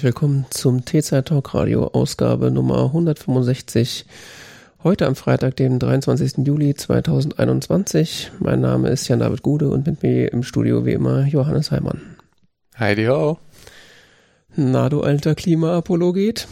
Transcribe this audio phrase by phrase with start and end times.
[0.00, 4.06] Herzlich willkommen zum T-Zeit Talk Radio Ausgabe Nummer 165.
[4.82, 6.38] Heute am Freitag, dem 23.
[6.38, 8.32] Juli 2021.
[8.38, 12.16] Mein Name ist Jan David Gude und mit mir im Studio wie immer Johannes Heimann.
[12.78, 13.36] Heidi ho.
[14.56, 16.48] Na, du alter Klimaapologet.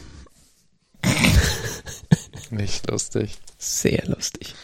[2.50, 3.38] Nicht lustig.
[3.56, 4.54] Sehr lustig.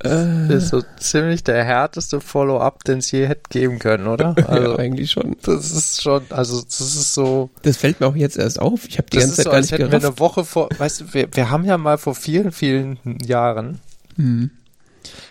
[0.00, 4.34] Das ist so ziemlich der härteste Follow-up, den es je hätte geben können, oder?
[4.46, 5.36] Also, ja, eigentlich schon.
[5.42, 7.50] Das ist schon, also das ist so.
[7.62, 8.86] Das fällt mir auch jetzt erst auf.
[8.86, 9.92] Ich habe die ganze Zeit so, gar nicht gerafft.
[9.92, 13.80] Wir eine Woche vor, weißt du, wir, wir haben ja mal vor vielen, vielen Jahren.
[14.16, 14.50] Mhm.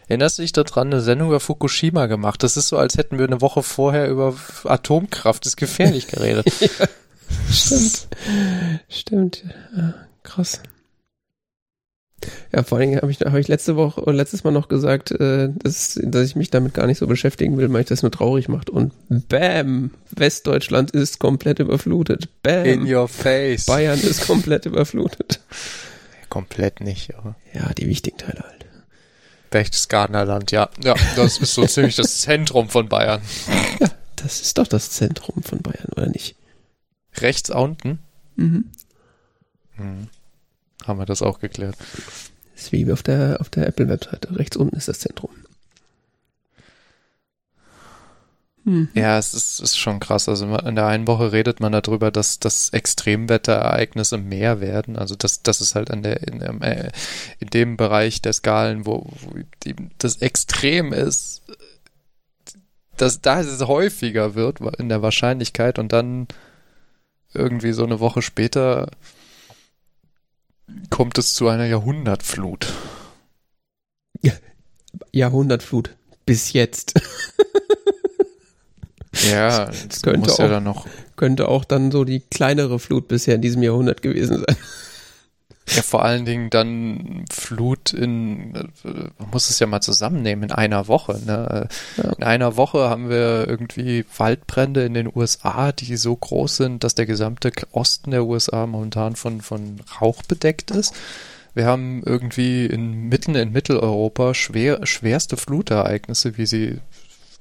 [0.08, 2.44] Erinnerst du dich daran, eine Sendung über Fukushima gemacht?
[2.44, 6.52] Das ist so, als hätten wir eine Woche vorher über Atomkraft, das ist gefährlich geredet.
[6.60, 6.88] ja,
[7.52, 8.08] stimmt.
[8.90, 9.44] Stimmt.
[9.76, 10.62] Ja, krass.
[12.54, 15.12] Ja, vor allen Dingen habe ich, hab ich letzte Woche oder letztes Mal noch gesagt,
[15.12, 18.12] äh, dass, dass ich mich damit gar nicht so beschäftigen will, weil ich das nur
[18.12, 18.70] traurig macht.
[18.70, 22.30] Und bam, Westdeutschland ist komplett überflutet.
[22.44, 22.66] Bam.
[22.66, 23.66] In your face.
[23.66, 25.42] Bayern ist komplett überflutet.
[26.30, 27.36] Komplett nicht, aber.
[27.54, 28.66] Ja, die wichtigen Teile halt.
[29.50, 30.70] Berchtesgadenerland, ja.
[30.84, 33.22] Ja, das ist so ziemlich das Zentrum von Bayern.
[33.80, 36.36] Ja, das ist doch das Zentrum von Bayern, oder nicht?
[37.16, 38.00] Rechts unten?
[38.36, 38.66] Mhm.
[39.76, 40.10] Hm
[40.88, 41.76] haben wir das auch geklärt.
[42.54, 44.36] Das ist wie auf der, auf der Apple-Webseite.
[44.36, 45.32] Rechts unten ist das Zentrum.
[48.68, 48.90] Mhm.
[48.96, 50.28] Ja, es ist, ist schon krass.
[50.28, 54.98] Also in der einen Woche redet man darüber, dass, dass Extremwetterereignisse mehr werden.
[54.98, 56.92] Also das, das ist halt an der, in, äh,
[57.40, 61.44] in dem Bereich der Skalen, wo, wo die, das extrem ist,
[62.98, 66.28] dass da es häufiger wird in der Wahrscheinlichkeit und dann
[67.34, 68.90] irgendwie so eine Woche später
[70.90, 72.74] kommt es zu einer Jahrhundertflut.
[74.22, 74.34] Ja,
[75.12, 75.96] Jahrhundertflut.
[76.26, 76.94] Bis jetzt.
[79.32, 80.88] ja, das könnte auch, ja dann noch.
[81.16, 84.58] Könnte auch dann so die kleinere Flut bisher in diesem Jahrhundert gewesen sein.
[85.70, 90.88] Ja, vor allen Dingen dann Flut in, man muss es ja mal zusammennehmen, in einer
[90.88, 91.20] Woche.
[91.26, 91.68] Ne?
[91.98, 92.04] Ja.
[92.14, 96.96] In einer Woche haben wir irgendwie Waldbrände in den USA, die so groß sind, dass
[96.96, 100.94] der gesamte Osten der USA momentan von, von Rauch bedeckt ist.
[101.54, 106.80] Wir haben irgendwie in, mitten in Mitteleuropa schwer, schwerste Flutereignisse, wie sie,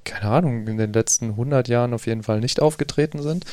[0.05, 3.45] keine Ahnung, in den letzten 100 Jahren auf jeden Fall nicht aufgetreten sind.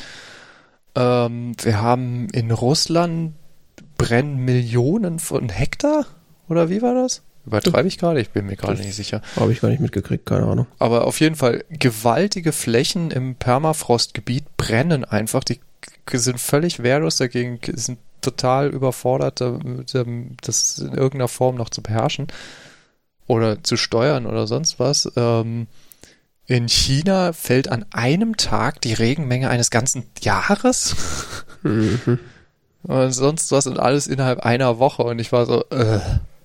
[0.96, 3.34] Ähm, wir haben in Russland
[3.96, 6.06] brennen Millionen von Hektar?
[6.48, 7.22] Oder wie war das?
[7.46, 8.20] Übertreibe ich gerade?
[8.20, 9.20] Ich bin mir gerade nicht sicher.
[9.36, 10.66] Habe ich gar nicht mitgekriegt, keine Ahnung.
[10.78, 15.44] Aber auf jeden Fall, gewaltige Flächen im Permafrostgebiet brennen einfach.
[15.44, 15.60] Die
[16.12, 19.94] sind völlig wehrlos dagegen, sind total überfordert, das
[20.78, 22.28] in irgendeiner Form noch zu beherrschen
[23.26, 25.10] oder zu steuern oder sonst was.
[25.16, 25.66] Ähm,
[26.46, 30.96] in China fällt an einem Tag die Regenmenge eines ganzen Jahres.
[31.62, 32.18] Mhm.
[32.84, 36.00] Und sonst was und alles innerhalb einer Woche und ich war so, äh,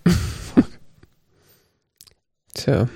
[0.08, 0.66] fuck.
[2.54, 2.88] Tja.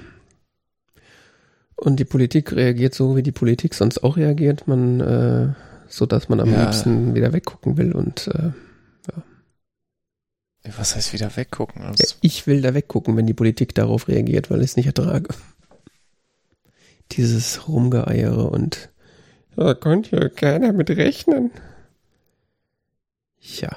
[1.76, 5.54] Und die Politik reagiert so, wie die Politik sonst auch reagiert, man, äh,
[5.88, 6.64] so dass man am ja.
[6.64, 8.52] liebsten wieder weggucken will und äh,
[9.12, 9.24] ja.
[10.78, 11.82] Was heißt wieder weggucken?
[11.82, 15.28] Ja, ich will da weggucken, wenn die Politik darauf reagiert, weil ich es nicht ertrage.
[17.12, 18.90] Dieses Rumgeeiere und
[19.58, 21.52] da konnte ja keiner mit rechnen.
[23.44, 23.70] Ja.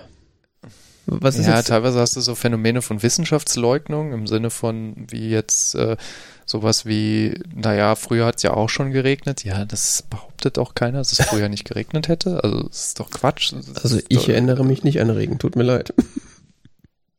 [1.07, 1.69] Was ist ja, jetzt?
[1.69, 5.97] teilweise hast du so Phänomene von Wissenschaftsleugnung im Sinne von, wie jetzt äh,
[6.45, 9.45] sowas wie, naja, früher hat es ja auch schon geregnet.
[9.45, 12.43] Ja, das behauptet auch keiner, dass es früher nicht geregnet hätte.
[12.43, 13.53] Also, das ist doch Quatsch.
[13.53, 15.95] Das also, ich doch, erinnere mich nicht an Regen, tut mir leid.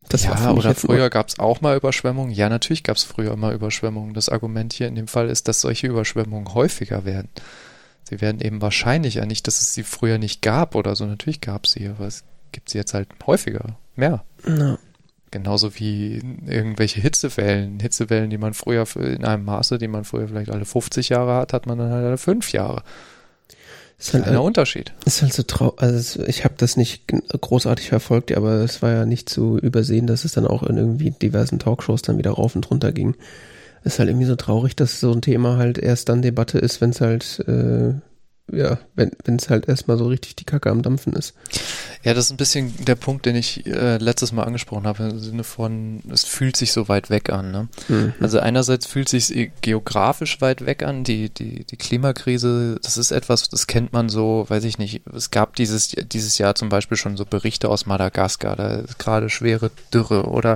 [0.09, 2.33] Das ja, oder früher gab es auch mal Überschwemmungen.
[2.33, 4.13] Ja, natürlich gab es früher mal Überschwemmungen.
[4.13, 7.27] Das Argument hier in dem Fall ist, dass solche Überschwemmungen häufiger werden.
[8.03, 11.05] Sie werden eben wahrscheinlich ja nicht, dass es sie früher nicht gab oder so.
[11.05, 14.23] Natürlich gab es sie, aber es gibt sie jetzt halt häufiger, mehr.
[14.47, 14.77] Ja.
[15.31, 17.79] Genauso wie irgendwelche Hitzewellen.
[17.79, 21.53] Hitzewellen, die man früher in einem Maße, die man früher vielleicht alle 50 Jahre hat,
[21.53, 22.83] hat man dann halt alle 5 Jahre.
[23.99, 24.94] Ist halt ein Unterschied.
[25.05, 25.81] Ist halt so traurig.
[25.81, 30.23] Also ich habe das nicht großartig verfolgt, aber es war ja nicht zu übersehen, dass
[30.23, 33.15] es dann auch in irgendwie diversen Talkshows dann wieder rauf und runter ging.
[33.83, 36.91] Ist halt irgendwie so traurig, dass so ein Thema halt erst dann Debatte ist, wenn
[36.91, 37.93] es halt äh,
[38.51, 41.33] ja, wenn es halt erstmal so richtig die Kacke am Dampfen ist.
[42.03, 45.19] Ja, das ist ein bisschen der Punkt, den ich äh, letztes Mal angesprochen habe, im
[45.19, 47.51] Sinne von, es fühlt sich so weit weg an.
[47.51, 47.67] Ne?
[47.89, 48.13] Mhm.
[48.21, 53.11] Also einerseits fühlt es sich geografisch weit weg an, die, die, die Klimakrise, das ist
[53.11, 56.95] etwas, das kennt man so, weiß ich nicht, es gab dieses, dieses Jahr zum Beispiel
[56.95, 60.55] schon so Berichte aus Madagaskar, da ist gerade schwere Dürre oder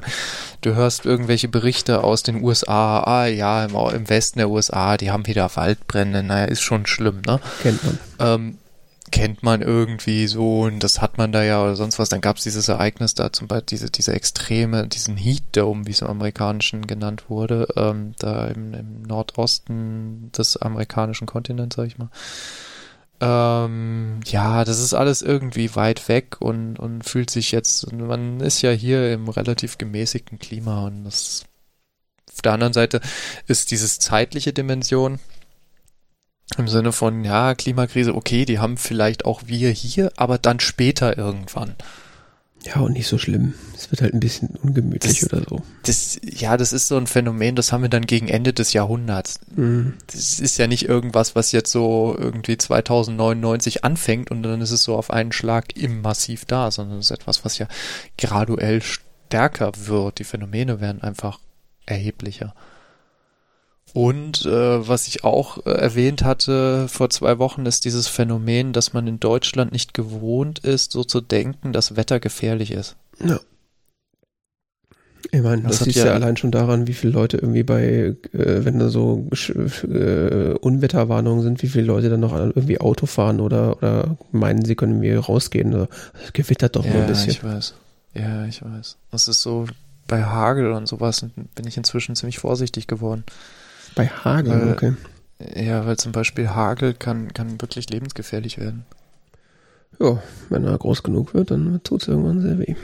[0.62, 5.12] du hörst irgendwelche Berichte aus den USA, ah ja, im, im Westen der USA, die
[5.12, 7.42] haben wieder Waldbrände, naja, ist schon schlimm, ne?
[7.62, 7.81] Kennt.
[8.20, 8.58] Ähm,
[9.12, 12.10] kennt man irgendwie so und das hat man da ja oder sonst was.
[12.10, 15.92] Dann gab es dieses Ereignis da zum Beispiel, diese, diese extreme, diesen Heat Dome, wie
[15.92, 21.98] es im Amerikanischen genannt wurde, ähm, da im, im Nordosten des amerikanischen Kontinents, sag ich
[21.98, 22.10] mal.
[23.20, 28.62] Ähm, ja, das ist alles irgendwie weit weg und, und fühlt sich jetzt, man ist
[28.64, 31.46] ja hier im relativ gemäßigten Klima und das
[32.34, 33.02] auf der anderen Seite
[33.46, 35.20] ist dieses zeitliche Dimension,
[36.58, 41.18] im Sinne von, ja, Klimakrise, okay, die haben vielleicht auch wir hier, aber dann später
[41.18, 41.76] irgendwann.
[42.66, 43.56] Ja, und nicht so schlimm.
[43.76, 45.64] Es wird halt ein bisschen ungemütlich das, oder so.
[45.84, 49.40] Das, ja, das ist so ein Phänomen, das haben wir dann gegen Ende des Jahrhunderts.
[49.56, 49.96] Mhm.
[50.08, 54.84] Das ist ja nicht irgendwas, was jetzt so irgendwie 2099 anfängt und dann ist es
[54.84, 57.68] so auf einen Schlag im Massiv da, sondern es ist etwas, was ja
[58.18, 60.20] graduell stärker wird.
[60.20, 61.40] Die Phänomene werden einfach
[61.88, 62.54] erheblicher.
[63.94, 68.94] Und äh, was ich auch äh, erwähnt hatte vor zwei Wochen, ist dieses Phänomen, dass
[68.94, 72.96] man in Deutschland nicht gewohnt ist, so zu denken, dass Wetter gefährlich ist.
[73.24, 73.40] Ja.
[75.34, 78.16] Ich meine, das, das siehst ja, ja allein schon daran, wie viele Leute irgendwie bei,
[78.34, 83.40] äh, wenn da so äh, Unwetterwarnungen sind, wie viele Leute dann noch irgendwie Auto fahren
[83.40, 85.88] oder, oder meinen, sie können irgendwie rausgehen.
[86.24, 87.32] Es gewittert doch ja, nur ein bisschen.
[87.32, 87.76] ich weiß.
[88.14, 88.98] Ja, ich weiß.
[89.12, 89.68] Das ist so,
[90.08, 93.24] bei Hagel und sowas bin ich inzwischen ziemlich vorsichtig geworden.
[93.96, 94.94] Bei Hagel, weil, okay.
[95.56, 98.86] Ja, weil zum Beispiel Hagel kann, kann wirklich lebensgefährlich werden.
[100.00, 102.76] Ja, wenn er groß genug wird, dann tut es irgendwann sehr weh.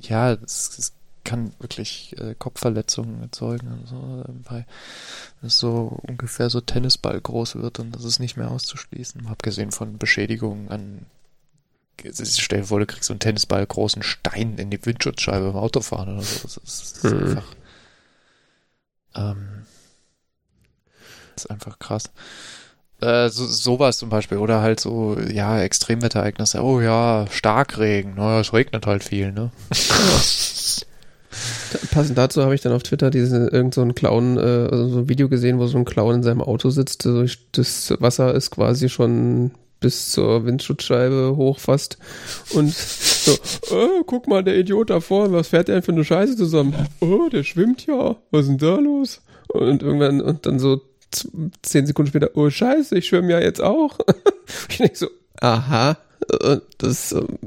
[0.00, 0.92] Ja, es, es
[1.24, 3.68] kann wirklich äh, Kopfverletzungen erzeugen.
[3.82, 4.64] Also, weil
[5.42, 9.26] es so ungefähr so Tennisball groß wird und das ist nicht mehr auszuschließen.
[9.26, 11.06] Abgesehen von Beschädigungen an
[12.22, 16.14] stell dir vor, du kriegst so einen Tennisball großen Stein in die Windschutzscheibe beim Autofahren
[16.14, 16.40] oder so.
[16.42, 17.28] Das ist, das ist hm.
[17.28, 17.56] einfach
[19.16, 19.64] ähm,
[21.36, 22.10] ist einfach krass.
[23.00, 24.38] Äh, so, sowas zum Beispiel.
[24.38, 26.62] Oder halt so, ja, Extremwetterereignisse.
[26.62, 28.14] Oh ja, Starkregen.
[28.14, 29.50] Naja, es regnet halt viel, ne?
[31.90, 34.98] Passend dazu habe ich dann auf Twitter diese, irgend so ein Clown, äh, also so
[35.00, 37.04] ein Video gesehen, wo so ein Clown in seinem Auto sitzt.
[37.06, 39.50] Also das Wasser ist quasi schon
[39.80, 41.98] bis zur Windschutzscheibe hoch fast.
[42.52, 43.32] Und so,
[43.70, 46.74] oh, guck mal, der Idiot da vorne, was fährt der denn für eine Scheiße zusammen?
[47.00, 48.16] Oh, der schwimmt ja.
[48.30, 49.20] Was ist denn da los?
[49.48, 50.80] Und irgendwann, und dann so
[51.62, 53.98] zehn Sekunden später, oh Scheiße, ich schwimme ja jetzt auch.
[54.68, 55.08] ich denke so,
[55.40, 55.96] aha,
[56.78, 57.38] das ähm,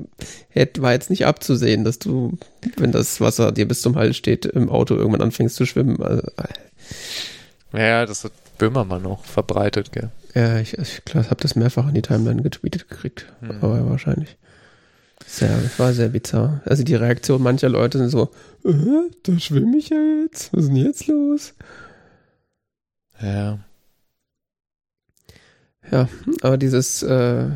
[0.78, 2.38] war jetzt nicht abzusehen, dass du,
[2.78, 6.02] wenn das Wasser dir bis zum Hals steht, im Auto irgendwann anfängst zu schwimmen.
[6.02, 6.24] Also,
[7.74, 7.80] äh.
[7.80, 10.12] ja, das hat Böhmermann noch verbreitet, gell?
[10.36, 13.58] Ja, ich, ich habe das mehrfach in die Timeline getweetet gekriegt, hm.
[13.62, 14.38] aber wahrscheinlich.
[15.26, 16.62] Sehr, war sehr bizarr.
[16.66, 18.32] Also die Reaktion mancher Leute sind so,
[18.66, 21.54] äh, da schwimme ich ja jetzt, was ist denn jetzt los?
[23.22, 23.60] Ja.
[25.92, 26.08] Ja,
[26.42, 27.48] aber dieses äh,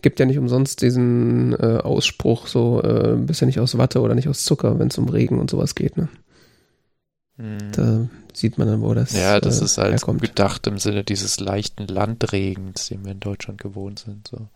[0.00, 4.14] gibt ja nicht umsonst diesen äh, Ausspruch, so äh, bist ja nicht aus Watte oder
[4.14, 6.08] nicht aus Zucker, wenn es um Regen und sowas geht, ne?
[7.36, 7.72] Hm.
[7.72, 10.22] Da sieht man dann, wo das Ja, das äh, ist halt herkommt.
[10.22, 14.28] gedacht im Sinne dieses leichten Landregens, den wir in Deutschland gewohnt sind.
[14.28, 14.48] So.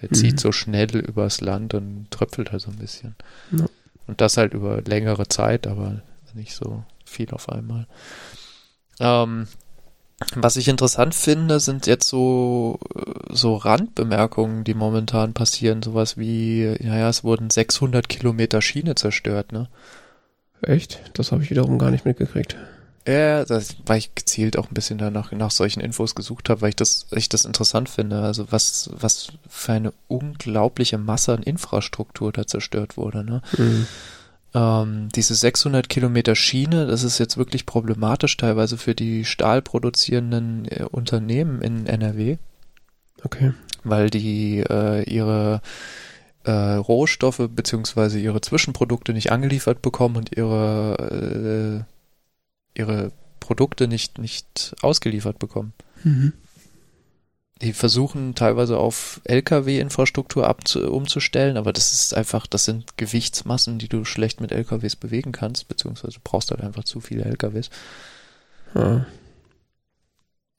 [0.00, 0.14] Der mhm.
[0.14, 3.14] zieht so schnell übers Land und tröpfelt halt so ein bisschen.
[3.52, 3.66] Ja.
[4.06, 6.02] Und das halt über längere Zeit, aber
[6.34, 7.86] nicht so viel auf einmal.
[9.00, 9.46] Ähm,
[10.36, 12.78] was ich interessant finde, sind jetzt so,
[13.30, 15.82] so Randbemerkungen, die momentan passieren.
[15.82, 19.68] Sowas wie, naja, es wurden 600 Kilometer Schiene zerstört, ne?
[20.66, 21.00] Echt?
[21.14, 22.56] Das habe ich wiederum gar nicht mitgekriegt.
[23.06, 26.70] Ja, das, weil ich gezielt auch ein bisschen danach nach solchen Infos gesucht habe, weil
[26.70, 28.22] ich das, ich das interessant finde.
[28.22, 33.22] Also was, was für eine unglaubliche Masse an Infrastruktur da zerstört wurde.
[33.22, 33.42] Ne?
[33.58, 33.86] Mhm.
[34.54, 40.84] Ähm, diese 600 Kilometer Schiene, das ist jetzt wirklich problematisch teilweise für die stahlproduzierenden äh,
[40.90, 42.38] Unternehmen in NRW.
[43.22, 43.52] Okay.
[43.82, 45.60] Weil die äh, ihre
[46.44, 54.74] äh, Rohstoffe beziehungsweise ihre Zwischenprodukte nicht angeliefert bekommen und ihre äh, ihre Produkte nicht, nicht
[54.80, 55.72] ausgeliefert bekommen.
[56.02, 56.32] Mhm.
[57.62, 60.58] Die versuchen teilweise auf Lkw-Infrastruktur
[60.90, 65.68] umzustellen, aber das ist einfach, das sind Gewichtsmassen, die du schlecht mit Lkws bewegen kannst,
[65.68, 67.70] beziehungsweise du brauchst halt einfach zu viele Lkws.
[68.74, 69.06] Ja.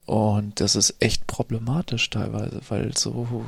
[0.06, 3.44] Und das ist echt problematisch teilweise, weil so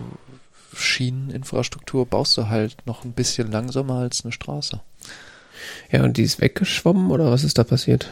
[0.74, 4.80] Schieneninfrastruktur baust du halt noch ein bisschen langsamer als eine Straße.
[5.90, 8.08] Ja, und die ist weggeschwommen oder was ist da passiert?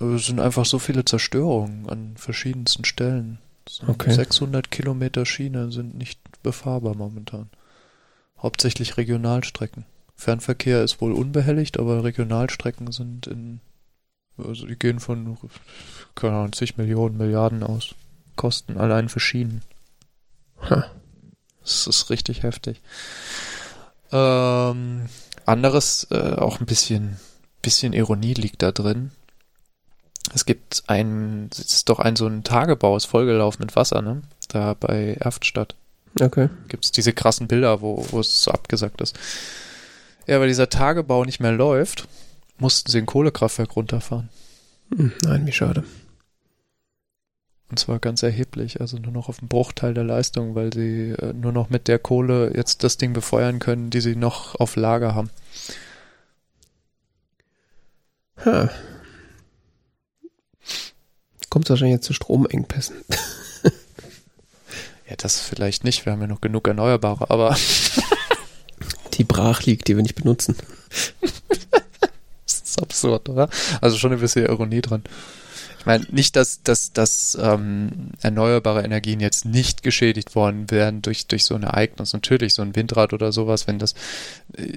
[0.00, 3.38] Es sind einfach so viele Zerstörungen an verschiedensten Stellen.
[3.86, 4.12] Okay.
[4.12, 7.50] 600 Kilometer Schiene sind nicht befahrbar momentan.
[8.38, 9.84] Hauptsächlich Regionalstrecken.
[10.14, 13.60] Fernverkehr ist wohl unbehelligt, aber Regionalstrecken sind in,
[14.36, 15.36] also die gehen von,
[16.14, 17.94] keine Ahnung, zig Millionen, Milliarden aus.
[18.36, 19.62] Kosten allein für Schienen.
[20.70, 20.90] Ha.
[21.68, 22.80] Das ist richtig heftig.
[24.10, 25.06] Ähm,
[25.44, 27.18] anderes, äh, auch ein bisschen,
[27.60, 29.10] bisschen Ironie liegt da drin.
[30.34, 34.22] Es gibt ein, es ist doch ein so ein Tagebau, ist vollgelaufen mit Wasser, ne?
[34.48, 35.74] Da bei Erftstadt.
[36.18, 36.48] Okay.
[36.68, 39.18] Gibt es diese krassen Bilder, wo, wo es so abgesagt ist.
[40.26, 42.08] Ja, weil dieser Tagebau nicht mehr läuft,
[42.58, 44.30] mussten sie ein Kohlekraftwerk runterfahren.
[44.96, 45.84] Hm, nein, wie schade.
[47.70, 51.34] Und zwar ganz erheblich, also nur noch auf einen Bruchteil der Leistung, weil sie äh,
[51.34, 55.14] nur noch mit der Kohle jetzt das Ding befeuern können, die sie noch auf Lager
[55.14, 55.30] haben.
[58.44, 58.70] Ha.
[61.50, 62.96] Kommt wahrscheinlich jetzt zu Stromengpässen.
[65.08, 67.54] ja, das vielleicht nicht, wir haben ja noch genug Erneuerbare, aber.
[69.14, 70.56] die brach liegt, die wir nicht benutzen.
[72.46, 73.50] das ist absurd, oder?
[73.82, 75.02] Also schon ein bisschen Ironie dran
[75.86, 81.44] meine, nicht, dass, dass, dass ähm, erneuerbare Energien jetzt nicht geschädigt worden wären durch, durch
[81.44, 82.12] so ein Ereignis.
[82.12, 83.94] Natürlich, so ein Windrad oder sowas, wenn das
[84.56, 84.72] äh,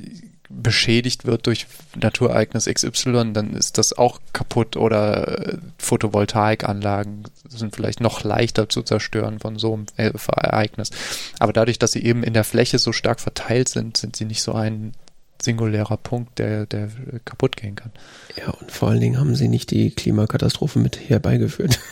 [0.49, 8.01] beschädigt wird durch Naturereignis XY, dann ist das auch kaputt oder äh, Photovoltaikanlagen sind vielleicht
[8.01, 10.91] noch leichter zu zerstören von so einem äh, Ereignis.
[11.39, 14.41] Aber dadurch, dass sie eben in der Fläche so stark verteilt sind, sind sie nicht
[14.41, 14.93] so ein
[15.41, 16.89] singulärer Punkt, der, der
[17.25, 17.91] kaputt gehen kann.
[18.37, 21.79] Ja, und vor allen Dingen haben sie nicht die Klimakatastrophe mit herbeigeführt.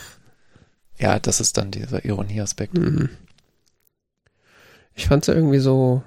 [1.00, 2.74] Ja, das ist dann dieser Ironieaspekt.
[2.74, 3.08] Mhm.
[4.94, 6.02] Ich fand es ja irgendwie so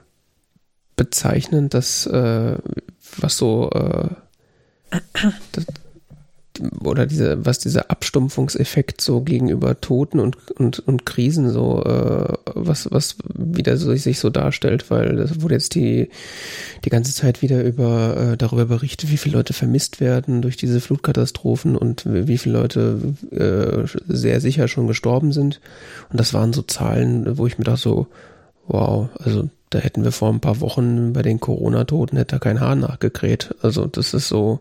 [0.95, 2.57] bezeichnend, dass äh,
[3.17, 4.09] was so äh,
[5.51, 5.65] das,
[6.83, 12.91] oder diese, was dieser Abstumpfungseffekt so gegenüber Toten und, und, und Krisen so, äh, was,
[12.91, 16.09] was wieder so, sich so darstellt, weil das wurde jetzt die,
[16.85, 20.79] die ganze Zeit wieder über, äh, darüber berichtet, wie viele Leute vermisst werden durch diese
[20.79, 22.99] Flutkatastrophen und wie viele Leute
[23.31, 25.59] äh, sehr sicher schon gestorben sind.
[26.11, 28.07] Und das waren so Zahlen, wo ich mir dachte so,
[28.67, 32.59] wow, also da hätten wir vor ein paar Wochen bei den Corona-Toten hätte da kein
[32.59, 33.55] Haar nachgekräht.
[33.61, 34.59] Also das ist so,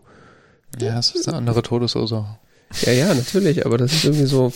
[0.79, 2.37] ja, es ist eine andere Todesursache.
[2.81, 4.51] Ja, ja, natürlich, aber das ist irgendwie so.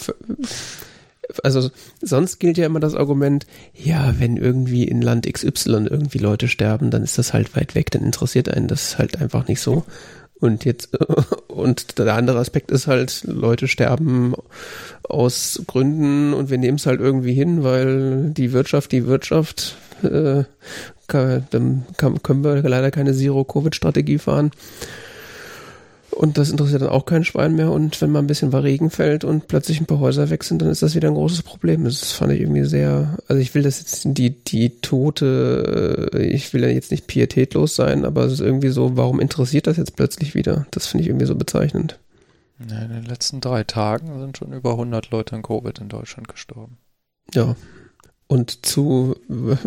[1.44, 1.70] Also
[2.02, 6.90] sonst gilt ja immer das Argument, ja, wenn irgendwie in Land XY irgendwie Leute sterben,
[6.90, 9.84] dann ist das halt weit weg, dann interessiert einen das halt einfach nicht so.
[10.40, 10.98] Und jetzt,
[11.48, 14.36] und der andere Aspekt ist halt, Leute sterben
[15.04, 20.44] aus Gründen und wir nehmen es halt irgendwie hin, weil die Wirtschaft, die Wirtschaft, äh,
[21.08, 24.52] kann, dann kann, können wir leider keine Zero-Covid-Strategie fahren.
[26.18, 27.72] Und das interessiert dann auch kein Schwein mehr.
[27.72, 30.70] Und wenn mal ein bisschen Regen fällt und plötzlich ein paar Häuser weg sind, dann
[30.70, 31.84] ist das wieder ein großes Problem.
[31.84, 36.52] Das fand ich irgendwie sehr, also ich will das jetzt die, die Tote, äh, ich
[36.56, 39.96] will ja jetzt nicht pietätlos sein, aber es ist irgendwie so, warum interessiert das jetzt
[39.96, 40.66] plötzlich wieder?
[40.72, 42.00] Das finde ich irgendwie so bezeichnend.
[42.68, 46.28] Ja, in den letzten drei Tagen sind schon über 100 Leute an Covid in Deutschland
[46.28, 46.78] gestorben.
[47.36, 47.56] Ja.
[48.26, 49.16] Und zu,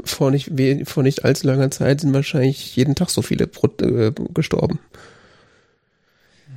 [0.04, 0.50] vor nicht,
[0.88, 4.80] vor nicht allzu langer Zeit sind wahrscheinlich jeden Tag so viele äh, gestorben.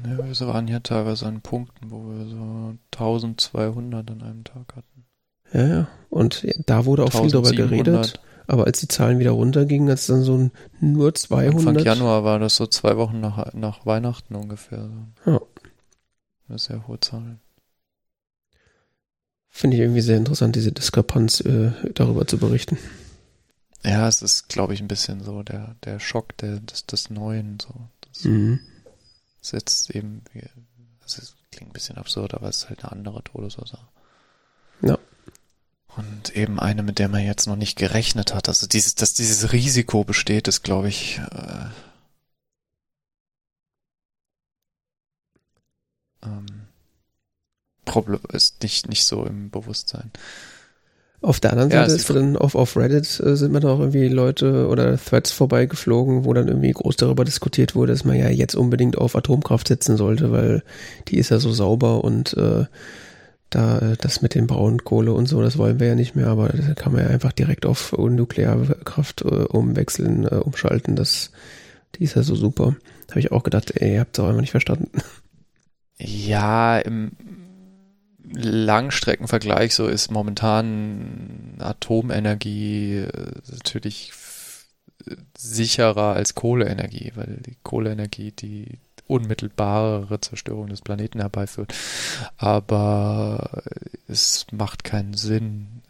[0.06, 5.06] Ja, wir waren hier teilweise an Punkten, wo wir so 1200 an einem Tag hatten.
[5.54, 5.88] Ja, ja.
[6.10, 8.20] Und da wurde auch viel darüber geredet.
[8.46, 11.56] Aber als die Zahlen wieder runtergingen, als dann so nur 200.
[11.56, 14.90] Anfang Januar war das so zwei Wochen nach, nach Weihnachten ungefähr.
[15.26, 15.40] Ja.
[16.48, 17.40] Das ist sehr hohe Zahlen.
[19.50, 22.78] Finde ich irgendwie sehr interessant, diese Diskrepanz äh, darüber zu berichten.
[23.86, 27.60] Ja, es ist, glaube ich, ein bisschen so der, der Schock der, des, des Neuen.
[27.62, 27.74] So.
[28.02, 28.60] Das, mhm.
[29.44, 30.24] Das ist jetzt eben,
[31.06, 33.86] es klingt ein bisschen absurd, aber es ist halt eine andere Todesursache.
[34.82, 34.98] Ja.
[35.98, 38.48] Und eben eine, mit der man jetzt noch nicht gerechnet hat.
[38.48, 41.66] Also dieses, dass dieses Risiko besteht, ist, glaube ich, äh,
[46.24, 46.68] ähm,
[47.84, 50.10] Problem ist nicht, nicht so im Bewusstsein.
[51.24, 53.80] Auf der anderen Seite ja, ist dann auf, auf Reddit äh, sind mir da auch
[53.80, 58.28] irgendwie Leute oder Threads vorbeigeflogen, wo dann irgendwie groß darüber diskutiert wurde, dass man ja
[58.28, 60.64] jetzt unbedingt auf Atomkraft setzen sollte, weil
[61.08, 62.66] die ist ja so sauber und äh,
[63.50, 66.50] da äh, das mit den Braunkohle und so, das wollen wir ja nicht mehr, aber
[66.50, 70.98] da kann man ja einfach direkt auf Nuklearkraft äh, umwechseln, äh, umschalten.
[70.98, 71.32] Das,
[71.96, 72.76] die ist ja so super.
[73.12, 74.92] Habe ich auch gedacht, ey, ihr habt es auch einfach nicht verstanden.
[75.98, 77.14] Ja, im
[78.36, 84.12] Langstreckenvergleich so ist momentan Atomenergie äh, natürlich
[85.38, 91.74] sicherer als Kohleenergie, weil die Kohleenergie die unmittelbarere Zerstörung des Planeten herbeiführt.
[92.38, 93.64] Aber
[94.08, 95.82] es macht keinen Sinn,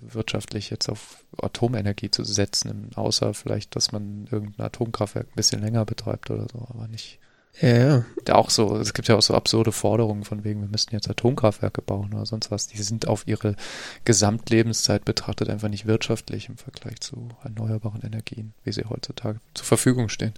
[0.00, 5.84] wirtschaftlich jetzt auf Atomenergie zu setzen, außer vielleicht, dass man irgendein Atomkraftwerk ein bisschen länger
[5.84, 7.18] betreibt oder so, aber nicht
[7.60, 8.04] Ja, ja.
[8.30, 11.82] Auch so, es gibt ja auch so absurde Forderungen von wegen, wir müssten jetzt Atomkraftwerke
[11.82, 12.68] bauen oder sonst was.
[12.68, 13.56] Die sind auf ihre
[14.04, 20.08] Gesamtlebenszeit betrachtet einfach nicht wirtschaftlich im Vergleich zu erneuerbaren Energien, wie sie heutzutage zur Verfügung
[20.08, 20.34] stehen.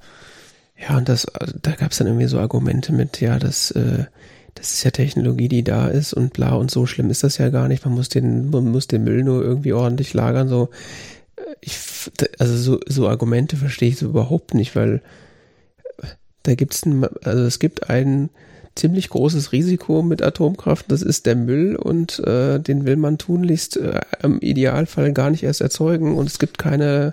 [0.78, 1.26] Ja, und das,
[1.60, 4.04] da gab es dann irgendwie so Argumente mit, ja, das, äh,
[4.54, 7.50] das ist ja Technologie, die da ist und bla und so schlimm ist das ja
[7.50, 7.84] gar nicht.
[7.84, 10.48] Man muss den, man muss den Müll nur irgendwie ordentlich lagern.
[10.48, 10.70] So,
[11.60, 11.78] ich,
[12.38, 15.02] also so, so Argumente verstehe ich so überhaupt nicht, weil
[16.42, 18.30] da gibt's ein, also es gibt ein
[18.74, 23.76] ziemlich großes Risiko mit Atomkraft, das ist der Müll und äh, den will man tunlichst
[23.76, 27.12] äh, im Idealfall gar nicht erst erzeugen und es gibt keine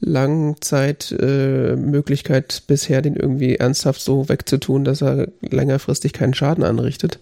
[0.00, 7.18] Langzeitmöglichkeit äh, bisher, den irgendwie ernsthaft so wegzutun, dass er längerfristig keinen Schaden anrichtet.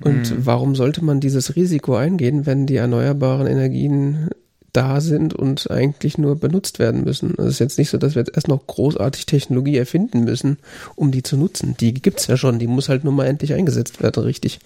[0.00, 0.46] Und mhm.
[0.46, 4.28] warum sollte man dieses Risiko eingehen, wenn die erneuerbaren Energien
[4.72, 7.30] da sind und eigentlich nur benutzt werden müssen.
[7.32, 10.58] Also es ist jetzt nicht so, dass wir jetzt erst noch großartig Technologie erfinden müssen,
[10.96, 11.76] um die zu nutzen.
[11.78, 14.60] Die gibt's ja schon, die muss halt nur mal endlich eingesetzt werden, richtig.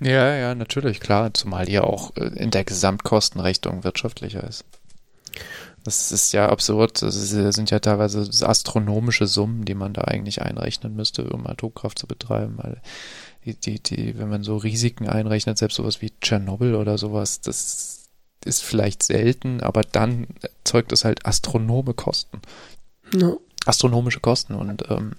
[0.00, 4.64] Ja, ja, natürlich, klar, zumal die ja auch äh, in der Gesamtkostenrechnung wirtschaftlicher ist.
[5.84, 7.02] Das ist ja absurd.
[7.02, 12.06] Das sind ja teilweise astronomische Summen, die man da eigentlich einrechnen müsste, um Atomkraft zu
[12.06, 12.58] betreiben.
[13.44, 18.08] Die, die, die, wenn man so Risiken einrechnet, selbst sowas wie Tschernobyl oder sowas, das
[18.44, 22.40] ist vielleicht selten, aber dann erzeugt es halt astronome Kosten.
[23.12, 23.40] No.
[23.66, 25.12] Astronomische Kosten und ähm,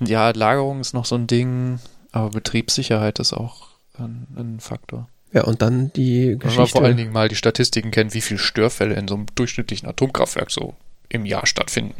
[0.00, 1.80] ja, Lagerung ist noch so ein Ding,
[2.12, 5.08] aber Betriebssicherheit ist auch ein, ein Faktor.
[5.32, 6.46] Ja, und dann die Geschichte.
[6.48, 9.26] Wenn man vor allen Dingen mal die Statistiken kennt, wie viele Störfälle in so einem
[9.34, 10.74] durchschnittlichen Atomkraftwerk so
[11.08, 11.94] im Jahr stattfinden.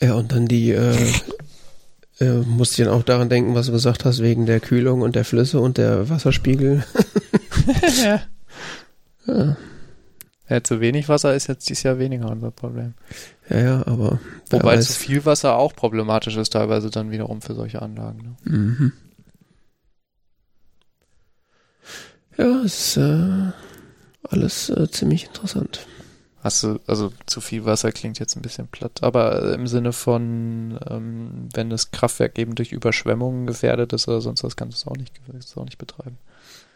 [0.00, 0.96] Ja, und dann die äh,
[2.22, 5.16] äh, musste ich dann auch daran denken, was du gesagt hast, wegen der Kühlung und
[5.16, 6.84] der Flüsse und der Wasserspiegel.
[8.02, 8.20] ja.
[9.26, 9.56] ja.
[10.48, 12.94] Ja, zu wenig Wasser ist jetzt dieses Jahr weniger unser Problem.
[13.48, 14.20] Ja, ja, aber.
[14.50, 18.36] Wobei zu viel Wasser auch problematisch ist, teilweise dann wiederum für solche Anlagen.
[18.44, 18.56] Ne?
[18.56, 18.92] Mhm.
[22.36, 23.52] Ja, ist äh,
[24.28, 25.86] alles äh, ziemlich interessant.
[26.42, 30.76] Hast du, also zu viel Wasser klingt jetzt ein bisschen platt, aber im Sinne von,
[30.90, 34.92] ähm, wenn das Kraftwerk eben durch Überschwemmungen gefährdet ist oder sonst was, kannst du es
[34.92, 35.12] auch nicht,
[35.56, 36.18] auch nicht betreiben.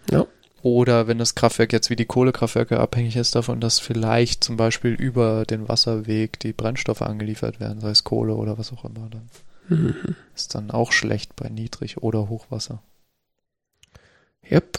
[0.08, 0.24] Ja.
[0.62, 4.92] Oder wenn das Kraftwerk jetzt wie die Kohlekraftwerke abhängig ist davon, dass vielleicht zum Beispiel
[4.92, 9.28] über den Wasserweg die Brennstoffe angeliefert werden, sei es Kohle oder was auch immer, dann
[9.68, 9.96] mhm.
[10.36, 12.82] ist dann auch schlecht bei Niedrig- oder Hochwasser.
[14.48, 14.78] Yep.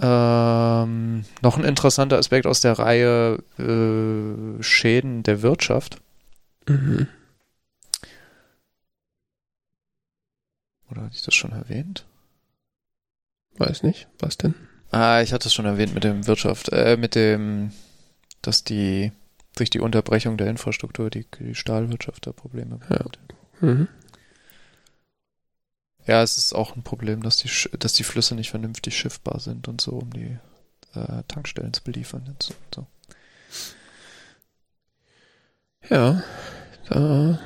[0.00, 6.00] Ähm, noch ein interessanter Aspekt aus der Reihe äh, Schäden der Wirtschaft.
[6.68, 7.08] Mhm.
[10.90, 12.06] Oder hatte ich das schon erwähnt?
[13.56, 14.08] Weiß nicht.
[14.20, 14.54] Was denn?
[14.90, 17.72] Ah, ich hatte es schon erwähnt mit dem Wirtschaft, äh, mit dem,
[18.40, 19.12] dass die
[19.56, 23.18] durch die Unterbrechung der Infrastruktur die, die Stahlwirtschaft da Probleme bekommt.
[23.60, 23.66] Ja.
[23.66, 23.88] Mhm.
[26.08, 29.68] Ja, es ist auch ein Problem, dass die, dass die Flüsse nicht vernünftig schiffbar sind
[29.68, 30.38] und so, um die
[30.94, 32.24] äh, Tankstellen zu beliefern.
[32.26, 32.86] Und so.
[35.90, 36.22] Ja,
[36.88, 37.38] da,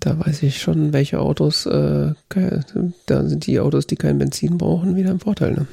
[0.00, 4.96] da weiß ich schon, welche Autos, äh, da sind die Autos, die kein Benzin brauchen,
[4.96, 5.52] wieder im Vorteil.
[5.52, 5.66] Ne?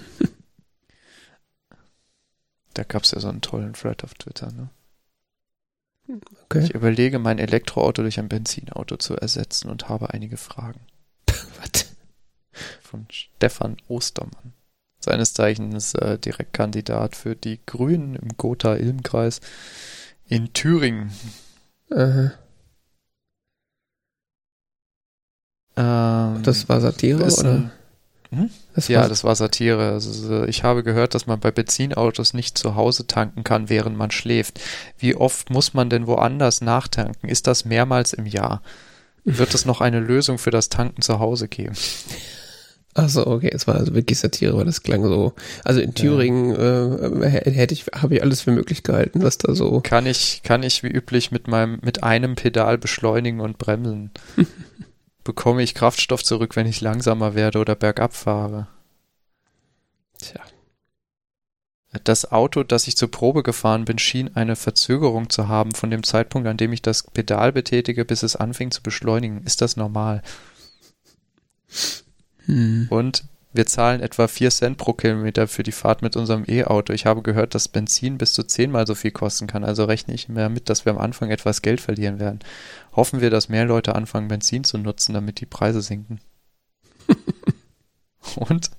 [2.74, 4.70] Da gab es ja so einen tollen Thread auf Twitter, ne?
[6.08, 6.64] Okay.
[6.64, 10.82] Ich überlege, mein Elektroauto durch ein Benzinauto zu ersetzen und habe einige Fragen.
[11.28, 11.96] Was?
[12.82, 14.54] Von Stefan Ostermann.
[15.00, 19.42] Seines Zeichens äh, Direktkandidat für die Grünen im Gotha-Ilm-Kreis
[20.28, 21.12] in Thüringen.
[21.90, 22.34] Aha.
[25.76, 27.72] Ähm, das war Satire, oder?
[28.34, 28.50] Hm?
[28.74, 29.92] Das ja, das war Satire.
[29.92, 34.12] Also, ich habe gehört, dass man bei Benzinautos nicht zu Hause tanken kann, während man
[34.12, 34.62] schläft.
[34.98, 37.30] Wie oft muss man denn woanders nachtanken?
[37.30, 38.62] Ist das mehrmals im Jahr?
[39.26, 41.76] Wird es noch eine Lösung für das Tanken zu Hause geben?
[42.94, 45.34] Achso, okay, es war also wirklich Satire, weil das klang so.
[45.64, 47.24] Also in Thüringen ja.
[47.24, 49.80] äh, hätte ich, habe ich alles für möglich gehalten, was da so.
[49.82, 54.12] Kann ich, kann ich wie üblich mit meinem, mit einem Pedal beschleunigen und bremsen.
[55.24, 58.68] bekomme ich Kraftstoff zurück, wenn ich langsamer werde oder bergab fahre.
[60.18, 60.42] Tja.
[62.06, 66.04] Das Auto, das ich zur Probe gefahren bin, schien eine Verzögerung zu haben von dem
[66.04, 69.44] Zeitpunkt, an dem ich das Pedal betätige, bis es anfing zu beschleunigen.
[69.44, 70.24] Ist das normal?
[72.46, 72.88] Hm.
[72.90, 76.94] Und wir zahlen etwa 4 Cent pro Kilometer für die Fahrt mit unserem E-Auto.
[76.94, 79.64] Ich habe gehört, dass Benzin bis zu zehnmal so viel kosten kann.
[79.64, 82.40] Also rechne ich mehr mit, dass wir am Anfang etwas Geld verlieren werden.
[82.96, 86.22] Hoffen wir, dass mehr Leute anfangen, Benzin zu nutzen, damit die Preise sinken.
[88.36, 88.72] Und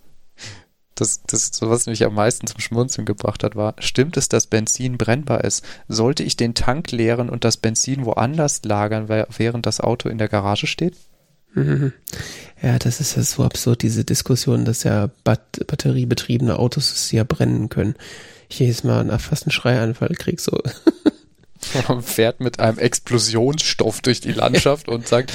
[0.94, 4.98] das, das, was mich am meisten zum Schmunzeln gebracht hat, war, stimmt es, dass Benzin
[4.98, 5.64] brennbar ist?
[5.88, 10.28] Sollte ich den Tank leeren und das Benzin woanders lagern, während das Auto in der
[10.28, 10.96] Garage steht?
[11.54, 11.92] Mhm.
[12.62, 17.68] Ja, das ist ja so absurd, diese Diskussion, dass ja Bat batteriebetriebene Autos ja brennen
[17.68, 17.94] können.
[18.48, 20.60] Ich jedes Mal einen fast einen Schreianfall krieg so.
[21.88, 25.32] Man fährt mit einem Explosionsstoff durch die Landschaft und sagt,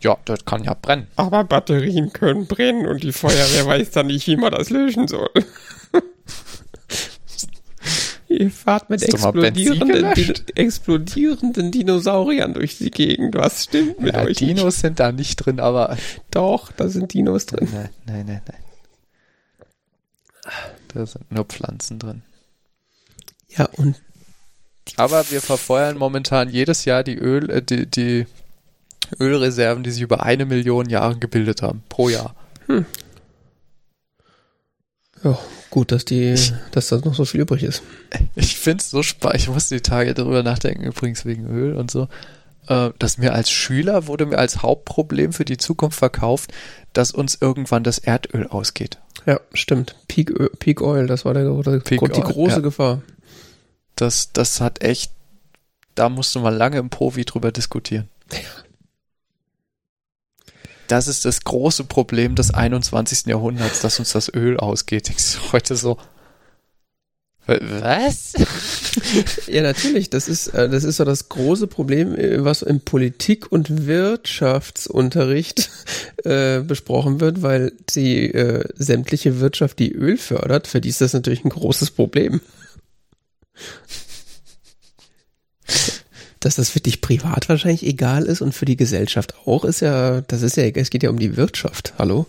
[0.00, 1.06] ja, das kann ja brennen.
[1.16, 5.30] Aber Batterien können brennen und die Feuerwehr weiß dann nicht, wie man das löschen soll.
[8.38, 13.34] Ihr fahrt mit explodierenden, Din explodierenden Dinosauriern durch die Gegend.
[13.34, 14.38] Was stimmt mit ja, euch?
[14.38, 14.76] Dinos nicht?
[14.80, 15.96] sind da nicht drin, aber.
[16.30, 17.68] Doch, da sind Dinos drin.
[17.72, 18.62] Nein, nein, nein, nein.
[20.88, 22.22] Da sind nur Pflanzen drin.
[23.48, 24.00] Ja, und.
[24.96, 28.26] Aber wir verfeuern momentan jedes Jahr die Öl, äh, die, die
[29.20, 31.84] Ölreserven, die sich über eine Million Jahre gebildet haben.
[31.88, 32.34] Pro Jahr.
[32.66, 32.84] Hm.
[35.22, 35.38] Ja,
[35.72, 36.36] gut, dass die,
[36.70, 37.82] dass da noch so viel übrig ist.
[38.36, 39.40] Ich finde es so spannend.
[39.40, 42.08] Ich musste die Tage darüber nachdenken, übrigens wegen Öl und so.
[42.68, 46.52] Äh, dass mir als Schüler wurde mir als Hauptproblem für die Zukunft verkauft,
[46.92, 48.98] dass uns irgendwann das Erdöl ausgeht.
[49.26, 49.96] Ja, stimmt.
[50.08, 52.60] Peak, Peak Oil, das war der, der Peak die Oil, große ja.
[52.60, 53.02] Gefahr.
[53.96, 55.10] Das, das hat echt,
[55.94, 58.08] da musste man lange im Profi drüber diskutieren.
[58.30, 58.38] Ja.
[60.88, 63.26] Das ist das große Problem des 21.
[63.26, 65.10] Jahrhunderts, dass uns das Öl ausgeht.
[65.10, 65.98] Ich heute so,
[67.46, 68.34] was?
[69.48, 70.10] ja, natürlich.
[70.10, 75.70] Das ist, äh, das ist so das große Problem, äh, was im Politik- und Wirtschaftsunterricht
[76.24, 81.14] äh, besprochen wird, weil die äh, sämtliche Wirtschaft, die Öl fördert, für die ist das
[81.14, 82.40] natürlich ein großes Problem
[86.44, 90.20] dass das für dich privat wahrscheinlich egal ist und für die Gesellschaft auch, ist ja,
[90.22, 91.94] das ist ja, es geht ja um die Wirtschaft.
[91.98, 92.26] Hallo?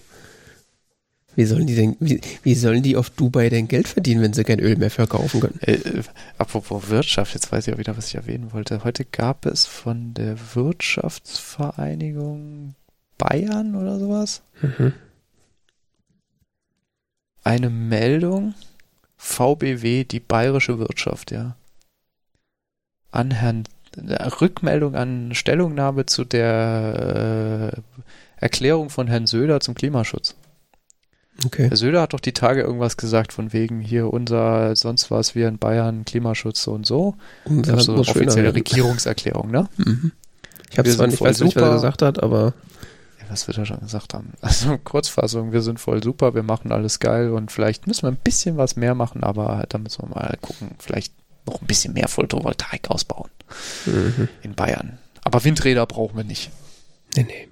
[1.36, 4.43] Wie sollen die denn, wie, wie sollen die auf Dubai denn Geld verdienen, wenn sie
[4.43, 5.58] kein Öl mehr verkaufen können?
[5.62, 6.04] Äh, äh,
[6.38, 8.84] apropos Wirtschaft, jetzt weiß ich auch wieder, was ich erwähnen wollte.
[8.84, 12.76] Heute gab es von der Wirtschaftsvereinigung
[13.17, 14.93] Bayern oder sowas mhm.
[17.43, 18.54] eine Meldung,
[19.17, 21.56] VBW, die bayerische Wirtschaft, ja,
[23.12, 23.63] an Herrn
[24.41, 27.82] Rückmeldung an Stellungnahme zu der äh,
[28.38, 30.36] Erklärung von Herrn Söder zum Klimaschutz.
[31.45, 31.67] Okay.
[31.69, 35.47] Herr Söder hat doch die Tage irgendwas gesagt von wegen hier unser sonst was wir
[35.47, 37.15] in Bayern Klimaschutz so und so.
[37.45, 39.67] Und das ist so eine offizielle Regierungserklärung, ne?
[39.77, 40.12] Mhm.
[40.71, 42.53] Ich habe zwar nicht, weiß nicht, was er gesagt hat, aber
[43.19, 44.34] ja, was wird er schon gesagt haben?
[44.41, 48.17] Also Kurzfassung, wir sind voll super, wir machen alles geil und vielleicht müssen wir ein
[48.23, 51.13] bisschen was mehr machen, aber da müssen wir mal gucken, vielleicht
[51.45, 53.29] noch ein bisschen mehr Photovoltaik ausbauen
[53.86, 54.29] mhm.
[54.41, 54.97] in Bayern.
[55.23, 56.51] Aber Windräder brauchen wir nicht.
[57.15, 57.47] Nee, nee.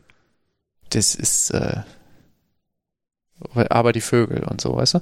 [0.89, 1.81] Das ist, äh,
[3.53, 4.99] aber die Vögel und so, weißt du?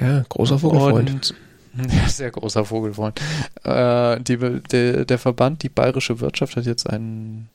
[0.00, 1.10] Ja, großer Vogelfreund.
[1.10, 1.34] Und,
[1.92, 3.20] ja, sehr großer Vogelfreund.
[3.64, 7.46] Äh, die, der, der Verband, die bayerische Wirtschaft hat jetzt eine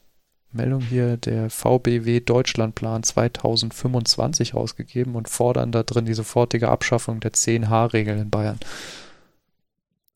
[0.51, 7.33] Meldung hier, der VBW Deutschlandplan 2025 rausgegeben und fordern da drin die sofortige Abschaffung der
[7.33, 8.59] 10H-Regel in Bayern.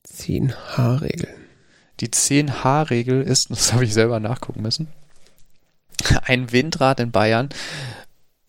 [0.07, 1.29] 10H-Regel.
[1.99, 4.87] Die 10H-Regel ist, das habe ich selber nachgucken müssen,
[6.23, 7.49] ein Windrad in Bayern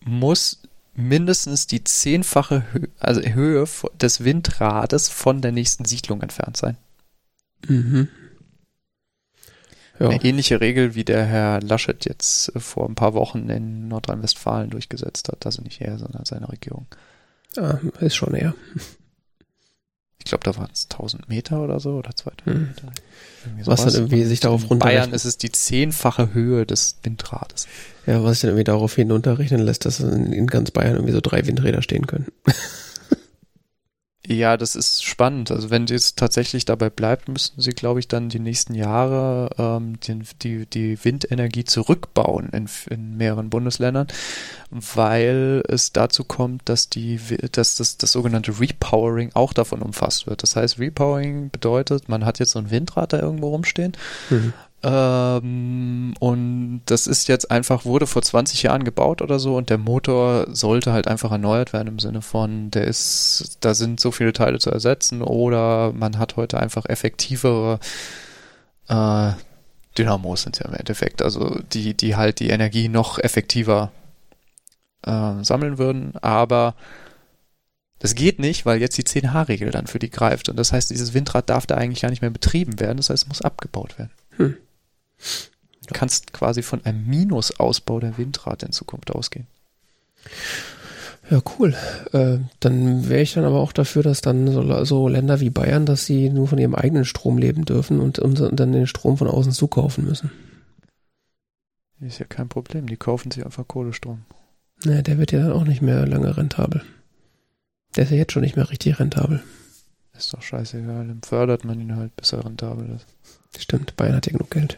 [0.04, 0.62] muss
[0.94, 3.66] mindestens die zehnfache Hö also Höhe
[4.00, 6.76] des Windrades von der nächsten Siedlung entfernt sein.
[7.66, 8.08] Mhm.
[9.98, 10.08] Ja.
[10.08, 15.28] Eine ähnliche Regel, wie der Herr Laschet jetzt vor ein paar Wochen in Nordrhein-Westfalen durchgesetzt
[15.28, 15.44] hat.
[15.44, 16.86] Also nicht er, sondern seine Regierung.
[17.56, 18.54] Ah, ist schon er.
[20.22, 22.68] Ich glaube, da waren es 1000 Meter oder so oder 2000 hm.
[22.68, 22.92] Meter.
[23.64, 25.00] Was dann irgendwie sich darauf runterrechnen.
[25.00, 27.66] Bayern ist es die zehnfache Höhe des Windrades.
[28.06, 31.46] Ja, was sich dann irgendwie darauf hinunterrechnen lässt, dass in ganz Bayern irgendwie so drei
[31.46, 32.26] Windräder stehen können.
[34.30, 35.50] Ja, das ist spannend.
[35.50, 39.98] Also wenn es tatsächlich dabei bleibt, müssten sie, glaube ich, dann die nächsten Jahre ähm,
[39.98, 44.06] die, die, die Windenergie zurückbauen in, in mehreren Bundesländern,
[44.70, 47.18] weil es dazu kommt, dass die,
[47.50, 50.44] dass das, das sogenannte Repowering auch davon umfasst wird.
[50.44, 53.96] Das heißt, Repowering bedeutet, man hat jetzt so ein Windrad da irgendwo rumstehen
[54.30, 54.52] mhm.
[54.82, 59.76] Ähm, und das ist jetzt einfach, wurde vor 20 Jahren gebaut oder so und der
[59.76, 64.32] Motor sollte halt einfach erneuert werden im Sinne von, der ist, da sind so viele
[64.32, 67.78] Teile zu ersetzen oder man hat heute einfach effektivere
[68.88, 69.32] äh,
[69.98, 73.92] Dynamos sind ja im Endeffekt, also die, die halt die Energie noch effektiver
[75.02, 76.74] äh, sammeln würden, aber
[77.98, 80.48] das geht nicht, weil jetzt die 10H-Regel dann für die greift.
[80.48, 82.96] Und das heißt, dieses Windrad darf da eigentlich gar nicht mehr betrieben werden.
[82.96, 84.10] Das heißt, es muss abgebaut werden.
[84.36, 84.56] Hm.
[85.86, 89.46] Du kannst quasi von einem Minusausbau der Windrad in Zukunft ausgehen.
[91.30, 91.74] Ja, cool.
[92.12, 95.86] Äh, dann wäre ich dann aber auch dafür, dass dann so, so, Länder wie Bayern,
[95.86, 99.28] dass sie nur von ihrem eigenen Strom leben dürfen und, und dann den Strom von
[99.28, 100.30] außen zukaufen müssen.
[102.00, 104.22] Ist ja kein Problem, die kaufen sich einfach Kohlestrom.
[104.84, 106.82] Naja, der wird ja dann auch nicht mehr lange rentabel.
[107.94, 109.42] Der ist ja jetzt schon nicht mehr richtig rentabel.
[110.16, 113.06] Ist doch scheißegal, dann fördert man ihn halt, bis er rentabel ist.
[113.62, 114.76] Stimmt, Bayern hat ja genug Geld.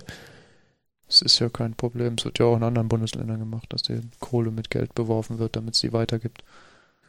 [1.12, 2.14] Es ist ja kein Problem.
[2.18, 5.56] Es wird ja auch in anderen Bundesländern gemacht, dass die Kohle mit Geld beworfen wird,
[5.56, 6.42] damit es sie weitergibt.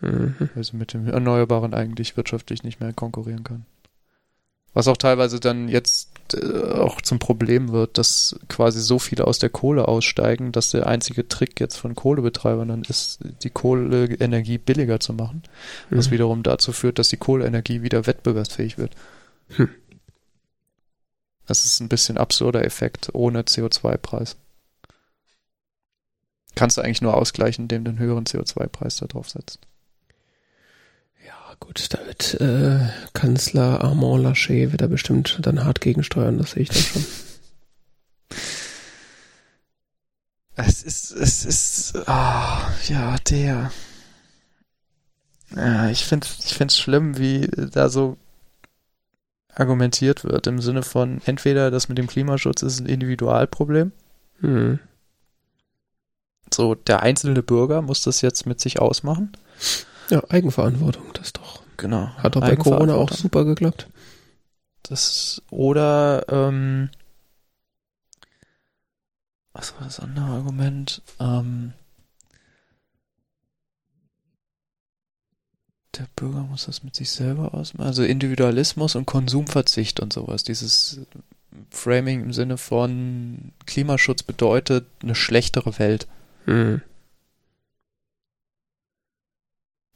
[0.01, 0.35] Mhm.
[0.53, 3.65] Weil sie mit dem Erneuerbaren eigentlich wirtschaftlich nicht mehr konkurrieren kann.
[4.73, 9.37] Was auch teilweise dann jetzt äh, auch zum Problem wird, dass quasi so viele aus
[9.37, 14.99] der Kohle aussteigen, dass der einzige Trick jetzt von Kohlebetreibern dann ist, die Kohleenergie billiger
[14.99, 15.43] zu machen.
[15.89, 15.97] Mhm.
[15.97, 18.95] Was wiederum dazu führt, dass die Kohleenergie wieder wettbewerbsfähig wird.
[19.55, 19.69] Hm.
[21.45, 24.37] Das ist ein bisschen absurder Effekt ohne CO2-Preis.
[26.55, 29.59] Kannst du eigentlich nur ausgleichen, indem du einen höheren CO2-Preis da drauf setzt.
[31.25, 36.51] Ja, gut, da wird äh, Kanzler Armand Laschet wird da bestimmt dann hart gegensteuern, das
[36.51, 37.05] sehe ich dann schon.
[40.55, 43.71] Es ist, es ist, ah, oh, ja, der.
[45.55, 48.17] Ja, ich finde ich find's schlimm, wie da so
[49.55, 53.91] argumentiert wird, im Sinne von entweder das mit dem Klimaschutz ist ein Individualproblem.
[54.39, 54.79] Hm.
[56.53, 59.35] So, der einzelne Bürger muss das jetzt mit sich ausmachen.
[60.09, 61.63] Ja, Eigenverantwortung, das doch.
[61.77, 62.09] Genau.
[62.17, 63.87] Hat doch bei Corona auch super geklappt.
[64.83, 66.89] Das, oder, ähm,
[69.53, 71.01] was war das andere Argument?
[71.19, 71.73] Ähm,
[75.97, 77.87] der Bürger muss das mit sich selber ausmachen.
[77.87, 80.43] Also Individualismus und Konsumverzicht und sowas.
[80.43, 81.01] Dieses
[81.69, 86.07] Framing im Sinne von Klimaschutz bedeutet eine schlechtere Welt.
[86.45, 86.81] Mhm.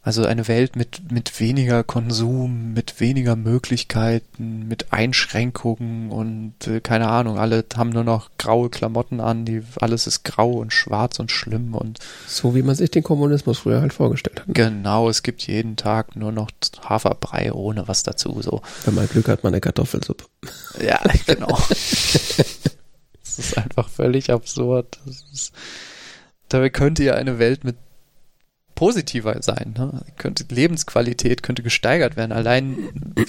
[0.07, 7.09] Also eine Welt mit, mit weniger Konsum, mit weniger Möglichkeiten, mit Einschränkungen und äh, keine
[7.09, 11.29] Ahnung, alle haben nur noch graue Klamotten an, die, alles ist grau und schwarz und
[11.29, 11.99] schlimm und.
[12.25, 14.47] So wie man sich den Kommunismus früher halt vorgestellt hat.
[14.47, 14.53] Ne?
[14.53, 16.51] Genau, es gibt jeden Tag nur noch
[16.87, 18.61] Haferbrei ohne was dazu, so.
[18.85, 20.23] Wenn man Glück hat, man eine Kartoffelsuppe.
[20.81, 21.47] Ja, genau.
[21.67, 24.99] das ist einfach völlig absurd.
[25.33, 25.51] Ist,
[26.47, 27.75] dabei könnte ja eine Welt mit
[28.77, 29.73] positiver sein.
[29.75, 30.03] Ne?
[30.17, 32.77] Könnte, Lebensqualität könnte gesteigert werden, allein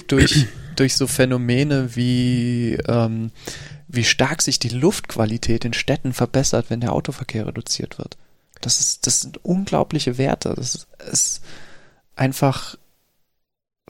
[0.07, 3.31] durch, durch so Phänomene wie, ähm,
[3.87, 8.15] wie stark sich die Luftqualität in Städten verbessert, wenn der Autoverkehr reduziert wird.
[8.61, 10.53] Das ist, das sind unglaubliche Werte.
[10.55, 11.41] Das ist, ist
[12.15, 12.77] einfach,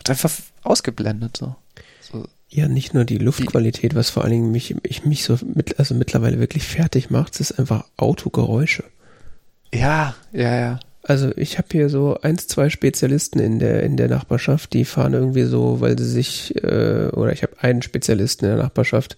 [0.08, 0.32] einfach
[0.64, 1.58] ausgeblendet, so.
[2.00, 2.26] so.
[2.48, 5.94] Ja, nicht nur die Luftqualität, was vor allen Dingen mich, ich mich so mit, also
[5.94, 8.86] mittlerweile wirklich fertig macht, es ist einfach Autogeräusche.
[9.74, 10.80] Ja, ja, ja.
[11.10, 15.16] Also ich habe hier so eins, zwei Spezialisten in der in der Nachbarschaft, die fahren
[15.16, 19.18] irgendwie so, weil sie sich äh, oder ich habe einen Spezialisten in der Nachbarschaft,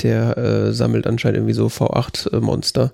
[0.00, 2.92] der äh, sammelt anscheinend irgendwie so V8 äh, Monster.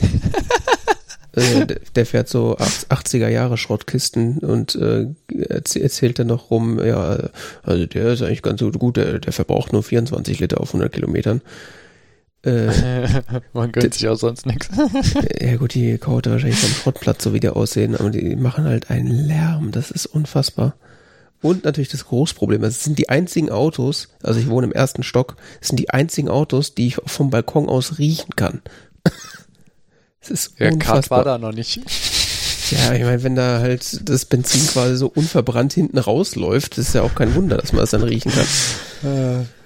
[1.32, 5.08] äh, der fährt so 80er Jahre Schrottkisten und äh,
[5.50, 7.18] erzählt dann noch rum, ja,
[7.64, 11.42] also der ist eigentlich ganz gut, der, der verbraucht nur 24 Liter auf 100 Kilometern.
[12.42, 12.70] Äh,
[13.52, 14.68] Man gönnt sich auch sonst nichts.
[15.40, 18.90] ja gut, die Kaute wahrscheinlich vom Schrottplatz, so wie die aussehen, aber die machen halt
[18.90, 20.74] einen Lärm, das ist unfassbar.
[21.40, 25.02] Und natürlich das Großproblem, also es sind die einzigen Autos, also ich wohne im ersten
[25.02, 28.62] Stock, es sind die einzigen Autos, die ich vom Balkon aus riechen kann.
[30.20, 31.18] Es ist ja, unfassbar.
[31.18, 31.80] war da noch nicht.
[32.72, 37.02] Ja, ich meine, wenn da halt das Benzin quasi so unverbrannt hinten rausläuft, ist ja
[37.02, 39.40] auch kein Wunder, dass man es das dann riechen kann.
[39.40, 39.57] Äh.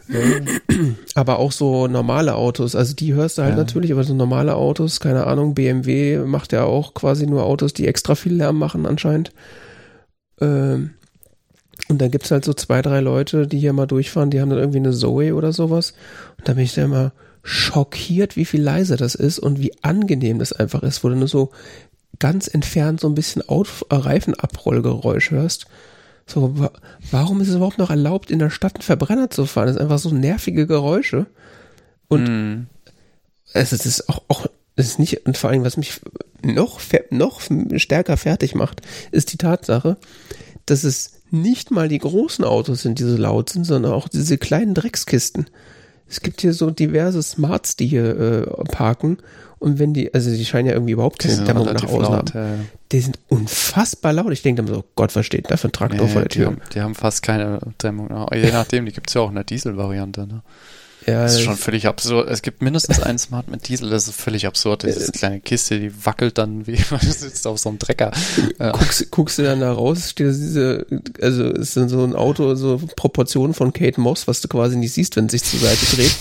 [1.15, 3.59] Aber auch so normale Autos, also die hörst du halt ja.
[3.59, 7.87] natürlich, aber so normale Autos, keine Ahnung, BMW macht ja auch quasi nur Autos, die
[7.87, 9.33] extra viel Lärm machen anscheinend.
[10.41, 10.91] Ähm,
[11.89, 14.59] und dann gibt's halt so zwei, drei Leute, die hier mal durchfahren, die haben dann
[14.59, 15.95] irgendwie eine Zoe oder sowas.
[16.39, 20.39] Und da bin ich dann immer schockiert, wie viel leiser das ist und wie angenehm
[20.39, 21.51] das einfach ist, wo du nur so
[22.19, 25.67] ganz entfernt so ein bisschen Auto Reifenabrollgeräusch hörst.
[26.27, 26.71] So, wa
[27.11, 29.67] warum ist es überhaupt noch erlaubt, in der Stadt einen Verbrenner zu fahren?
[29.67, 31.27] Das sind einfach so nervige Geräusche.
[32.09, 32.67] Und mm.
[33.53, 36.01] es ist auch, auch es ist nicht, und vor allem, was mich
[36.43, 36.81] noch,
[37.11, 37.41] noch
[37.77, 39.97] stärker fertig macht, ist die Tatsache,
[40.67, 44.39] dass es nicht mal die großen Autos sind, die so laut sind, sondern auch diese
[44.39, 45.47] kleinen Dreckskisten.
[46.07, 49.19] Es gibt hier so diverse Smarts, die hier äh, parken
[49.63, 52.59] und wenn die, also die scheinen ja irgendwie überhaupt keine Dämmung nach außen laut, haben.
[52.59, 52.65] Ja.
[52.91, 54.33] Die sind unfassbar laut.
[54.33, 56.43] Ich denke dann so, Gott, was steht da für ein Traktor nee, vor der Tür?
[56.43, 58.09] Die haben, die haben fast keine Dämmung.
[58.33, 60.27] Je nachdem, die gibt es ja auch in der Diesel-Variante.
[60.27, 60.43] Ne?
[61.07, 62.29] Ja, das ist schon völlig absurd.
[62.29, 64.85] Es gibt mindestens einen Smart mit Diesel, das ist völlig absurd.
[64.85, 68.13] Diese kleine Kiste, die wackelt dann wie man sitzt auf so einem Drecker.
[68.59, 70.87] Guckst, guckst du dann da raus, steht diese,
[71.21, 74.93] also ist dann so ein Auto, so Proportionen von Kate Moss, was du quasi nicht
[74.93, 76.15] siehst, wenn es sich zur Seite dreht.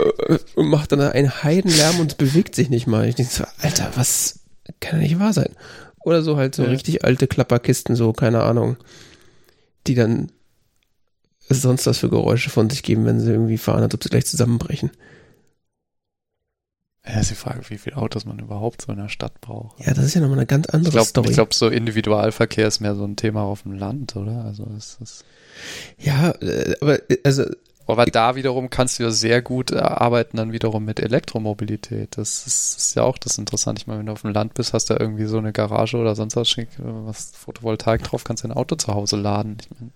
[0.00, 3.08] Äh, und macht dann einen Heidenlärm und bewegt sich nicht mal.
[3.08, 4.40] Ich denke so, Alter, was
[4.80, 5.54] kann ja nicht wahr sein?
[6.00, 6.70] Oder so halt so ja.
[6.70, 8.76] richtig alte Klapperkisten, so, keine Ahnung,
[9.86, 10.32] die dann
[11.48, 14.26] sonst was für Geräusche von sich geben, wenn sie irgendwie fahren, als ob sie gleich
[14.26, 14.90] zusammenbrechen.
[17.06, 19.84] Ja, ist die Frage, wie viele Autos man überhaupt so in der Stadt braucht.
[19.84, 21.28] Ja, das ist ja nochmal eine ganz andere ich glaub, Story.
[21.28, 24.44] Ich glaube, so Individualverkehr ist mehr so ein Thema auf dem Land, oder?
[24.44, 25.24] Also ist
[25.98, 27.44] ja, äh, aber äh, also
[27.90, 32.16] aber da wiederum kannst du ja sehr gut arbeiten dann wiederum mit Elektromobilität.
[32.16, 33.80] Das ist, ist ja auch das Interessante.
[33.80, 36.14] Ich meine, wenn du auf dem Land bist, hast du irgendwie so eine Garage oder
[36.14, 39.58] sonst was, was Photovoltaik drauf, kannst du ein Auto zu Hause laden.
[39.60, 39.90] Ich meine,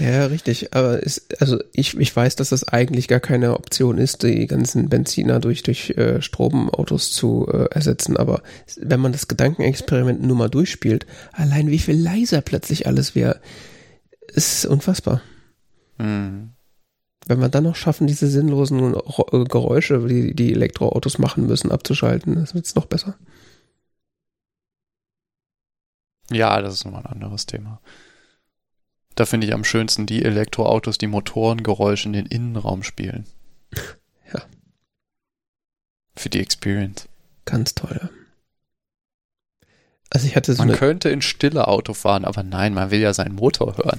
[0.00, 0.74] ja, richtig.
[0.74, 4.88] Aber ist, also ich, ich weiß, dass das eigentlich gar keine Option ist, die ganzen
[4.88, 8.16] Benziner durch, durch äh, Stromautos zu äh, ersetzen.
[8.16, 8.42] Aber
[8.80, 13.40] wenn man das Gedankenexperiment nur mal durchspielt, allein wie viel leiser plötzlich alles wäre,
[14.28, 15.20] ist unfassbar.
[15.98, 16.51] Mhm.
[17.26, 22.34] Wenn wir dann noch schaffen, diese sinnlosen äh, Geräusche, die die Elektroautos machen müssen, abzuschalten,
[22.34, 23.16] das wird es noch besser.
[26.30, 27.80] Ja, das ist nochmal ein anderes Thema.
[29.14, 33.26] Da finde ich am schönsten die Elektroautos, die Motorengeräusche in den Innenraum spielen.
[34.32, 34.40] Ja.
[36.16, 37.06] Für die Experience.
[37.44, 38.08] Ganz toll.
[40.08, 43.12] Also ich hatte so Man könnte in Stille Auto fahren, aber nein, man will ja
[43.12, 43.98] seinen Motor hören.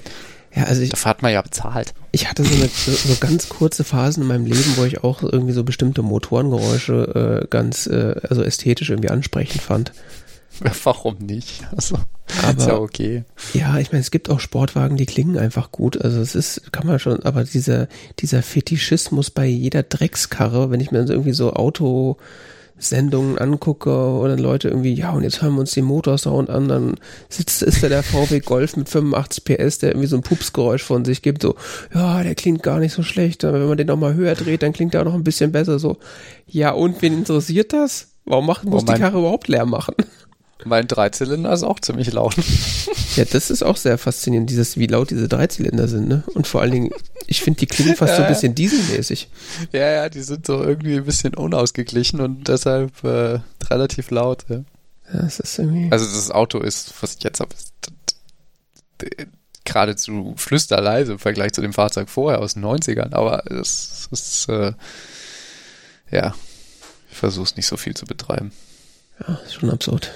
[0.54, 1.94] Ja, also ich, da hat man ja bezahlt.
[2.12, 5.22] Ich hatte so, eine, so, so, ganz kurze Phasen in meinem Leben, wo ich auch
[5.22, 9.92] irgendwie so bestimmte Motorengeräusche äh, ganz, äh, also ästhetisch irgendwie ansprechend fand.
[10.84, 11.62] Warum nicht?
[11.76, 11.98] Also,
[12.42, 13.24] aber, ist ja okay.
[13.52, 16.00] Ja, ich meine, es gibt auch Sportwagen, die klingen einfach gut.
[16.00, 17.88] Also es ist, kann man schon, aber dieser,
[18.20, 21.52] dieser Fetischismus bei jeder Dreckskarre, wenn ich mir irgendwie so
[22.84, 26.94] Autosendungen angucke oder Leute irgendwie, ja, und jetzt hören wir uns den Motorsound an, dann
[27.30, 31.04] sitzt, ist da der VW Golf mit 85 PS, der irgendwie so ein Pupsgeräusch von
[31.04, 31.54] sich gibt, so,
[31.94, 34.74] ja, der klingt gar nicht so schlecht, aber wenn man den nochmal höher dreht, dann
[34.74, 35.96] klingt der auch noch ein bisschen besser, so,
[36.46, 38.08] ja, und wen interessiert das?
[38.26, 39.94] Warum macht, muss oh, die Karre überhaupt leer machen?
[40.62, 42.36] Mein Dreizylinder ist auch ziemlich laut.
[43.16, 46.24] Ja, das ist auch sehr faszinierend, dieses, wie laut diese Dreizylinder sind, ne?
[46.34, 46.90] Und vor allen Dingen,
[47.26, 49.28] ich finde, die klingen fast ja, so ein bisschen dieselmäßig.
[49.72, 53.38] Ja, ja, die sind so irgendwie ein bisschen unausgeglichen und deshalb äh,
[53.70, 54.64] relativ laut, ja.
[55.12, 55.92] Ja, es ist irgendwie.
[55.92, 57.54] Also das Auto ist, was ich jetzt habe,
[59.64, 64.72] geradezu flüsterleise im Vergleich zu dem Fahrzeug vorher aus den 90ern, aber es ist, äh,
[66.10, 66.34] ja,
[67.10, 68.50] ich versuche es nicht so viel zu betreiben.
[69.20, 70.10] Ja, ist schon absurd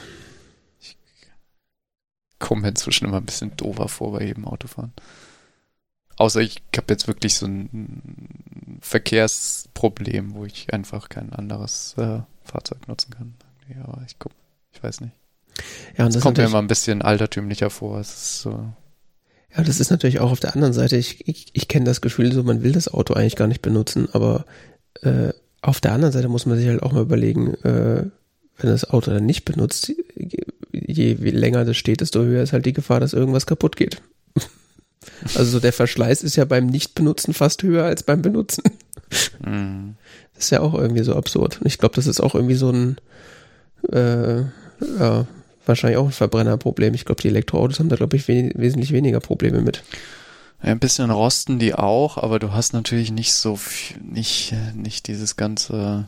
[2.38, 4.92] komme mir inzwischen immer ein bisschen doofer vor bei jedem Autofahren.
[6.16, 12.88] Außer ich habe jetzt wirklich so ein Verkehrsproblem, wo ich einfach kein anderes äh, Fahrzeug
[12.88, 13.34] nutzen kann.
[13.68, 14.32] Ja, aber ich guck,
[14.72, 15.12] ich weiß nicht.
[15.96, 18.00] Ja, und das, das kommt mir immer ein bisschen altertümlicher vor.
[18.00, 18.72] Es ist so.
[19.56, 20.96] Ja, das ist natürlich auch auf der anderen Seite.
[20.96, 24.08] Ich, ich, ich kenne das Gefühl, so man will das Auto eigentlich gar nicht benutzen,
[24.12, 24.44] aber
[25.02, 28.04] äh, auf der anderen Seite muss man sich halt auch mal überlegen, äh,
[28.58, 29.92] wenn das Auto dann nicht benutzt,
[30.92, 34.02] je länger das steht, desto höher ist halt die Gefahr, dass irgendwas kaputt geht.
[35.34, 38.62] Also der Verschleiß ist ja beim Nicht-Benutzen fast höher als beim Benutzen.
[39.44, 39.94] Mhm.
[40.34, 41.60] Das ist ja auch irgendwie so absurd.
[41.60, 42.96] Und ich glaube, das ist auch irgendwie so ein,
[43.90, 44.40] äh,
[44.98, 45.26] ja,
[45.66, 46.94] wahrscheinlich auch ein Verbrennerproblem.
[46.94, 49.82] Ich glaube, die Elektroautos haben da, glaube ich, we wesentlich weniger Probleme mit.
[50.62, 55.06] Ja, ein bisschen rosten die auch, aber du hast natürlich nicht so, viel, nicht, nicht
[55.06, 56.06] dieses ganze,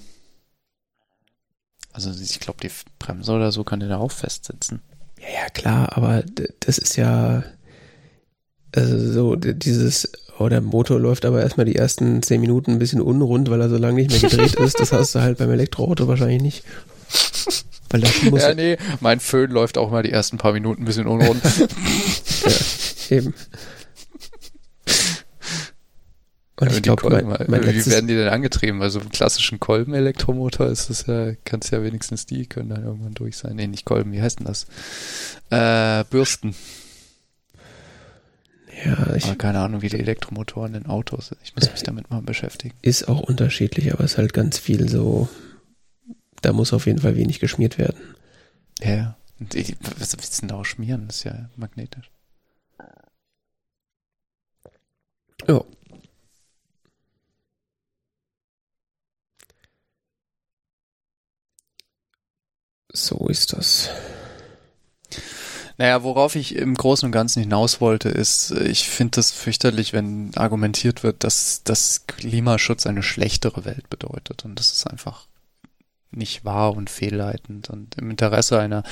[1.92, 4.81] also ich glaube, die Bremse oder so kann der da auch festsitzen.
[5.18, 6.24] Ja, ja, klar, aber
[6.61, 7.44] das ist ja
[8.74, 13.01] also so dieses, oh, der Motor läuft aber erstmal die ersten zehn Minuten ein bisschen
[13.01, 14.78] unrund, weil er so lange nicht mehr gedreht ist.
[14.78, 16.64] Das hast du halt beim Elektroauto wahrscheinlich nicht.
[17.91, 20.84] Weil das muss ja, nee, mein Föhn läuft auch mal die ersten paar Minuten ein
[20.84, 21.43] bisschen unrund.
[22.45, 23.34] ja, eben.
[26.61, 28.81] Und ich glaube, mein, mein wie werden die denn angetrieben?
[28.81, 32.85] Weil so einem klassischen Kolben-Elektromotor ist das ja, kann es ja wenigstens die können dann
[32.85, 33.57] irgendwann durch sein.
[33.57, 34.67] Nee, nicht Kolben, wie heißt denn das?
[35.49, 36.55] Äh, Bürsten.
[38.85, 39.25] Ja, ich.
[39.25, 41.41] Aber keine Ahnung, wie die Elektromotoren in Autos sind.
[41.43, 42.75] Ich muss mich damit mal beschäftigen.
[42.83, 45.29] Ist auch unterschiedlich, aber es ist halt ganz viel so,
[46.43, 47.99] da muss auf jeden Fall wenig geschmiert werden.
[48.83, 51.07] Ja, was willst du denn da auch schmieren?
[51.07, 52.11] Das ist ja magnetisch.
[55.49, 55.65] Ja.
[62.93, 63.91] So ist das.
[65.78, 70.30] Naja, worauf ich im Großen und Ganzen hinaus wollte, ist, ich finde das fürchterlich, wenn
[70.36, 74.45] argumentiert wird, dass das Klimaschutz eine schlechtere Welt bedeutet.
[74.45, 75.26] Und das ist einfach
[76.11, 78.82] nicht wahr und fehlleitend und im Interesse einer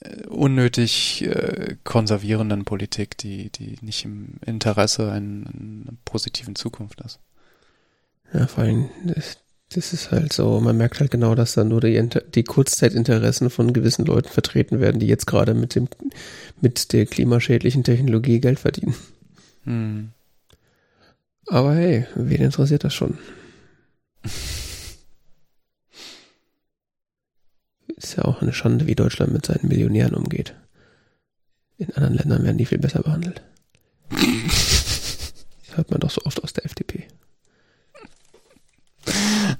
[0.00, 7.20] äh, unnötig äh, konservierenden Politik, die, die nicht im Interesse einer, einer positiven Zukunft ist.
[8.32, 9.38] Ja, vor allem, das,
[9.70, 13.72] das ist halt so, man merkt halt genau, dass dann nur die, die Kurzzeitinteressen von
[13.72, 15.88] gewissen Leuten vertreten werden, die jetzt gerade mit dem,
[16.60, 18.94] mit der klimaschädlichen Technologie Geld verdienen.
[19.64, 20.10] Hm.
[21.48, 23.18] Aber hey, wen interessiert das schon?
[27.96, 30.54] ist ja auch eine Schande, wie Deutschland mit seinen Millionären umgeht.
[31.78, 33.42] In anderen Ländern werden die viel besser behandelt.
[35.68, 37.06] Das hört man doch so oft aus der FDP.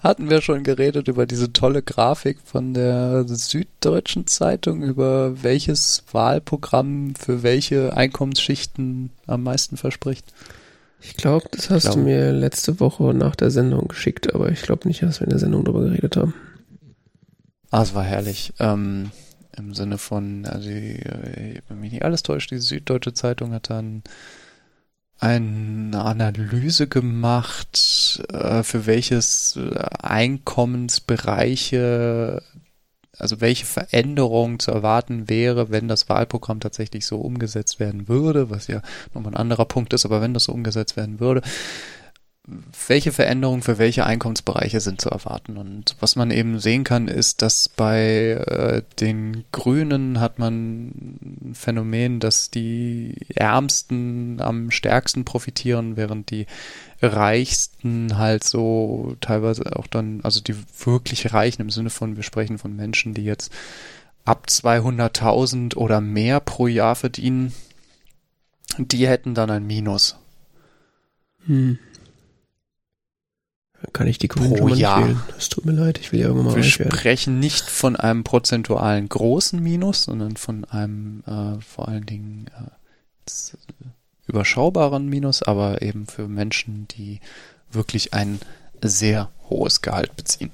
[0.01, 7.15] Hatten wir schon geredet über diese tolle Grafik von der Süddeutschen Zeitung, über welches Wahlprogramm
[7.15, 10.33] für welche Einkommensschichten am meisten verspricht?
[11.01, 14.89] Ich glaube, das hast du mir letzte Woche nach der Sendung geschickt, aber ich glaube
[14.89, 16.35] nicht, dass wir in der Sendung darüber geredet haben.
[17.71, 18.53] Ah, es war herrlich.
[18.59, 19.11] Ähm,
[19.57, 24.03] Im Sinne von, also, äh, wenn mich nicht alles täuscht, die Süddeutsche Zeitung hat dann
[25.19, 32.43] eine Analyse gemacht, äh, für welches äh, Einkommensbereiche,
[33.19, 38.67] also welche Veränderung zu erwarten wäre, wenn das Wahlprogramm tatsächlich so umgesetzt werden würde, was
[38.67, 38.83] ja
[39.15, 41.41] nochmal ein anderer Punkt ist, aber wenn das so umgesetzt werden würde,
[42.87, 45.57] welche Veränderungen für welche Einkommensbereiche sind zu erwarten.
[45.57, 51.55] Und was man eben sehen kann, ist, dass bei äh, den Grünen hat man ein
[51.55, 56.47] Phänomen, dass die Ärmsten am stärksten profitieren, während die
[57.03, 62.59] Reichsten halt so teilweise auch dann, also die wirklich Reichen im Sinne von, wir sprechen
[62.59, 63.53] von Menschen, die jetzt
[64.25, 67.53] ab 200.000 oder mehr pro Jahr verdienen,
[68.79, 70.17] die hätten dann ein Minus.
[71.47, 71.79] Hm.
[73.93, 74.99] Kann ich die Grünen schon mal Jahr.
[75.01, 75.23] nicht wählen.
[75.39, 79.09] Es tut mir leid, ich will ja irgendwann mal Wir sprechen nicht von einem prozentualen
[79.09, 83.31] großen Minus, sondern von einem äh, vor allen Dingen äh,
[84.27, 87.21] überschaubaren Minus, aber eben für Menschen, die
[87.71, 88.41] wirklich ein
[88.83, 90.51] sehr hohes Gehalt beziehen.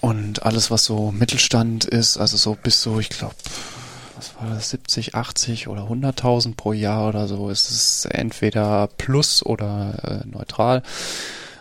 [0.00, 3.36] Und alles, was so Mittelstand ist, also so bis so, ich glaube,
[4.22, 9.44] was war das, 70, 80 oder 100.000 pro Jahr oder so, ist es entweder plus
[9.44, 10.82] oder äh, neutral.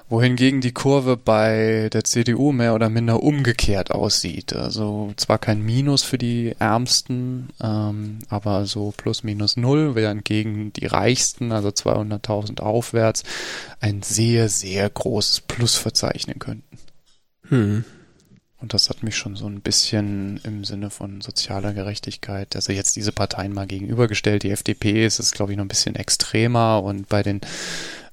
[0.10, 4.54] Wohingegen die Kurve bei der CDU mehr oder minder umgekehrt aussieht.
[4.54, 10.74] Also zwar kein Minus für die Ärmsten, ähm, aber so plus minus null, während gegen
[10.74, 13.24] die Reichsten, also 200.000 aufwärts,
[13.80, 16.78] ein sehr, sehr großes Plus verzeichnen könnten.
[17.48, 17.86] Hm.
[18.62, 22.96] Und das hat mich schon so ein bisschen im Sinne von sozialer Gerechtigkeit, also jetzt
[22.96, 24.44] diese Parteien mal gegenübergestellt.
[24.44, 27.42] Die FDP ist es, glaube ich, noch ein bisschen extremer und bei den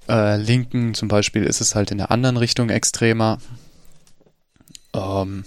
[0.09, 3.38] äh, Linken zum Beispiel ist es halt in der anderen Richtung extremer.
[4.94, 5.44] Ähm,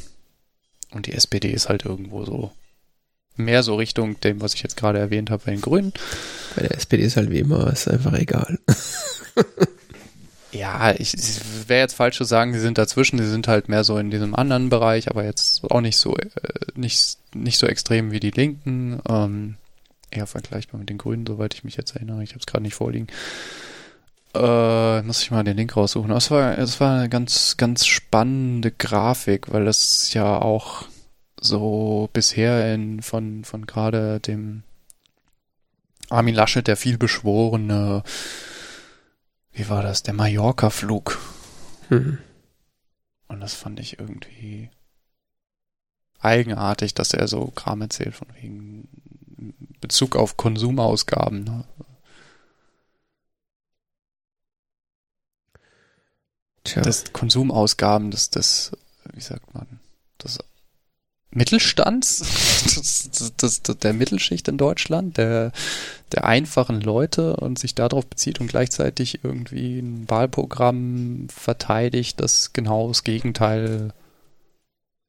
[0.91, 2.51] und die SPD ist halt irgendwo so
[3.37, 5.93] mehr so Richtung dem, was ich jetzt gerade erwähnt habe bei den Grünen.
[6.55, 8.59] Bei der SPD ist halt wie immer, ist einfach egal.
[10.51, 13.83] Ja, ich, ich wäre jetzt falsch zu sagen, sie sind dazwischen, sie sind halt mehr
[13.83, 16.27] so in diesem anderen Bereich, aber jetzt auch nicht so äh,
[16.75, 19.55] nicht nicht so extrem wie die Linken, ähm,
[20.09, 22.23] eher vergleichbar mit den Grünen, soweit ich mich jetzt erinnere.
[22.23, 23.07] Ich habe es gerade nicht vorliegen.
[24.33, 26.09] Äh, muss ich mal den Link raussuchen.
[26.09, 30.85] Das war, das war eine ganz, ganz spannende Grafik, weil das ja auch
[31.39, 34.63] so bisher in, von, von gerade dem
[36.09, 38.03] Armin Laschet, der vielbeschworene
[39.53, 41.19] wie war das, der Mallorca-Flug.
[41.89, 42.17] Mhm.
[43.27, 44.69] Und das fand ich irgendwie
[46.19, 48.87] eigenartig, dass er so Kram erzählt von wegen
[49.79, 51.43] Bezug auf Konsumausgaben.
[51.43, 51.65] Ne?
[56.63, 56.81] Tja.
[56.83, 58.71] Das Konsumausgaben, das, das,
[59.13, 59.79] wie sagt man,
[60.19, 60.37] das
[61.34, 62.19] Mittelstands,
[62.75, 65.51] das, das, das, der Mittelschicht in Deutschland, der,
[66.11, 72.89] der einfachen Leute und sich darauf bezieht und gleichzeitig irgendwie ein Wahlprogramm verteidigt, das genau
[72.89, 73.93] das Gegenteil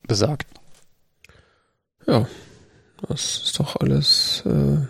[0.06, 0.46] besagt.
[2.06, 2.28] Ja,
[3.08, 4.86] das ist doch alles, äh,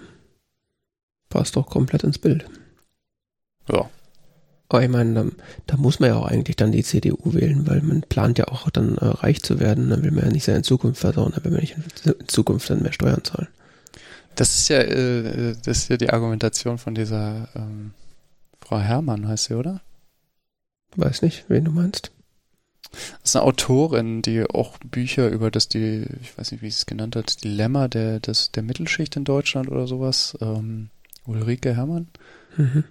[1.31, 2.47] passt doch komplett ins Bild.
[3.71, 3.89] Ja.
[4.73, 5.25] Aber ich meine, da,
[5.67, 8.71] da, muss man ja auch eigentlich dann die CDU wählen, weil man plant ja auch
[8.71, 9.91] dann äh, reich zu werden.
[9.91, 12.81] Dann will man ja nicht seine Zukunft versauen, dann will man nicht in Zukunft dann
[12.81, 13.49] mehr Steuern zahlen.
[14.35, 17.93] Das ist ja, äh, das ist ja die Argumentation von dieser ähm,
[18.63, 19.83] Frau Herrmann, heißt sie, oder?
[20.97, 22.11] Weiß nicht, wen du meinst.
[22.93, 26.77] Das ist eine Autorin, die auch Bücher über das, die, ich weiß nicht, wie sie
[26.77, 30.35] es genannt hat, Dilemma der, des, der Mittelschicht in Deutschland oder sowas.
[30.41, 30.89] Ähm,
[31.27, 32.09] Ulrike Herrmann.
[32.57, 32.85] Mhm.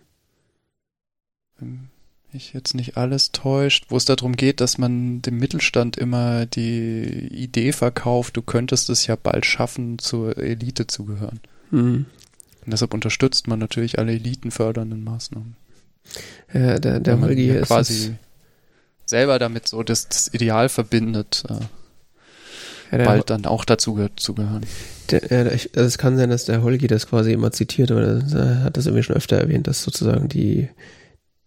[1.61, 1.87] Wenn
[2.33, 7.27] mich jetzt nicht alles täuscht, wo es darum geht, dass man dem Mittelstand immer die
[7.31, 11.39] Idee verkauft, du könntest es ja bald schaffen, zur Elite zu gehören.
[11.71, 12.05] Mhm.
[12.65, 15.55] Und deshalb unterstützt man natürlich alle elitenfördernden Maßnahmen.
[16.53, 18.15] Ja, der, der Holgi ist quasi
[19.05, 24.65] selber damit so das, das Ideal verbindet, äh, ja, bald dann auch dazu zu gehören.
[25.09, 28.01] Der, ja, ich, also es kann sein, dass der Holgi das quasi immer zitiert, aber
[28.01, 30.69] er hat das irgendwie schon öfter erwähnt, dass sozusagen die,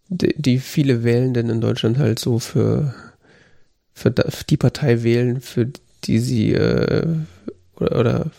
[0.09, 2.93] die, die viele Wählenden in Deutschland halt so für,
[3.93, 5.71] für die Partei wählen, für
[6.03, 7.07] die sie äh,
[7.77, 8.31] oder, oder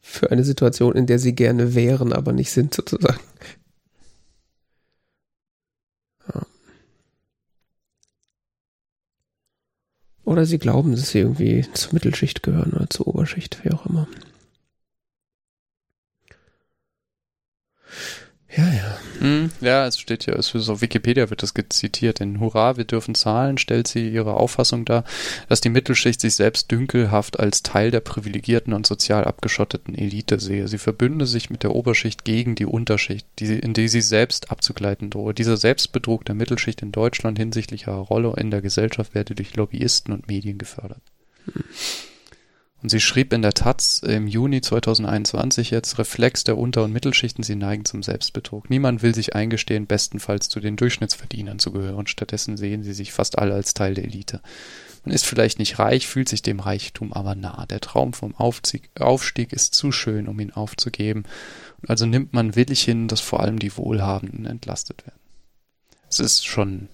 [0.00, 3.20] für eine Situation, in der sie gerne wären, aber nicht sind, sozusagen.
[10.26, 14.08] Oder sie glauben, dass sie irgendwie zur Mittelschicht gehören oder zur Oberschicht, wie auch immer.
[18.56, 18.98] Ja, ja.
[19.18, 22.20] Hm, ja, es steht ja, es ist auf Wikipedia wird das zitiert.
[22.20, 25.04] In Hurra, wir dürfen zahlen, stellt sie ihre Auffassung dar,
[25.48, 30.68] dass die Mittelschicht sich selbst dünkelhaft als Teil der privilegierten und sozial abgeschotteten Elite sehe.
[30.68, 35.10] Sie verbünde sich mit der Oberschicht gegen die Unterschicht, die, in die sie selbst abzugleiten
[35.10, 35.34] drohe.
[35.34, 40.14] Dieser Selbstbetrug der Mittelschicht in Deutschland hinsichtlich ihrer Rolle in der Gesellschaft werde durch Lobbyisten
[40.14, 41.02] und Medien gefördert.
[41.44, 41.64] Hm.
[42.82, 47.42] Und sie schrieb in der Taz im Juni 2021 jetzt Reflex der Unter- und Mittelschichten,
[47.42, 48.68] sie neigen zum Selbstbetrug.
[48.68, 52.06] Niemand will sich eingestehen, bestenfalls zu den Durchschnittsverdienern zu gehören.
[52.06, 54.42] Stattdessen sehen sie sich fast alle als Teil der Elite.
[55.04, 57.64] Man ist vielleicht nicht reich, fühlt sich dem Reichtum aber nah.
[57.66, 61.24] Der Traum vom Aufstieg, Aufstieg ist zu schön, um ihn aufzugeben.
[61.80, 65.20] Und also nimmt man willig hin, dass vor allem die Wohlhabenden entlastet werden.
[66.10, 66.88] Es ist schon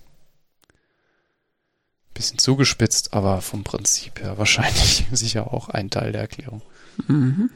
[2.15, 6.63] Bisschen zugespitzt, aber vom Prinzip her wahrscheinlich sicher auch ein Teil der Erklärung.
[7.09, 7.51] Mhm.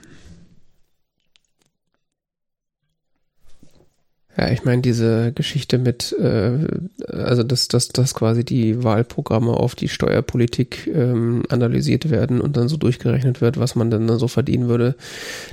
[4.37, 6.67] Ja, ich meine, diese Geschichte mit, äh,
[7.09, 12.69] also dass, dass, dass quasi die Wahlprogramme auf die Steuerpolitik ähm, analysiert werden und dann
[12.69, 14.95] so durchgerechnet wird, was man dann so verdienen würde,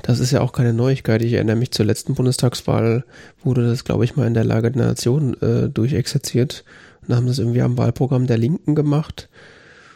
[0.01, 1.21] das ist ja auch keine Neuigkeit.
[1.21, 3.05] Ich erinnere mich zur letzten Bundestagswahl,
[3.41, 6.65] wurde das, glaube ich, mal in der Lage der Nation äh, durchexerziert
[7.07, 9.29] und haben das irgendwie am Wahlprogramm der Linken gemacht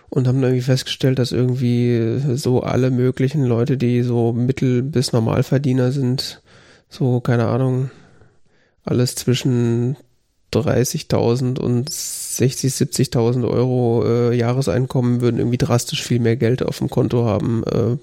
[0.09, 5.91] und haben irgendwie festgestellt, dass irgendwie so alle möglichen Leute, die so Mittel- bis Normalverdiener
[5.91, 6.41] sind,
[6.89, 7.89] so, keine Ahnung,
[8.87, 9.97] alles zwischen
[10.53, 16.89] 30.000 und 60, 70.000 Euro äh, Jahreseinkommen würden irgendwie drastisch viel mehr Geld auf dem
[16.89, 17.97] Konto haben äh,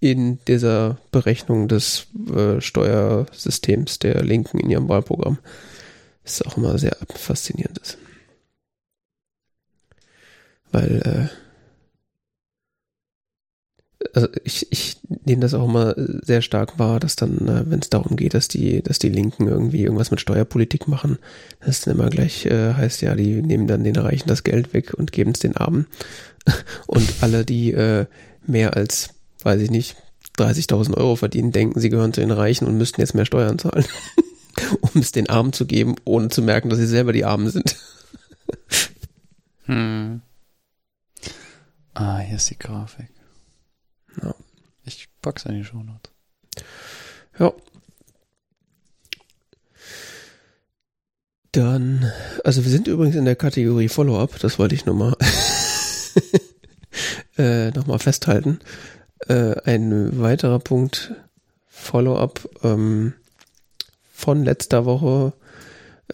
[0.00, 5.38] in dieser Berechnung des äh, Steuersystems der Linken in ihrem Wahlprogramm.
[6.24, 7.98] Das ist auch immer sehr faszinierend.
[10.72, 11.49] Weil, äh,
[14.14, 17.90] also ich, ich nehme das auch immer sehr stark wahr, dass dann, äh, wenn es
[17.90, 21.18] darum geht, dass die, dass die Linken irgendwie irgendwas mit Steuerpolitik machen,
[21.64, 24.94] dass dann immer gleich äh, heißt, ja, die nehmen dann den Reichen das Geld weg
[24.94, 25.86] und geben es den Armen.
[26.86, 28.06] Und alle, die äh,
[28.46, 29.10] mehr als,
[29.42, 29.96] weiß ich nicht,
[30.38, 33.84] 30.000 Euro verdienen, denken, sie gehören zu den Reichen und müssten jetzt mehr Steuern zahlen,
[34.80, 37.76] um es den Armen zu geben, ohne zu merken, dass sie selber die Armen sind.
[39.66, 40.22] hm.
[41.92, 43.10] Ah, hier ist die Grafik.
[44.22, 44.34] Ja.
[44.84, 46.12] Ich pack's in die Show Notes.
[47.38, 47.52] Ja.
[51.52, 52.10] Dann,
[52.44, 55.16] also wir sind übrigens in der Kategorie Follow-up, das wollte ich nochmal
[57.38, 58.60] äh, noch festhalten.
[59.26, 61.12] Äh, ein weiterer Punkt
[61.66, 63.14] Follow-up ähm,
[64.12, 65.32] von letzter Woche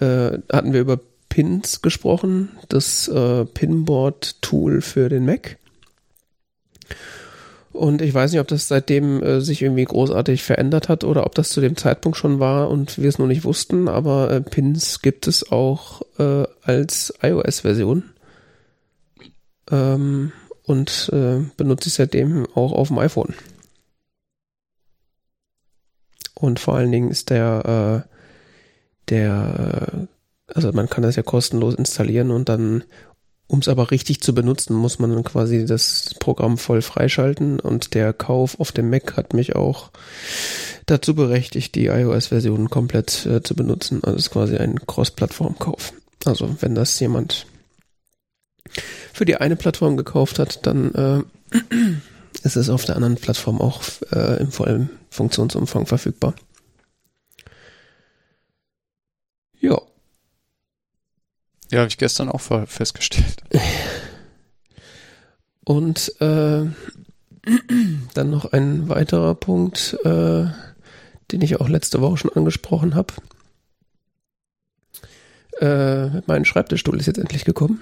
[0.01, 5.59] äh, hatten wir über Pins gesprochen, das äh, Pinboard-Tool für den Mac.
[7.77, 11.35] Und ich weiß nicht, ob das seitdem äh, sich irgendwie großartig verändert hat oder ob
[11.35, 15.03] das zu dem Zeitpunkt schon war und wir es noch nicht wussten, aber äh, Pins
[15.03, 18.05] gibt es auch äh, als iOS-Version.
[19.71, 20.33] Ähm,
[20.65, 23.35] und äh, benutze ich seitdem auch auf dem iPhone.
[26.35, 28.09] Und vor allen Dingen ist der, äh,
[29.11, 30.09] der,
[30.47, 32.85] also man kann das ja kostenlos installieren und dann
[33.49, 37.95] um es aber richtig zu benutzen, muss man dann quasi das Programm voll freischalten und
[37.95, 39.91] der Kauf auf dem Mac hat mich auch
[40.87, 44.03] dazu berechtigt, die iOS-Version komplett äh, zu benutzen.
[44.03, 45.93] Also es ist quasi ein Cross-Plattform-Kauf.
[46.25, 47.47] Also wenn das jemand
[49.13, 51.59] für die eine Plattform gekauft hat, dann äh,
[52.43, 56.35] ist es auf der anderen Plattform auch äh, im vollen Funktionsumfang verfügbar.
[59.61, 59.81] Ja,
[61.79, 63.43] habe ich gestern auch festgestellt.
[65.65, 66.65] Und äh,
[68.15, 70.47] dann noch ein weiterer Punkt, äh,
[71.33, 73.15] den ich auch letzte Woche schon angesprochen habe.
[75.61, 77.81] Äh, mein Schreibtischstuhl ist jetzt endlich gekommen.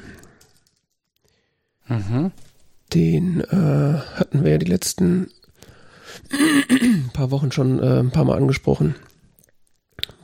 [1.88, 2.32] Mhm.
[2.92, 5.30] Den äh, hatten wir ja die letzten
[7.12, 8.95] paar Wochen schon äh, ein paar Mal angesprochen,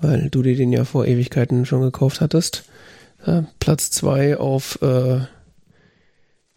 [0.00, 2.64] weil du dir den ja vor Ewigkeiten schon gekauft hattest.
[3.58, 5.20] Platz zwei auf äh,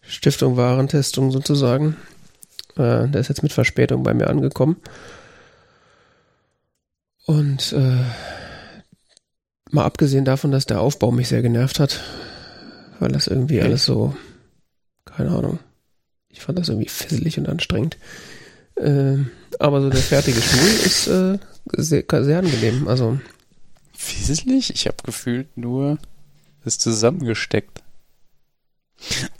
[0.00, 1.96] Stiftung Warentestung sozusagen.
[2.76, 4.76] Äh, der ist jetzt mit Verspätung bei mir angekommen.
[7.26, 8.04] Und äh,
[9.70, 12.00] mal abgesehen davon, dass der Aufbau mich sehr genervt hat,
[13.00, 13.68] weil das irgendwie okay.
[13.68, 14.14] alles so,
[15.04, 15.58] keine Ahnung,
[16.28, 17.96] ich fand das irgendwie fisselig und anstrengend.
[18.76, 19.18] Äh,
[19.58, 21.38] aber so der fertige Stuhl ist äh,
[21.76, 22.88] sehr, sehr angenehm.
[22.88, 23.18] Also
[23.94, 24.74] fisselig?
[24.74, 25.98] Ich habe gefühlt nur
[26.64, 27.82] das zusammengesteckt.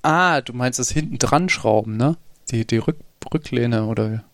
[0.02, 2.16] Ah, du meinst das hinten dran schrauben, ne?
[2.50, 2.98] Die, die Rück,
[3.32, 4.24] Rücklehne oder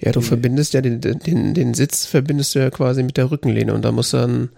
[0.00, 3.74] ja, du verbindest ja den, den, den Sitz verbindest du ja quasi mit der Rückenlehne
[3.74, 4.48] und da musst du dann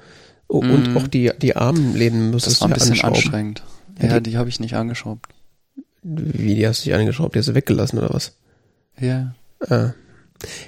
[0.48, 0.70] oh, mm.
[0.70, 3.62] und auch die, die Armlehnen müsstest du ja Das war ein bisschen anstrengend.
[4.00, 5.26] Ja, ja die, die habe ich nicht angeschraubt.
[6.02, 7.34] Wie, die hast du nicht angeschraubt?
[7.34, 8.36] Die hast du weggelassen oder was?
[8.98, 9.34] Ja.
[9.68, 9.92] Ah.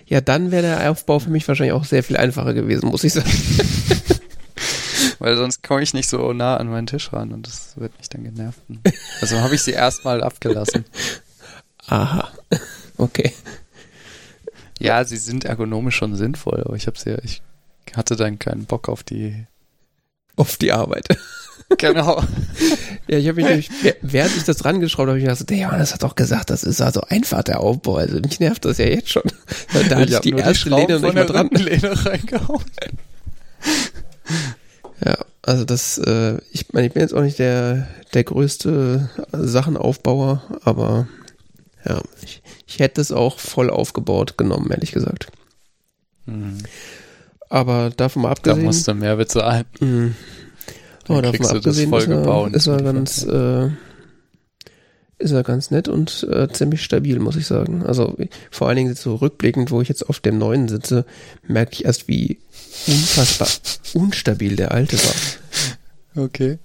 [0.07, 3.13] Ja, dann wäre der Aufbau für mich wahrscheinlich auch sehr viel einfacher gewesen, muss ich
[3.13, 3.31] sagen.
[5.23, 8.09] Weil sonst komme ich nicht so nah an meinen Tisch ran und das wird mich
[8.09, 8.59] dann genervt.
[9.21, 10.85] Also habe ich sie erstmal abgelassen.
[11.87, 12.29] Aha.
[12.97, 13.33] Okay.
[14.81, 17.41] Ja, sie sind ergonomisch schon sinnvoll, aber ich habe sie, ich
[17.95, 19.47] hatte dann keinen Bock auf die
[20.35, 21.07] auf die Arbeit.
[21.79, 22.23] Genau.
[23.07, 23.71] ja, ich habe mich nämlich,
[24.03, 26.83] während ich das dran geschraubt habe, ich gedacht, der Johannes hat doch gesagt, das ist
[26.83, 27.97] also einfach der Aufbau.
[27.97, 29.23] Also mich nervt das ja jetzt schon.
[29.89, 31.49] Da hatte ich, ich die erste die Lehne nicht mehr dran.
[31.51, 32.65] Lehne reingehauen.
[35.05, 40.43] ja, also das, äh, ich meine, ich bin jetzt auch nicht der, der größte Sachenaufbauer,
[40.65, 41.09] aber
[41.85, 45.29] ja, ich, ich hätte es auch voll aufgebaut genommen, ehrlich gesagt.
[46.27, 46.59] Mhm.
[47.49, 48.61] Aber davon mal abgesehen.
[48.61, 49.65] Da musst du mehr bezahlen.
[49.81, 50.15] Mhm.
[51.09, 53.69] Aber davon mal abgesehen ist er, ist er ganz, äh,
[55.19, 57.85] ist er ganz nett und äh, ziemlich stabil, muss ich sagen.
[57.85, 58.17] Also
[58.51, 61.05] vor allen Dingen so rückblickend, wo ich jetzt auf dem neuen sitze,
[61.47, 62.39] merke ich erst, wie
[62.87, 63.49] unfassbar
[63.95, 66.25] unstabil der alte war.
[66.25, 66.59] Okay.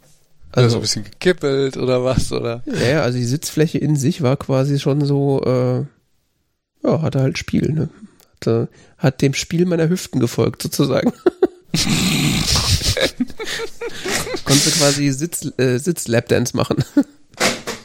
[0.51, 2.63] Also, also ein bisschen gekippelt oder was, oder?
[2.65, 5.85] Ja, also die Sitzfläche in sich war quasi schon so, äh,
[6.87, 7.89] ja, hatte halt Spiel, ne?
[8.35, 11.11] Hatte, hat dem Spiel meiner Hüften gefolgt, sozusagen.
[14.45, 16.83] Konnte quasi Sitz, äh, Sitz-Lapdance machen.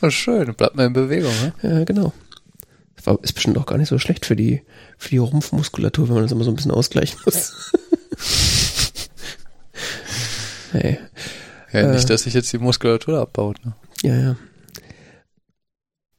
[0.00, 1.52] Oh, schön, bleibt mal in Bewegung, ne?
[1.62, 2.12] Ja, genau.
[3.04, 4.62] War, ist bestimmt auch gar nicht so schlecht für die,
[4.96, 7.72] für die Rumpfmuskulatur, wenn man das immer so ein bisschen ausgleichen muss.
[10.72, 10.98] hey.
[11.72, 13.64] Ja, nicht, äh, dass sich jetzt die Muskulatur abbaut.
[13.64, 13.74] Ne?
[14.02, 14.36] Ja, ja.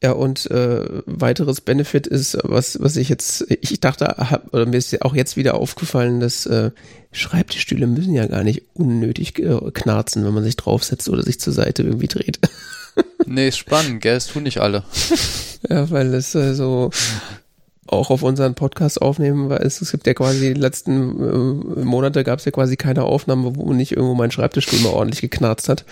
[0.04, 4.76] Ja, und äh, weiteres Benefit ist, was, was ich jetzt, ich dachte, hab, oder mir
[4.76, 6.72] ist auch jetzt wieder aufgefallen, dass äh,
[7.14, 11.54] Schreibtischstühle müssen ja gar nicht unnötig äh, knarzen, wenn man sich draufsetzt oder sich zur
[11.54, 12.40] Seite irgendwie dreht.
[13.26, 14.16] nee, ist spannend, gell?
[14.16, 14.84] Das tun nicht alle.
[15.70, 16.92] ja, weil es äh, so
[17.88, 22.24] auch auf unseren Podcast aufnehmen, weil es, es gibt ja quasi die letzten äh, Monate
[22.24, 25.86] gab es ja quasi keine Aufnahme, wo nicht irgendwo mein Schreibtischstuhl mal ordentlich geknarzt hat.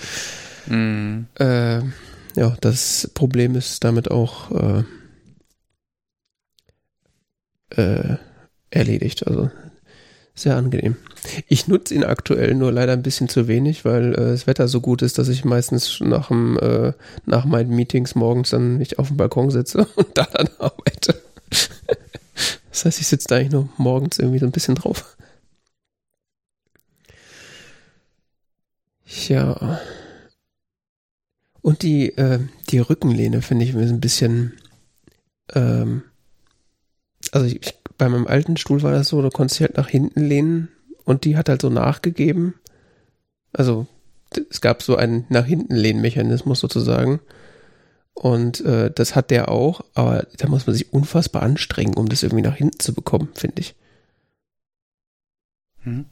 [0.67, 1.21] Mm.
[1.35, 1.79] Äh,
[2.35, 4.83] ja, das Problem ist damit auch äh,
[7.81, 8.17] äh,
[8.69, 9.27] erledigt.
[9.27, 9.49] Also
[10.33, 10.95] sehr angenehm.
[11.47, 14.81] Ich nutze ihn aktuell nur leider ein bisschen zu wenig, weil äh, das Wetter so
[14.81, 16.93] gut ist, dass ich meistens nach, dem, äh,
[17.25, 21.20] nach meinen Meetings morgens dann nicht auf dem Balkon sitze und da dann arbeite.
[22.81, 25.15] Das heißt, ich sitze da eigentlich nur morgens irgendwie so ein bisschen drauf.
[29.27, 29.79] Ja.
[31.61, 34.53] Und die, äh, die Rückenlehne finde ich ein bisschen,
[35.53, 36.01] ähm,
[37.31, 37.61] also ich,
[37.99, 40.69] bei meinem alten Stuhl war das so, du konntest dich halt nach hinten lehnen
[41.05, 42.55] und die hat halt so nachgegeben.
[43.53, 43.85] Also
[44.49, 47.19] es gab so einen nach hinten Lehnmechanismus sozusagen.
[48.13, 52.23] Und äh, das hat der auch, aber da muss man sich unfassbar anstrengen, um das
[52.23, 53.75] irgendwie nach hinten zu bekommen, finde ich.
[55.83, 56.05] Hm.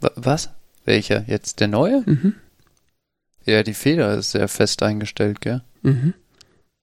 [0.00, 0.50] Was?
[0.84, 1.24] Welcher?
[1.26, 2.02] Jetzt der neue?
[2.06, 2.34] Mhm.
[3.44, 5.62] Ja, die Feder ist sehr fest eingestellt, gell?
[5.82, 6.14] Mhm.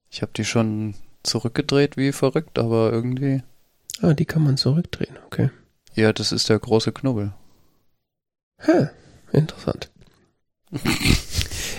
[0.09, 3.43] Ich habe die schon zurückgedreht wie verrückt, aber irgendwie.
[4.01, 5.49] Ah, die kann man zurückdrehen, okay.
[5.93, 7.33] Ja, das ist der große Knubbel.
[8.59, 8.89] Hä,
[9.31, 9.89] interessant.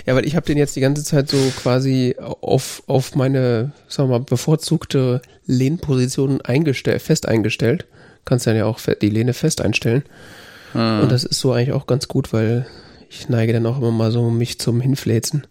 [0.05, 4.09] Ja, weil ich habe den jetzt die ganze Zeit so quasi auf, auf meine, sagen
[4.09, 7.85] wir mal, bevorzugte Lehnposition eingestellt, fest eingestellt.
[8.25, 10.03] Kannst dann ja auch die Lehne fest einstellen.
[10.73, 11.01] Ah.
[11.01, 12.65] Und das ist so eigentlich auch ganz gut, weil
[13.09, 15.47] ich neige dann auch immer mal so mich zum Hinfläzen.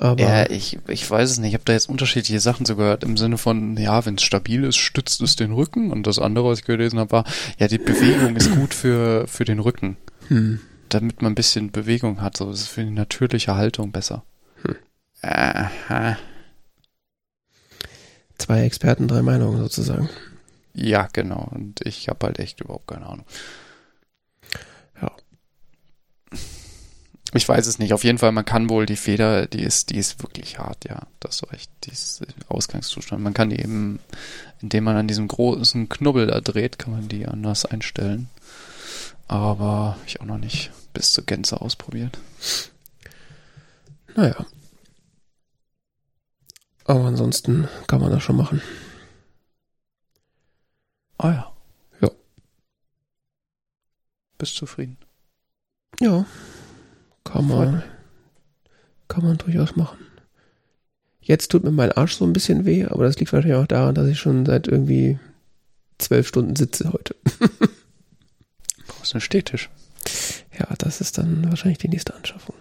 [0.00, 1.50] Aber ja, ich, ich weiß es nicht.
[1.50, 3.04] Ich habe da jetzt unterschiedliche Sachen so gehört.
[3.04, 5.90] Im Sinne von, ja, wenn es stabil ist, stützt es den Rücken.
[5.90, 7.24] Und das andere, was ich gelesen habe, war,
[7.58, 9.98] ja, die Bewegung ist gut für, für den Rücken.
[10.28, 10.60] Hm.
[10.90, 12.36] Damit man ein bisschen Bewegung hat.
[12.36, 14.24] So, das ist für die natürliche Haltung besser.
[14.62, 14.76] Hm.
[15.22, 16.18] Aha.
[18.36, 20.08] Zwei Experten, drei Meinungen sozusagen.
[20.74, 21.48] Ja, genau.
[21.52, 23.26] Und ich habe halt echt überhaupt keine Ahnung.
[25.00, 25.12] Ja.
[27.32, 27.92] Ich weiß es nicht.
[27.92, 31.02] Auf jeden Fall, man kann wohl die Feder, die ist, die ist wirklich hart, ja.
[31.20, 31.70] Das ist recht.
[31.84, 33.22] Die ist Ausgangszustand.
[33.22, 34.00] Man kann die eben,
[34.60, 38.28] indem man an diesem großen Knubbel da dreht, kann man die anders einstellen.
[39.28, 42.18] Aber ich auch noch nicht bis zur Gänze ausprobiert.
[44.14, 44.44] Naja.
[46.84, 48.60] Aber ansonsten kann man das schon machen.
[51.16, 51.52] Ah ja.
[52.02, 52.10] Ja.
[54.36, 54.98] Bist zufrieden?
[56.00, 56.26] Ja.
[57.24, 57.82] Kann man,
[59.08, 60.04] kann man durchaus machen.
[61.22, 63.94] Jetzt tut mir mein Arsch so ein bisschen weh, aber das liegt wahrscheinlich auch daran,
[63.94, 65.18] dass ich schon seit irgendwie
[65.96, 67.16] zwölf Stunden sitze heute.
[68.86, 69.70] Brauchst du einen Stehtisch?
[70.60, 72.54] Ja, das ist dann wahrscheinlich die nächste Anschaffung.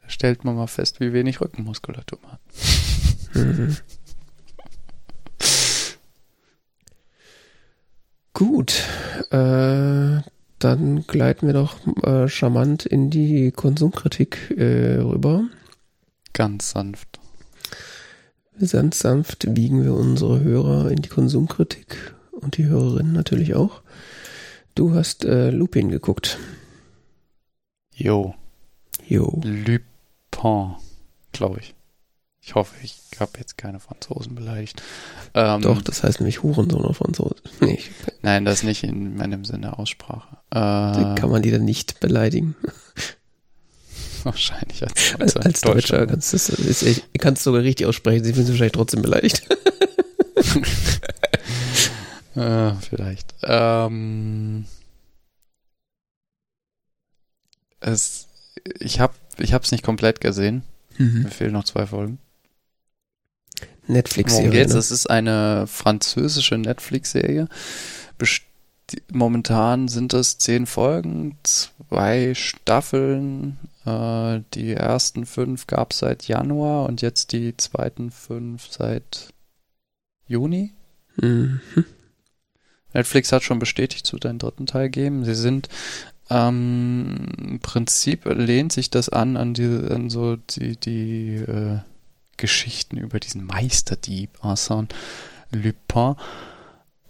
[0.00, 2.40] Da stellt man mal fest, wie wenig Rückenmuskulatur man hat.
[3.34, 3.76] Mhm.
[8.32, 8.82] Gut,
[9.30, 10.20] äh,
[10.58, 15.48] dann gleiten wir doch äh, charmant in die Konsumkritik äh, rüber.
[16.32, 17.18] Ganz sanft.
[18.70, 23.83] Ganz sanft wiegen wir unsere Hörer in die Konsumkritik und die Hörerinnen natürlich auch.
[24.74, 26.38] Du hast äh, Lupin geguckt.
[27.94, 28.34] Jo.
[29.06, 29.40] Jo.
[29.44, 30.74] Lupin,
[31.32, 31.74] glaube ich.
[32.46, 34.82] Ich hoffe, ich habe jetzt keine Franzosen beleidigt.
[35.32, 37.36] Ähm, Doch, das heißt nämlich Hurensohn auf Franzose.
[37.60, 37.78] Nee.
[38.20, 40.36] Nein, das nicht in meinem Sinne Aussprache.
[40.50, 42.56] Äh, kann man die dann nicht beleidigen?
[44.24, 46.06] Wahrscheinlich als, als, als Deutscher.
[46.06, 48.24] kannst du es kannst sogar richtig aussprechen.
[48.24, 49.46] Sie fühlen sich wahrscheinlich trotzdem beleidigt.
[52.34, 53.34] äh, vielleicht.
[53.42, 54.66] Ähm,
[57.80, 58.28] es,
[58.78, 60.62] ich habe ich es nicht komplett gesehen.
[60.98, 61.22] Mhm.
[61.24, 62.18] Mir fehlen noch zwei Folgen.
[63.86, 64.66] Netflix-Serie.
[64.66, 64.74] Ne?
[64.74, 67.48] Es ist eine französische Netflix-Serie.
[69.12, 73.58] Momentan sind es zehn Folgen, zwei Staffeln.
[73.84, 79.28] Äh, die ersten fünf gab es seit Januar und jetzt die zweiten fünf seit
[80.26, 80.72] Juni.
[81.16, 81.60] Mhm.
[82.94, 85.24] Netflix hat schon bestätigt, zu deinen dritten Teil geben.
[85.24, 85.68] Sie sind
[86.30, 91.80] ähm, im Prinzip lehnt sich das an an die an so die die äh,
[92.36, 94.88] Geschichten über diesen Meisterdieb Arsène
[95.52, 96.16] Lupin.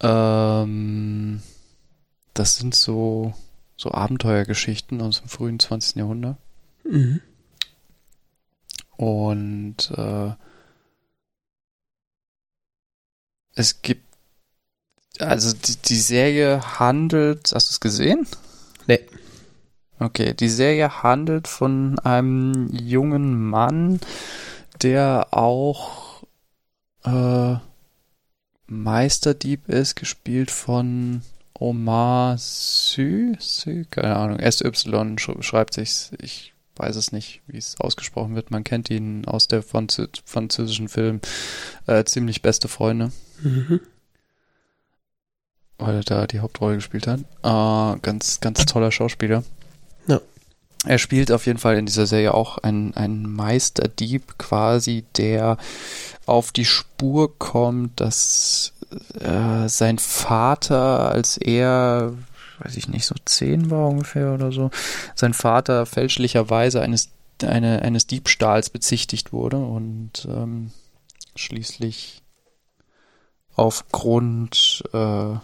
[0.01, 1.41] Ähm,
[2.35, 3.33] das sind so,
[3.77, 5.97] so Abenteuergeschichten aus dem frühen 20.
[5.97, 6.37] Jahrhundert.
[6.85, 7.21] Mhm.
[8.97, 10.33] Und äh,
[13.55, 14.05] es gibt,
[15.21, 18.27] also die, die Serie handelt, hast du es gesehen?
[18.87, 19.01] Nee.
[19.99, 24.01] Okay, die Serie handelt von einem jungen Mann,
[24.83, 26.25] der auch
[27.05, 27.57] äh,
[28.67, 31.23] Meisterdieb ist, gespielt von
[31.57, 38.35] Omar Sy, Sy keine Ahnung, SY schreibt sich, ich weiß es nicht, wie es ausgesprochen
[38.35, 38.51] wird.
[38.51, 41.21] Man kennt ihn aus der Franzö französischen Film
[41.87, 43.13] äh, Ziemlich beste Freunde.
[43.43, 43.81] Mhm.
[45.79, 47.21] Weil er da die Hauptrolle gespielt hat.
[47.43, 49.43] Äh, ganz, ganz toller Schauspieler.
[50.07, 50.21] Ja.
[50.87, 55.57] Er spielt auf jeden Fall in dieser Serie auch einen, einen Meisterdieb quasi, der
[56.27, 58.73] auf die Spur kommt, dass
[59.21, 62.15] äh, sein Vater, als er,
[62.61, 64.71] weiß ich nicht, so zehn war ungefähr oder so,
[65.15, 67.11] sein Vater fälschlicherweise eines,
[67.43, 70.71] eine, eines Diebstahls bezichtigt wurde und ähm,
[71.35, 72.23] schließlich
[73.57, 75.37] aufgrund äh,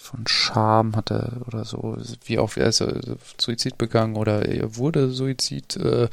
[0.00, 2.90] von Scham hatte oder so, wie auch also
[3.38, 6.08] Suizid begangen oder er wurde Suizid, äh,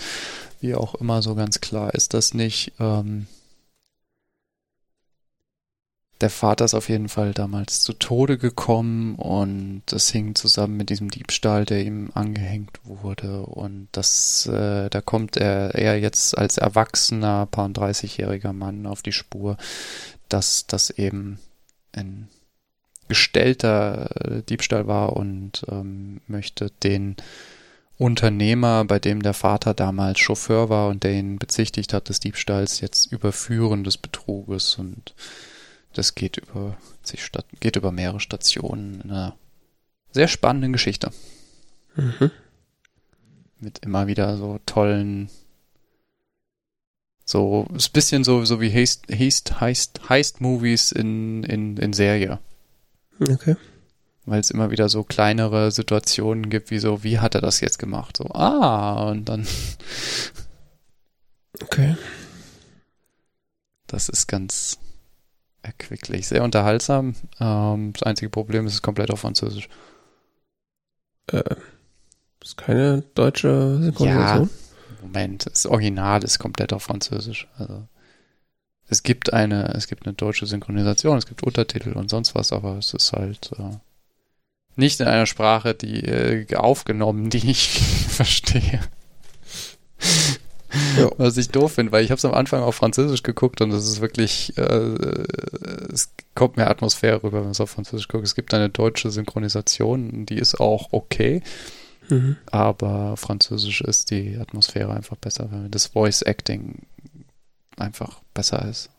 [0.59, 2.73] wie auch immer so ganz klar ist das nicht.
[2.79, 3.27] Ähm,
[6.19, 10.89] der Vater ist auf jeden Fall damals zu Tode gekommen und das hing zusammen mit
[10.89, 13.43] diesem Diebstahl, der ihm angehängt wurde.
[13.43, 19.11] Und das, äh, da kommt er, er jetzt als erwachsener, paar 30-jähriger Mann auf die
[19.11, 19.57] Spur,
[20.27, 21.39] dass das eben
[21.93, 22.27] ein
[23.07, 27.15] gestellter äh, Diebstahl war und ähm, möchte den
[27.97, 32.79] Unternehmer, bei dem der Vater damals Chauffeur war und der ihn bezichtigt hat des Diebstahls,
[32.79, 35.15] jetzt überführen des Betruges und
[35.93, 36.77] das geht über
[37.59, 39.35] geht über mehrere Stationen in einer
[40.11, 41.11] sehr spannenden Geschichte.
[41.95, 42.29] Mhm.
[43.59, 45.29] mit immer wieder so tollen,
[47.25, 52.39] so, ist ein bisschen so, so wie Heist, Heist, Heist, Heist-Movies in, in, in Serie.
[53.19, 53.55] Okay.
[54.25, 57.79] Weil es immer wieder so kleinere Situationen gibt, wie so, wie hat er das jetzt
[57.79, 58.17] gemacht?
[58.17, 59.47] So, ah, und dann.
[61.59, 61.97] Okay.
[63.87, 64.77] Das ist ganz
[65.63, 67.15] erquicklich, sehr unterhaltsam.
[67.39, 69.67] Ähm, das einzige Problem ist, es ist komplett auf Französisch.
[71.31, 71.55] Äh,
[72.43, 74.49] ist keine deutsche Synchronisation?
[74.49, 77.47] Ja, Moment, das Original ist komplett auf Französisch.
[77.57, 77.87] Also
[78.89, 82.77] es gibt eine, es gibt eine deutsche Synchronisation, es gibt Untertitel und sonst was, aber
[82.77, 83.77] es ist halt äh,
[84.75, 87.79] nicht in einer Sprache, die äh, aufgenommen, die ich
[88.09, 88.81] verstehe.
[90.97, 91.09] Ja.
[91.17, 93.87] Was ich doof finde, weil ich habe es am Anfang auf Französisch geguckt und es
[93.87, 95.23] ist wirklich, äh,
[95.91, 98.25] es kommt mehr Atmosphäre rüber, wenn man es auf Französisch guckt.
[98.25, 101.41] Es gibt eine deutsche Synchronisation, die ist auch okay,
[102.09, 102.37] mhm.
[102.47, 106.83] aber Französisch ist die Atmosphäre einfach besser, weil das Voice Acting
[107.77, 108.89] einfach besser ist.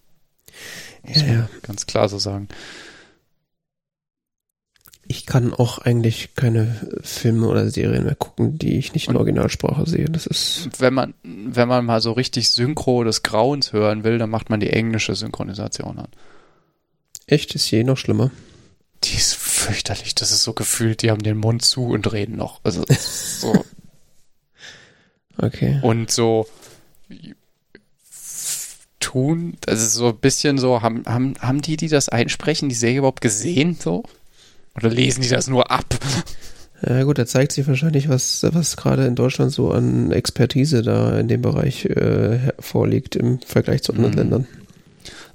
[1.03, 1.49] Muss ja, ja.
[1.63, 2.49] ganz klar so sagen
[5.09, 9.89] ich kann auch eigentlich keine Filme oder Serien mehr gucken, die ich nicht in Originalsprache
[9.89, 10.05] sehe.
[10.05, 10.69] Das ist.
[10.79, 14.61] Wenn man, wenn man mal so richtig Synchro des Grauens hören will, dann macht man
[14.61, 16.09] die englische Synchronisation an.
[17.27, 17.55] Echt?
[17.55, 18.31] Ist je noch schlimmer?
[19.05, 20.15] Die ist fürchterlich.
[20.15, 22.61] Das ist so gefühlt, die haben den Mund zu und reden noch.
[22.63, 23.65] Also, so.
[25.39, 25.81] okay.
[25.83, 26.47] Und so
[29.09, 32.99] tun, also so ein bisschen so, haben, haben, haben die, die das einsprechen, die Serie
[32.99, 34.03] überhaupt gesehen, so?
[34.77, 35.87] Oder lesen die das nur ab?
[36.87, 41.19] Ja gut, da zeigt sich wahrscheinlich, was, was gerade in Deutschland so an Expertise da
[41.19, 44.19] in dem Bereich äh, vorliegt im Vergleich zu anderen mhm.
[44.19, 44.47] Ländern.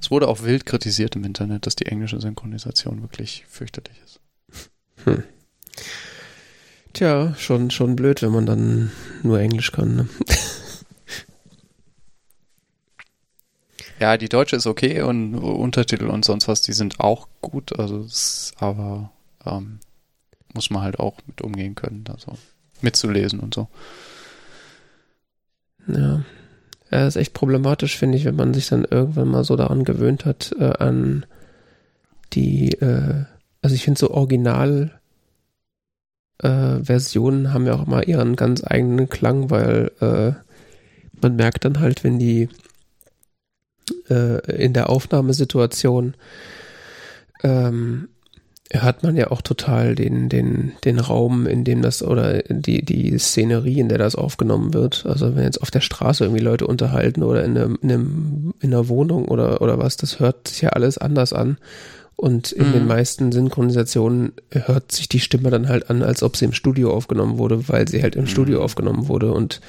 [0.00, 4.20] Es wurde auch wild kritisiert im Internet, dass die englische Synchronisation wirklich fürchterlich ist.
[5.04, 5.24] Hm.
[6.92, 9.96] Tja, schon, schon blöd, wenn man dann nur Englisch kann.
[9.96, 10.08] Ne?
[14.00, 18.06] Ja, die deutsche ist okay und Untertitel und sonst was, die sind auch gut, also
[18.58, 19.10] aber
[19.46, 19.78] ähm,
[20.52, 22.36] muss man halt auch mit umgehen können, also
[22.80, 23.68] mitzulesen und so.
[25.86, 26.24] Ja.
[26.90, 30.24] Ja, ist echt problematisch, finde ich, wenn man sich dann irgendwann mal so daran gewöhnt
[30.24, 31.26] hat, äh, an
[32.34, 33.24] die, äh,
[33.62, 35.00] also ich finde so Original
[36.38, 40.32] äh, Versionen haben ja auch immer ihren ganz eigenen Klang, weil äh,
[41.20, 42.48] man merkt dann halt, wenn die
[44.08, 46.14] äh, in der Aufnahmesituation
[47.42, 48.08] ähm,
[48.70, 53.16] hört man ja auch total den, den, den Raum, in dem das oder die, die
[53.18, 55.06] Szenerie, in der das aufgenommen wird.
[55.06, 58.72] Also wenn jetzt auf der Straße irgendwie Leute unterhalten oder in, einem, in, einem, in
[58.72, 61.58] einer Wohnung oder, oder was, das hört sich ja alles anders an.
[62.16, 62.72] Und in mhm.
[62.72, 66.92] den meisten Synchronisationen hört sich die Stimme dann halt an, als ob sie im Studio
[66.92, 68.28] aufgenommen wurde, weil sie halt im mhm.
[68.28, 69.32] Studio aufgenommen wurde.
[69.32, 69.60] Und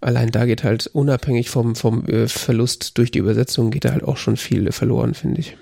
[0.00, 4.04] allein da geht halt unabhängig vom, vom äh, Verlust durch die Übersetzung geht da halt
[4.04, 5.56] auch schon viel verloren, finde ich.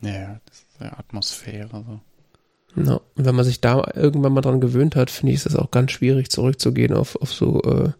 [0.00, 0.40] Ja,
[0.80, 1.84] der Atmosphäre.
[1.86, 2.00] So.
[2.82, 5.70] Ja, und wenn man sich da irgendwann mal dran gewöhnt hat, finde ich es auch
[5.70, 7.90] ganz schwierig zurückzugehen auf, auf so äh,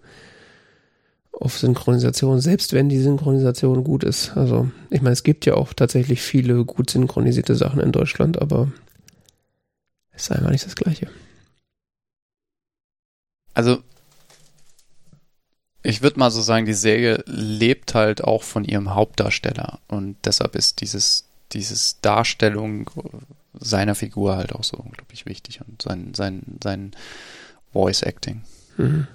[1.33, 4.37] auf Synchronisation, selbst wenn die Synchronisation gut ist.
[4.37, 8.71] Also, ich meine, es gibt ja auch tatsächlich viele gut synchronisierte Sachen in Deutschland, aber
[10.13, 11.09] es ist einfach nicht das Gleiche.
[13.55, 13.83] Also,
[15.83, 20.55] ich würde mal so sagen, die Serie lebt halt auch von ihrem Hauptdarsteller und deshalb
[20.57, 22.91] ist dieses dieses Darstellung
[23.55, 26.93] seiner Figur halt auch so unglaublich wichtig und sein, sein, sein
[27.73, 28.43] Voice Acting.
[28.77, 29.07] Mhm.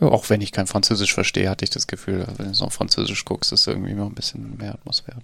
[0.00, 0.08] Ja.
[0.08, 3.52] Auch wenn ich kein Französisch verstehe, hatte ich das Gefühl, wenn du auf Französisch guckst,
[3.52, 5.22] ist irgendwie immer ein bisschen mehr Atmosphäre.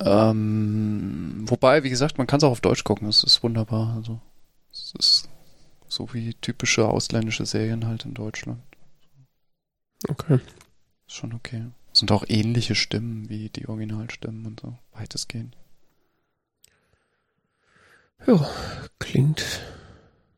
[0.00, 3.94] Ähm, wobei, wie gesagt, man kann es auch auf Deutsch gucken, es ist wunderbar.
[3.96, 4.20] Also,
[4.72, 5.28] es ist
[5.94, 8.62] so wie typische ausländische Serien halt in Deutschland.
[10.08, 10.40] Okay.
[11.06, 15.56] Ist schon okay sind auch ähnliche Stimmen wie die Originalstimmen und so, weitestgehend.
[18.26, 18.46] Ja,
[18.98, 19.60] klingt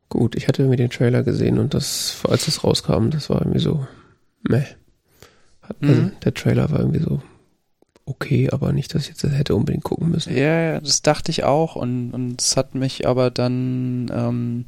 [0.09, 0.35] gut.
[0.35, 3.87] Ich hatte irgendwie den Trailer gesehen und das, als es rauskam, das war irgendwie so,
[4.43, 4.65] meh.
[5.61, 6.11] Also mhm.
[6.23, 7.21] der Trailer war irgendwie so
[8.07, 10.35] okay, aber nicht, dass ich jetzt das hätte unbedingt gucken müssen.
[10.35, 14.65] Ja, ja, das dachte ich auch und, und es hat mich aber dann, ähm,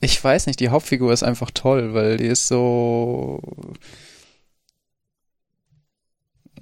[0.00, 3.40] ich weiß nicht, die Hauptfigur ist einfach toll, weil die ist so,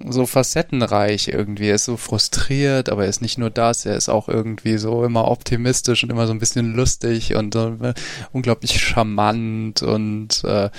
[0.05, 1.69] so facettenreich irgendwie.
[1.69, 5.03] Er ist so frustriert, aber er ist nicht nur das, er ist auch irgendwie so
[5.03, 7.93] immer optimistisch und immer so ein bisschen lustig und äh,
[8.31, 10.69] unglaublich charmant und äh,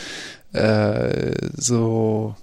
[0.53, 2.35] äh, so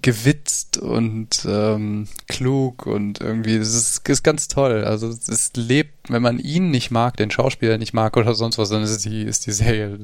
[0.00, 4.84] gewitzt und ähm, klug und irgendwie, es ist, ist ganz toll.
[4.84, 8.70] Also es lebt, wenn man ihn nicht mag, den Schauspieler nicht mag oder sonst was,
[8.70, 9.98] dann ist die, ist die Serie,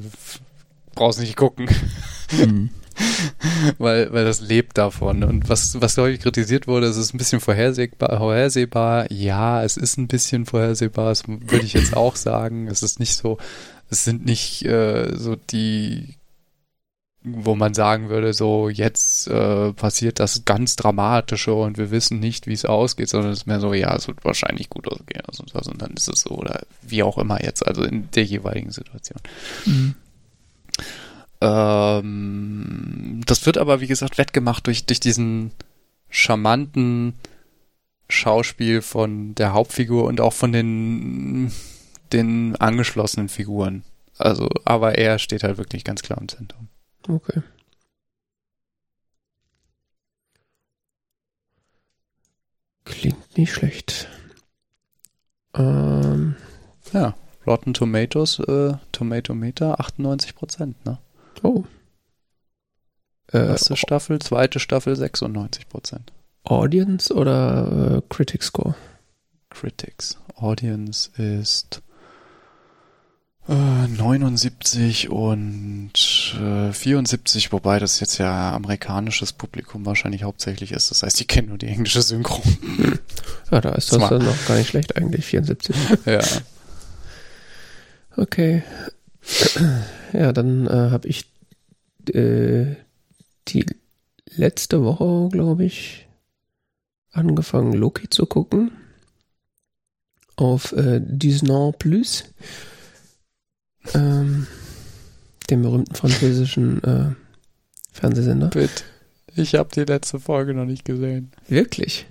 [0.95, 1.69] brauchst nicht gucken.
[2.33, 2.71] Mhm.
[3.79, 5.23] weil, weil das lebt davon.
[5.23, 9.11] Und was, was häufig kritisiert wurde, es ist ein bisschen vorhersehbar, vorhersehbar.
[9.13, 12.69] Ja, es ist ein bisschen vorhersehbar, das würde ich jetzt auch sagen.
[12.69, 13.39] Es ist nicht so,
[13.91, 16.18] es sind nicht äh, so die
[17.37, 22.47] wo man sagen würde, so jetzt äh, passiert das ganz Dramatische und wir wissen nicht,
[22.47, 25.45] wie es ausgeht, sondern es ist mehr so, ja, es wird wahrscheinlich gut ausgehen also,
[25.71, 29.21] und dann ist es so oder wie auch immer jetzt, also in der jeweiligen Situation.
[29.67, 29.95] Mhm.
[31.41, 35.53] Ähm, das wird aber, wie gesagt, wettgemacht durch, durch diesen
[36.09, 37.15] charmanten
[38.09, 41.53] Schauspiel von der Hauptfigur und auch von den,
[42.13, 43.85] den angeschlossenen Figuren.
[44.17, 46.69] Also, aber er steht halt wirklich ganz klar im Zentrum.
[47.09, 47.43] Okay.
[52.85, 54.09] Klingt nicht schlecht.
[55.55, 56.37] Ähm.
[56.93, 57.15] Ja,
[57.47, 60.99] Rotten Tomatoes, äh, Tomato Meter 98 Prozent, ne?
[61.43, 61.65] Oh.
[63.33, 66.13] Äh, Erste Staffel, zweite Staffel 96 Prozent.
[66.45, 68.75] Audience oder äh, Critic Score?
[69.51, 70.19] Critics.
[70.37, 71.83] Audience ist
[73.49, 75.93] 79 und
[76.39, 80.91] äh, 74, wobei das jetzt ja amerikanisches Publikum wahrscheinlich hauptsächlich ist.
[80.91, 82.43] Das heißt, die kennen nur die englische Synchro.
[83.51, 85.75] Ja, da ist das dann noch gar nicht schlecht eigentlich, 74.
[86.05, 86.21] Ja.
[88.15, 88.63] Okay.
[90.13, 91.25] Ja, dann äh, habe ich
[92.13, 92.75] äh,
[93.49, 93.65] die
[94.37, 96.07] letzte Woche, glaube ich,
[97.11, 98.71] angefangen, Loki zu gucken.
[100.37, 102.25] Auf äh, Disney Plus
[103.95, 104.47] ähm,
[105.51, 107.11] dem berühmten französischen äh,
[107.93, 108.49] Fernsehsender.
[108.49, 108.85] Bitte.
[109.35, 111.31] Ich habe die letzte Folge noch nicht gesehen.
[111.47, 112.07] Wirklich?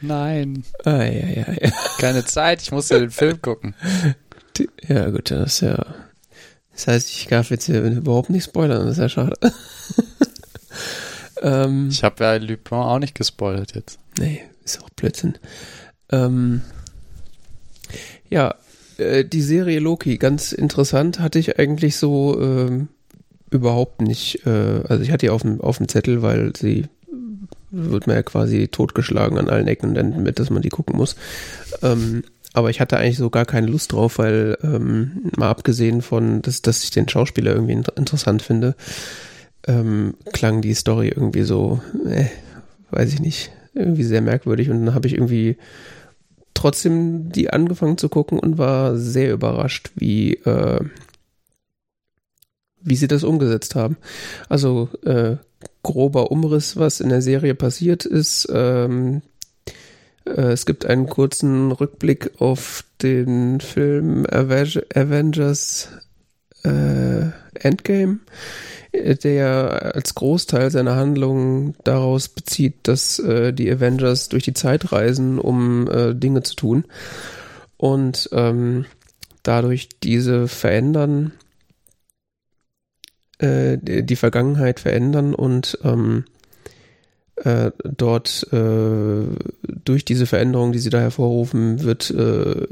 [0.00, 0.64] Nein.
[0.84, 1.70] Ah, ja, ja, ja.
[1.98, 3.74] Keine Zeit, ich muss ja den Film gucken.
[4.88, 5.94] Ja, gut, das ist ja.
[6.72, 9.36] Das heißt, ich darf jetzt hier überhaupt nicht spoilern, das ist ja schade.
[11.42, 13.98] ähm, ich habe ja Lupin auch nicht gespoilert jetzt.
[14.18, 15.38] Nee, ist auch Blödsinn.
[16.10, 16.62] Ähm,
[18.28, 18.54] ja,
[19.02, 22.88] äh, die Serie Loki, ganz interessant, hatte ich eigentlich so ähm,
[23.50, 24.46] überhaupt nicht.
[24.46, 26.86] Äh, also ich hatte die auf dem, auf dem Zettel, weil sie
[27.70, 30.96] wird mir ja quasi totgeschlagen an allen Ecken und Enden mit, dass man die gucken
[30.96, 31.16] muss.
[31.82, 32.22] Ähm,
[32.52, 36.60] aber ich hatte eigentlich so gar keine Lust drauf, weil ähm, mal abgesehen von, dass,
[36.60, 38.74] dass ich den Schauspieler irgendwie interessant finde,
[39.66, 42.26] ähm, klang die Story irgendwie so, äh,
[42.90, 45.56] weiß ich nicht, irgendwie sehr merkwürdig und dann habe ich irgendwie
[46.62, 50.78] trotzdem die angefangen zu gucken und war sehr überrascht, wie, äh,
[52.80, 53.96] wie sie das umgesetzt haben.
[54.48, 55.38] Also äh,
[55.82, 58.48] grober Umriss, was in der Serie passiert ist.
[58.52, 59.22] Ähm,
[60.24, 65.88] äh, es gibt einen kurzen Rückblick auf den Film Avengers
[66.62, 68.20] äh, Endgame
[68.92, 75.38] der als Großteil seiner Handlungen daraus bezieht, dass äh, die Avengers durch die Zeit reisen,
[75.38, 76.84] um äh, Dinge zu tun.
[77.76, 78.84] Und ähm,
[79.42, 81.32] dadurch diese verändern,
[83.38, 86.24] äh, die Vergangenheit verändern und ähm,
[87.44, 89.26] äh, dort äh,
[89.84, 92.66] durch diese Veränderung, die sie da hervorrufen, wird äh,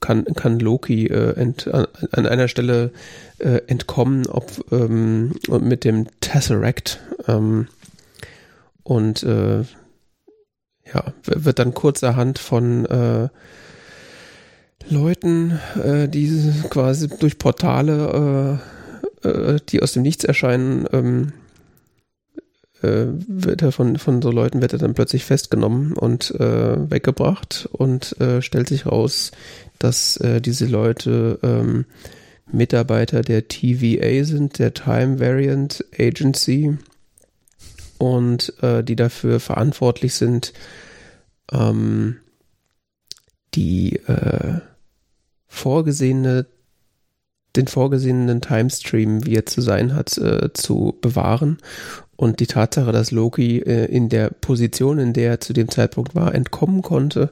[0.00, 2.90] kann kann Loki äh, ent, an, an, einer Stelle
[3.38, 7.68] äh, entkommen, ob ähm, mit dem Tesseract ähm,
[8.82, 9.60] und äh,
[10.92, 13.28] ja wird dann kurzerhand von äh,
[14.88, 18.60] Leuten, äh, die quasi durch Portale,
[19.22, 21.32] äh, äh, die aus dem Nichts erscheinen, ähm,
[22.82, 27.68] äh, wird er von, von so Leuten wird er dann plötzlich festgenommen und äh, weggebracht
[27.72, 29.32] und äh, stellt sich raus,
[29.78, 31.84] dass äh, diese Leute ähm,
[32.52, 36.76] Mitarbeiter der TVA sind, der Time Variant Agency
[37.98, 40.52] und äh, die dafür verantwortlich sind,
[41.52, 42.16] ähm,
[43.54, 44.60] die äh,
[45.46, 46.46] vorgesehene
[47.56, 51.58] den vorgesehenen Timestream, wie er zu sein hat, äh, zu bewahren
[52.20, 56.14] und die Tatsache, dass Loki äh, in der Position, in der er zu dem Zeitpunkt
[56.14, 57.30] war, entkommen konnte,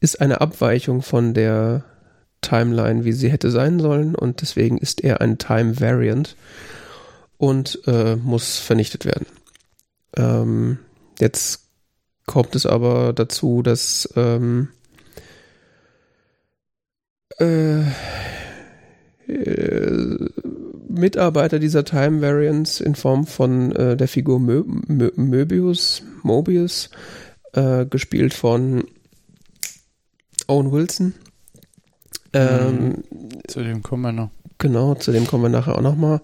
[0.00, 1.84] ist eine Abweichung von der
[2.40, 4.16] Timeline, wie sie hätte sein sollen.
[4.16, 6.34] Und deswegen ist er ein Time Variant
[7.36, 9.26] und äh, muss vernichtet werden.
[10.16, 10.78] Ähm,
[11.20, 11.68] jetzt
[12.26, 14.70] kommt es aber dazu, dass ähm,
[17.38, 17.82] äh,
[19.28, 20.30] äh
[20.98, 26.90] Mitarbeiter dieser Time Variants in Form von äh, der Figur Mö Mö Möbius, Mobius,
[27.52, 28.84] äh, gespielt von
[30.48, 31.14] Owen Wilson.
[32.32, 33.02] Ähm,
[33.48, 34.30] zu dem kommen wir noch.
[34.58, 36.20] Genau, zu dem kommen wir nachher auch nochmal.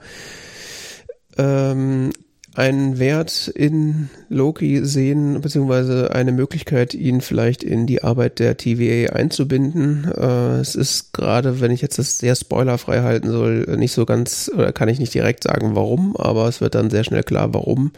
[1.36, 2.12] Ähm,
[2.55, 9.14] einen Wert in Loki sehen, beziehungsweise eine Möglichkeit, ihn vielleicht in die Arbeit der TVA
[9.14, 10.05] einzubinden.
[10.14, 14.50] Äh, es ist gerade, wenn ich jetzt das sehr spoilerfrei halten soll, nicht so ganz,
[14.55, 17.92] oder kann ich nicht direkt sagen, warum, aber es wird dann sehr schnell klar, warum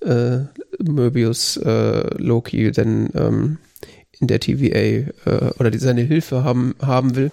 [0.00, 0.38] äh,
[0.78, 3.58] Möbius äh, Loki denn ähm,
[4.18, 5.10] in der TVA äh,
[5.58, 7.30] oder die seine Hilfe haben, haben will.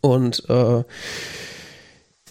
[0.00, 0.84] Und äh,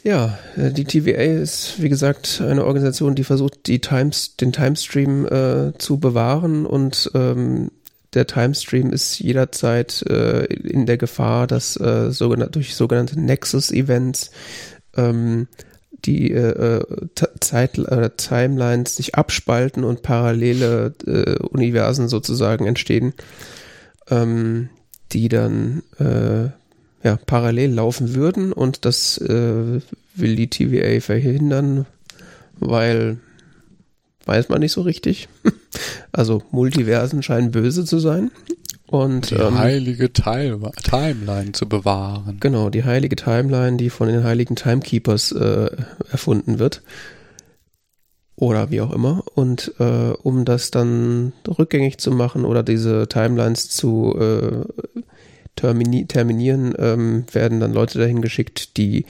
[0.03, 5.25] ja, äh, die TVA ist, wie gesagt, eine Organisation, die versucht, die Times, den Timestream
[5.25, 7.71] äh, zu bewahren und ähm,
[8.13, 14.31] der Timestream ist jederzeit äh, in der Gefahr, dass äh, sogenannte, durch sogenannte Nexus-Events
[14.95, 15.47] ähm,
[16.05, 16.85] die äh, äh
[17.39, 23.13] Zeit, äh, Timelines sich abspalten und parallele äh, Universen sozusagen entstehen,
[24.09, 24.69] ähm,
[25.11, 26.49] die dann äh,
[27.03, 29.81] ja, parallel laufen würden und das äh,
[30.15, 31.85] will die TVA verhindern,
[32.59, 33.17] weil
[34.25, 35.27] weiß man nicht so richtig.
[36.11, 38.31] also Multiversen scheinen böse zu sein.
[38.87, 42.37] Und, die ähm, heilige Time Timeline zu bewahren.
[42.39, 45.69] Genau, die heilige Timeline, die von den heiligen Timekeepers äh,
[46.11, 46.81] erfunden wird.
[48.35, 49.23] Oder wie auch immer.
[49.35, 54.63] Und äh, um das dann rückgängig zu machen oder diese Timelines zu äh,
[55.60, 59.05] termini terminieren, ähm, werden dann Leute dahin geschickt, die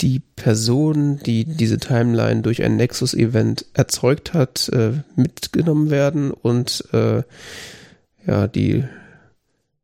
[0.00, 7.22] die Person, die diese Timeline durch ein Nexus-Event erzeugt hat, äh, mitgenommen werden und äh,
[8.26, 8.84] ja, die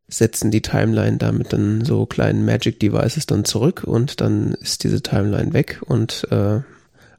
[0.09, 5.03] setzen die Timeline damit dann so kleinen Magic Devices dann zurück und dann ist diese
[5.03, 6.61] Timeline weg und äh,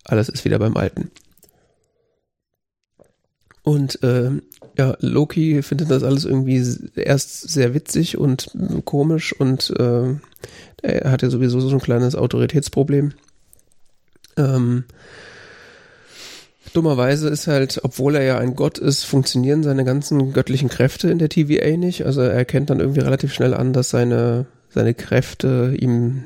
[0.03, 1.11] alles ist wieder beim Alten.
[3.63, 4.31] Und äh,
[4.77, 6.63] ja, Loki findet das alles irgendwie
[6.95, 8.51] erst sehr witzig und
[8.85, 10.15] komisch und äh,
[10.81, 13.13] er hat ja sowieso so ein kleines Autoritätsproblem.
[14.37, 14.85] Ähm,
[16.73, 21.19] dummerweise ist halt, obwohl er ja ein Gott ist, funktionieren seine ganzen göttlichen Kräfte in
[21.19, 22.05] der TVA nicht.
[22.05, 26.25] Also er erkennt dann irgendwie relativ schnell an, dass seine, seine Kräfte ihm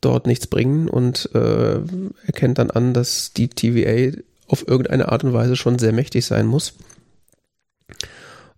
[0.00, 1.78] dort nichts bringen und äh,
[2.26, 4.18] erkennt dann an, dass die TVA
[4.48, 6.74] auf irgendeine Art und Weise schon sehr mächtig sein muss.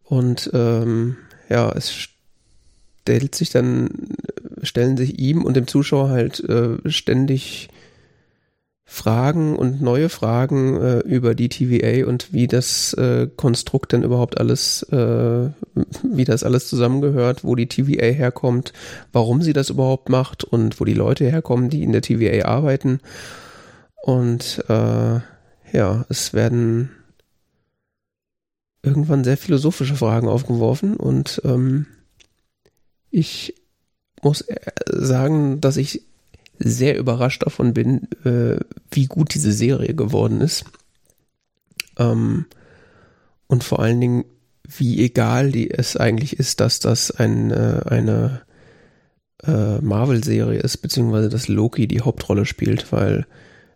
[0.08, 1.16] Und ähm,
[1.50, 3.90] ja, es stellt sich dann,
[4.62, 7.68] stellen sich ihm und dem Zuschauer halt äh, ständig
[8.90, 14.40] Fragen und neue Fragen äh, über die TVA und wie das äh, Konstrukt denn überhaupt
[14.40, 15.50] alles, äh,
[16.02, 18.72] wie das alles zusammengehört, wo die TVA herkommt,
[19.12, 23.00] warum sie das überhaupt macht und wo die Leute herkommen, die in der TVA arbeiten.
[24.02, 25.20] Und äh,
[25.72, 26.88] ja, es werden
[28.82, 31.86] irgendwann sehr philosophische Fragen aufgeworfen und ähm,
[33.10, 33.54] ich
[34.22, 34.44] muss
[34.86, 36.02] sagen, dass ich
[36.58, 38.58] sehr überrascht davon bin, äh,
[38.90, 40.64] wie gut diese Serie geworden ist.
[41.98, 42.46] Ähm,
[43.46, 44.24] und vor allen Dingen,
[44.64, 48.42] wie egal die es eigentlich ist, dass das ein, äh, eine
[49.44, 53.26] äh, Marvel-Serie ist, beziehungsweise dass Loki die Hauptrolle spielt, weil,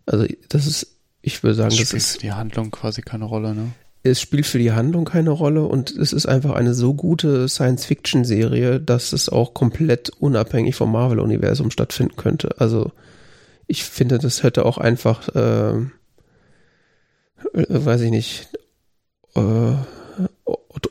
[0.05, 2.21] also das ist, ich würde sagen, das, das ist.
[2.21, 3.71] die Handlung quasi keine Rolle, ne?
[4.03, 8.81] Es spielt für die Handlung keine Rolle und es ist einfach eine so gute Science-Fiction-Serie,
[8.81, 12.55] dass es auch komplett unabhängig vom Marvel-Universum stattfinden könnte.
[12.57, 12.91] Also
[13.65, 15.85] ich finde, das hätte auch einfach, äh, äh
[17.53, 18.49] weiß ich nicht,
[19.35, 19.73] äh,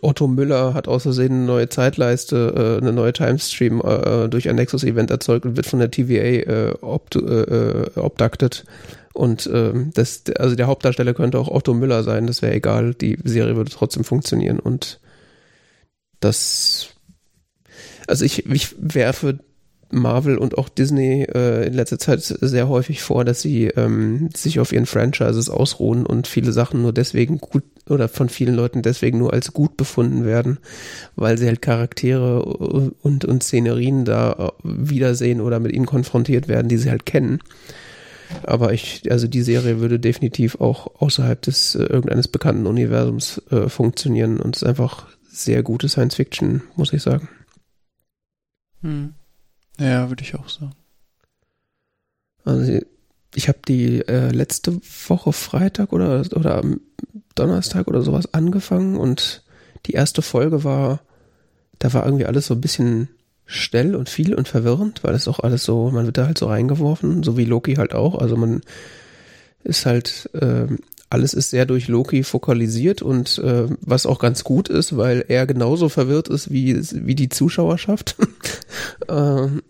[0.01, 5.11] Otto Müller hat außersehen eine neue Zeitleiste, äh, eine neue Timestream äh, durch ein Nexus-Event
[5.11, 8.65] erzeugt und wird von der TVA äh, obducted.
[9.13, 13.19] Und ähm, das, also der Hauptdarsteller könnte auch Otto Müller sein, das wäre egal, die
[13.25, 14.59] Serie würde trotzdem funktionieren.
[14.59, 15.01] Und
[16.21, 16.95] das,
[18.07, 19.39] also ich, ich werfe
[19.93, 24.59] Marvel und auch Disney äh, in letzter Zeit sehr häufig vor, dass sie ähm, sich
[24.59, 29.19] auf ihren Franchises ausruhen und viele Sachen nur deswegen gut oder von vielen Leuten deswegen
[29.19, 30.59] nur als gut befunden werden,
[31.15, 36.79] weil sie halt Charaktere und, und Szenerien da wiedersehen oder mit ihnen konfrontiert werden, die
[36.79, 37.41] sie halt kennen.
[38.45, 43.69] Aber ich, also die Serie würde definitiv auch außerhalb des äh, irgendeines bekannten Universums äh,
[43.69, 47.29] funktionieren und ist einfach sehr gute Science Fiction, muss ich sagen.
[48.83, 49.15] Hm.
[49.79, 50.75] Ja, würde ich auch sagen.
[52.45, 52.81] Also
[53.35, 56.63] ich habe die äh, letzte Woche Freitag oder oder
[57.35, 59.45] Donnerstag oder sowas angefangen und
[59.87, 61.01] die erste Folge war,
[61.79, 63.09] da war irgendwie alles so ein bisschen
[63.47, 66.47] schnell und viel und verwirrend, weil es auch alles so, man wird da halt so
[66.47, 68.19] reingeworfen, so wie Loki halt auch.
[68.19, 68.63] Also man
[69.65, 70.67] ist halt, äh,
[71.11, 75.47] alles ist sehr durch Loki fokalisiert und äh, was auch ganz gut ist, weil er
[75.47, 78.17] genauso verwirrt ist wie, wie die Zuschauerschaft.
[79.09, 79.63] ähm,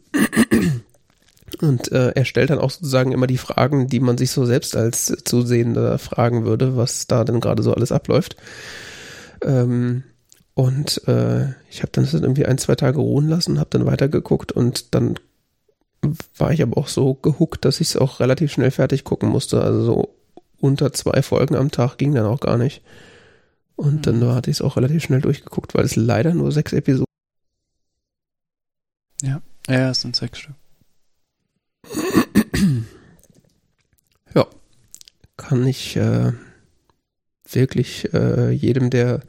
[1.61, 4.77] und äh, er stellt dann auch sozusagen immer die Fragen, die man sich so selbst
[4.77, 8.36] als Zusehender fragen würde, was da denn gerade so alles abläuft.
[9.43, 10.05] Ähm,
[10.54, 14.52] und äh, ich habe dann das irgendwie ein, zwei Tage ruhen lassen, habe dann weitergeguckt
[14.52, 15.18] und dann
[16.36, 19.62] war ich aber auch so gehuckt, dass ich es auch relativ schnell fertig gucken musste.
[19.62, 20.14] Also so
[20.60, 22.82] unter zwei Folgen am Tag ging dann auch gar nicht.
[23.76, 24.20] Und mhm.
[24.20, 27.06] dann hatte ich es auch relativ schnell durchgeguckt, weil es leider nur sechs Episoden.
[29.22, 30.54] Ja, ja, es sind sechs Stück.
[34.34, 34.46] ja,
[35.36, 36.32] kann ich äh,
[37.48, 39.22] wirklich äh, jedem, der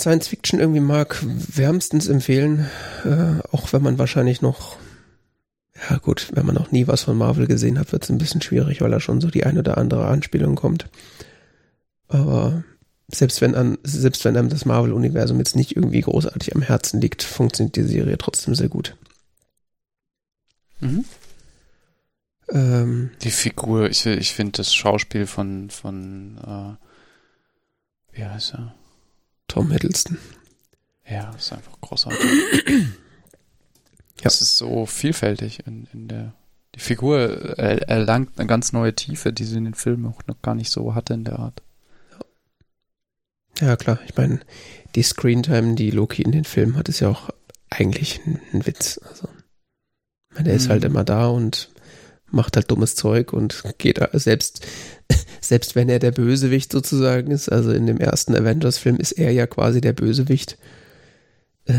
[0.00, 2.68] Science Fiction irgendwie mag, wärmstens empfehlen,
[3.04, 4.76] äh, auch wenn man wahrscheinlich noch,
[5.88, 8.42] ja gut, wenn man noch nie was von Marvel gesehen hat, wird es ein bisschen
[8.42, 10.88] schwierig, weil da schon so die eine oder andere Anspielung kommt.
[12.08, 12.64] Aber
[13.08, 17.22] selbst wenn an, selbst wenn einem das Marvel-Universum jetzt nicht irgendwie großartig am Herzen liegt,
[17.22, 18.96] funktioniert die Serie trotzdem sehr gut.
[20.80, 21.04] Mhm.
[22.52, 28.74] Ähm, die Figur, ich, ich finde das Schauspiel von, von äh, wie heißt er?
[29.50, 30.16] Tom Hiddleston.
[31.08, 32.20] Ja, ist einfach großartig.
[34.22, 36.34] Es ist so vielfältig in, in der
[36.74, 40.54] die Figur erlangt eine ganz neue Tiefe, die sie in den Filmen auch noch gar
[40.54, 41.62] nicht so hatte in der Art.
[43.60, 43.98] Ja, klar.
[44.06, 44.40] Ich meine,
[44.94, 47.30] die Screentime, die Loki in den Filmen hat, ist ja auch
[47.70, 49.00] eigentlich ein, ein Witz.
[49.08, 49.28] Also,
[50.30, 50.58] meine, der mhm.
[50.58, 51.70] ist halt immer da und
[52.32, 54.66] macht halt dummes Zeug und geht selbst,
[55.40, 59.46] selbst wenn er der Bösewicht sozusagen ist, also in dem ersten Avengers-Film ist er ja
[59.46, 60.58] quasi der Bösewicht.
[61.66, 61.74] Äh,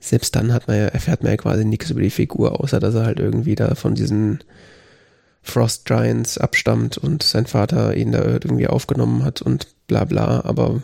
[0.00, 2.94] selbst dann hat man ja, erfährt man ja quasi nichts über die Figur, außer dass
[2.94, 4.40] er halt irgendwie da von diesen
[5.42, 10.82] Frost Giants abstammt und sein Vater ihn da irgendwie aufgenommen hat und bla bla, aber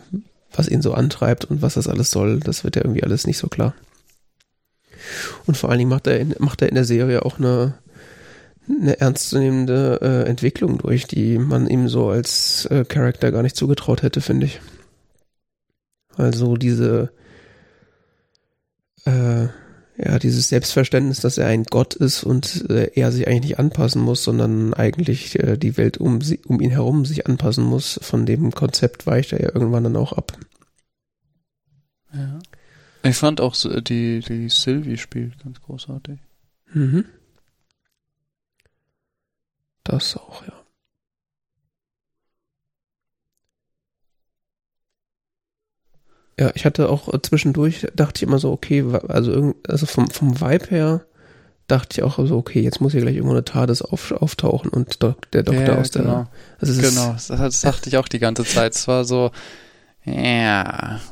[0.51, 3.37] was ihn so antreibt und was das alles soll, das wird ja irgendwie alles nicht
[3.37, 3.73] so klar.
[5.45, 7.75] Und vor allen Dingen macht er in, macht er in der Serie auch eine
[8.67, 14.01] eine ernstzunehmende äh, Entwicklung durch, die man ihm so als äh, Charakter gar nicht zugetraut
[14.01, 14.59] hätte, finde ich.
[16.17, 17.11] Also diese,
[19.05, 19.47] äh,
[19.97, 24.01] ja, dieses Selbstverständnis, dass er ein Gott ist und äh, er sich eigentlich nicht anpassen
[24.01, 28.25] muss, sondern eigentlich äh, die Welt um, sie, um ihn herum sich anpassen muss, von
[28.25, 30.37] dem Konzept weicht er ja irgendwann dann auch ab.
[32.13, 32.39] Ja.
[33.03, 36.19] Ich fand auch die, die Sylvie spielt ganz großartig.
[36.73, 37.05] Mhm.
[39.85, 40.53] Das auch, ja.
[46.37, 50.65] Ja, ich hatte auch zwischendurch, dachte ich immer so, okay, also, also vom, vom Vibe
[50.69, 51.05] her
[51.67, 55.01] dachte ich auch so, okay, jetzt muss hier gleich irgendwo eine TARDIS auf, auftauchen und
[55.01, 56.03] der Doktor ja, aus genau.
[56.03, 56.27] der.
[56.59, 58.75] Also genau, das, das dachte ich auch die ganze Zeit.
[58.75, 59.31] Es war so,
[60.05, 60.99] ja.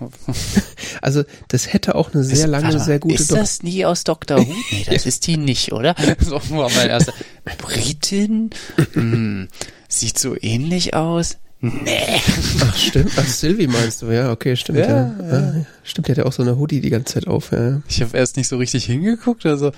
[1.02, 4.38] Also, das hätte auch eine sehr ist, lange, sehr gute Ist das nie aus Dr.
[4.38, 4.44] Who?
[4.72, 5.96] Nee, das ist die nicht, oder?
[6.20, 7.14] so war mein erster.
[7.58, 8.52] Britin?
[8.94, 9.50] Hm,
[9.90, 11.38] sieht so ähnlich aus.
[11.60, 12.22] Nee.
[12.62, 13.12] Ach, stimmt.
[13.18, 14.12] Ach, Sylvie meinst du?
[14.12, 14.80] Ja, okay, stimmt.
[14.80, 15.16] Ja, ja.
[15.20, 15.40] ja.
[15.56, 17.52] ja stimmt, die hat ja auch so eine Hoodie die ganze Zeit auf.
[17.52, 17.82] Ja.
[17.88, 19.72] Ich habe erst nicht so richtig hingeguckt, also.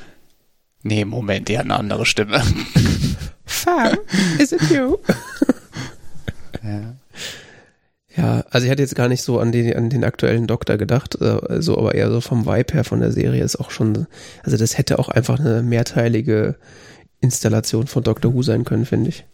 [0.83, 2.43] Nee, Moment, die hat eine andere Stimme.
[3.45, 3.97] Fam,
[4.39, 4.97] is it you?
[6.63, 6.94] ja.
[8.17, 11.19] Ja, also ich hatte jetzt gar nicht so an den, an den aktuellen Doktor gedacht,
[11.21, 14.07] äh, so, aber eher so vom Vibe her von der Serie ist auch schon,
[14.43, 16.55] also das hätte auch einfach eine mehrteilige
[17.19, 19.25] Installation von Doctor Who sein können, finde ich.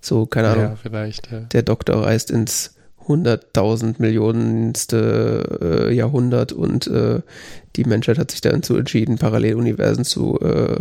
[0.00, 0.64] So, keine Ahnung.
[0.64, 1.40] Ja, vielleicht, ja.
[1.40, 2.74] Der Doktor reist ins
[3.06, 7.20] hunderttausend Millionenste äh, Jahrhundert und äh,
[7.76, 10.80] die Menschheit hat sich dazu entschieden, Paralleluniversen zu äh,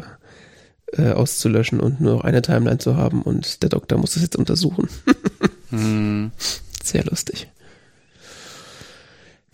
[0.97, 4.35] äh, auszulöschen und nur noch eine Timeline zu haben und der Doktor muss das jetzt
[4.35, 4.89] untersuchen.
[5.79, 6.31] hm.
[6.83, 7.47] Sehr lustig.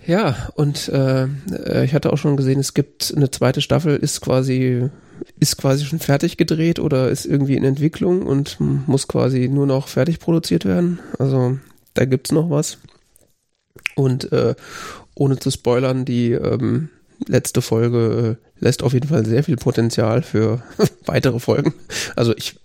[0.05, 1.27] Ja, und äh,
[1.83, 4.89] ich hatte auch schon gesehen, es gibt eine zweite Staffel, ist quasi,
[5.39, 9.87] ist quasi schon fertig gedreht oder ist irgendwie in Entwicklung und muss quasi nur noch
[9.87, 10.99] fertig produziert werden.
[11.19, 11.59] Also
[11.93, 12.79] da gibt's noch was.
[13.95, 14.55] Und äh,
[15.13, 16.89] ohne zu spoilern, die ähm,
[17.27, 20.63] letzte Folge äh, lässt auf jeden Fall sehr viel Potenzial für
[21.05, 21.73] weitere Folgen.
[22.15, 22.59] Also ich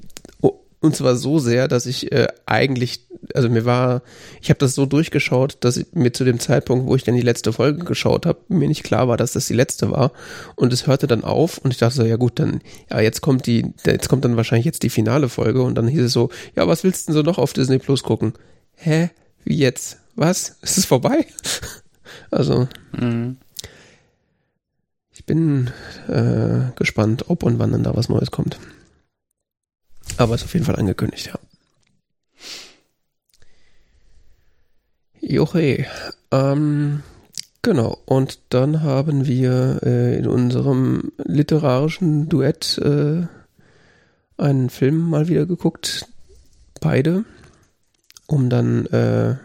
[0.86, 3.00] und zwar so sehr, dass ich äh, eigentlich,
[3.34, 4.02] also mir war,
[4.40, 7.52] ich habe das so durchgeschaut, dass mir zu dem Zeitpunkt, wo ich dann die letzte
[7.52, 10.12] Folge geschaut habe, mir nicht klar war, dass das die letzte war.
[10.54, 12.60] Und es hörte dann auf und ich dachte so, ja gut, dann,
[12.90, 16.04] ja, jetzt kommt die, jetzt kommt dann wahrscheinlich jetzt die finale Folge und dann hieß
[16.04, 18.32] es so, ja, was willst du denn so noch auf Disney Plus gucken?
[18.74, 19.10] Hä?
[19.44, 19.98] Wie jetzt?
[20.14, 20.56] Was?
[20.62, 21.26] Ist es vorbei?
[22.30, 22.68] also.
[22.92, 23.36] Mhm
[25.16, 25.70] ich bin
[26.08, 28.58] äh, gespannt, ob und wann dann da was Neues kommt.
[30.16, 31.38] Aber ist auf jeden Fall angekündigt, ja.
[35.20, 35.86] Joche.
[36.30, 37.02] Ähm,
[37.62, 37.98] genau.
[38.06, 43.26] Und dann haben wir äh, in unserem literarischen Duett äh,
[44.36, 46.06] einen Film mal wieder geguckt.
[46.80, 47.24] Beide.
[48.26, 49.36] Um dann äh,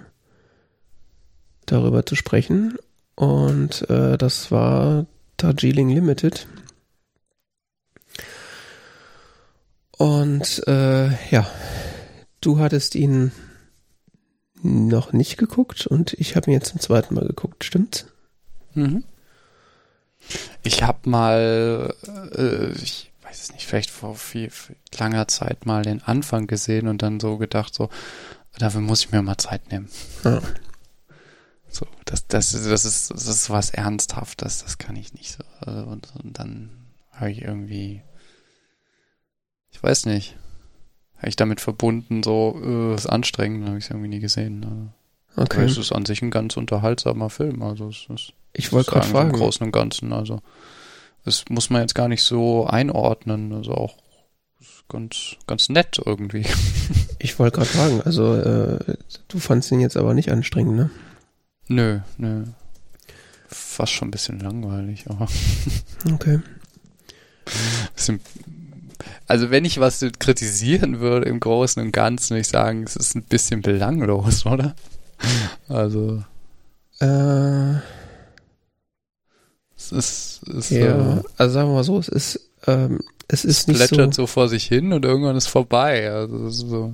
[1.65, 2.77] darüber zu sprechen.
[3.15, 5.05] Und äh, das war
[5.37, 6.47] Darjeeling Limited.
[10.01, 11.47] Und äh, ja,
[12.41, 13.31] du hattest ihn
[14.63, 18.07] noch nicht geguckt und ich habe ihn jetzt zum zweiten Mal geguckt, stimmt's?
[18.73, 19.03] Mhm.
[20.63, 21.93] Ich habe mal,
[22.35, 26.87] äh, ich weiß es nicht, vielleicht vor viel, viel, langer Zeit mal den Anfang gesehen
[26.87, 27.91] und dann so gedacht, so,
[28.57, 29.87] dafür muss ich mir mal Zeit nehmen.
[30.23, 30.41] Ja.
[31.69, 35.43] So, das, das, das, ist, das ist was Ernsthaftes, das kann ich nicht so.
[35.59, 36.71] Also, und, und dann
[37.11, 38.01] habe ich irgendwie,
[39.81, 40.35] ich weiß nicht,
[41.17, 44.91] habe ich damit verbunden, so, äh, ist anstrengend, habe ich es irgendwie nie gesehen.
[45.31, 45.65] Also, okay.
[45.65, 48.33] es ist an sich ein ganz unterhaltsamer Film, also es ist.
[48.53, 49.31] Ich wollte gerade fragen.
[49.31, 50.41] Im Großen und Ganzen, also
[51.25, 53.97] das muss man jetzt gar nicht so einordnen, also auch
[54.87, 56.45] ganz, ganz nett irgendwie.
[57.23, 58.95] Ich wollte gerade fragen, also äh,
[59.27, 60.89] du fandst ihn jetzt aber nicht anstrengend, ne?
[61.67, 62.45] Nö, nö.
[63.47, 65.27] Fast schon ein bisschen langweilig, aber.
[66.11, 66.39] Okay.
[67.95, 68.21] Bisschen,
[69.27, 73.15] also wenn ich was kritisieren würde im Großen und Ganzen, würde ich sagen, es ist
[73.15, 74.75] ein bisschen belanglos, oder?
[75.67, 76.23] Also.
[76.99, 77.75] Äh.
[79.75, 80.41] Es ist.
[80.47, 82.49] Es, ja, äh, also sagen wir mal so, es ist.
[82.67, 86.11] Ähm, es ist nicht plätschert so, so vor sich hin und irgendwann ist vorbei.
[86.11, 86.93] Also so.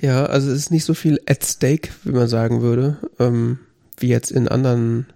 [0.00, 2.96] Ja, also es ist nicht so viel at stake, wie man sagen würde.
[3.20, 3.60] Ähm,
[3.96, 5.06] wie jetzt in anderen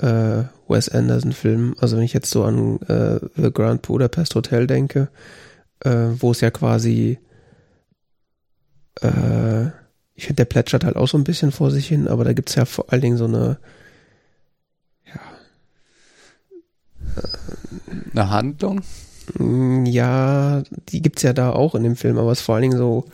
[0.00, 1.76] äh, Wes Anderson-Filmen.
[1.78, 5.08] Also wenn ich jetzt so an äh, The Grand Budapest Hotel denke,
[5.80, 7.18] äh, wo es ja quasi,
[9.00, 9.66] äh,
[10.14, 12.50] ich finde, der plätschert halt auch so ein bisschen vor sich hin, aber da gibt
[12.50, 13.58] es ja vor allen Dingen so eine,
[15.06, 15.20] ja,
[18.12, 18.82] eine Handlung?
[19.38, 22.54] Mm, ja, die gibt es ja da auch in dem Film, aber es ist vor
[22.54, 23.06] allen Dingen so,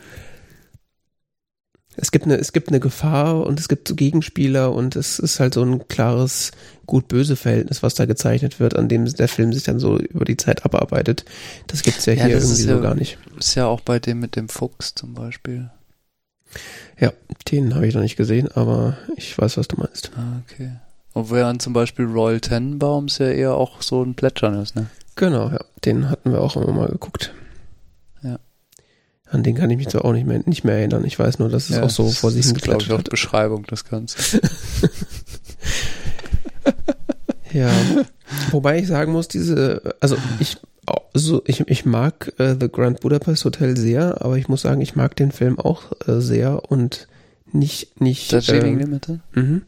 [2.00, 5.54] es gibt eine, es gibt eine Gefahr und es gibt Gegenspieler und es ist halt
[5.54, 6.52] so ein klares
[6.86, 10.36] gut-böse Verhältnis, was da gezeichnet wird, an dem der Film sich dann so über die
[10.36, 11.24] Zeit abarbeitet.
[11.66, 13.18] Das gibt's ja, ja hier irgendwie ja, so gar nicht.
[13.38, 15.70] Ist ja auch bei dem mit dem Fuchs zum Beispiel.
[16.98, 17.12] Ja,
[17.50, 20.10] den habe ich noch nicht gesehen, aber ich weiß, was du meinst.
[20.16, 20.72] Ah, okay.
[21.12, 24.86] Und während zum Beispiel Royal Tenenbaums ja eher auch so ein Plätschern ist, ne?
[25.16, 25.60] Genau, ja.
[25.84, 27.32] Den hatten wir auch immer mal geguckt.
[29.30, 31.04] An den kann ich mich zwar auch nicht mehr, nicht mehr erinnern.
[31.04, 33.64] Ich weiß nur, dass es ja, auch so vor sich hin glaube ich, auch Beschreibung
[33.64, 34.40] des Ganzen.
[37.52, 37.70] ja.
[38.50, 40.56] Wobei ich sagen muss, diese, also ich,
[41.14, 44.96] also ich, ich mag äh, The Grand Budapest Hotel sehr, aber ich muss sagen, ich
[44.96, 47.06] mag den Film auch äh, sehr und
[47.52, 49.20] nicht, nicht, das äh, Limited?
[49.34, 49.60] Mh,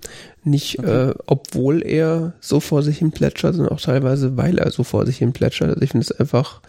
[0.44, 1.10] nicht, okay.
[1.10, 5.06] äh, obwohl er so vor sich hin plätschert, sondern auch teilweise, weil er so vor
[5.06, 5.70] sich hin plätschert.
[5.70, 6.60] Also ich finde es einfach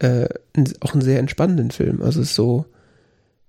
[0.00, 0.28] äh,
[0.80, 2.02] auch einen sehr entspannenden Film.
[2.02, 2.66] Also es ist so,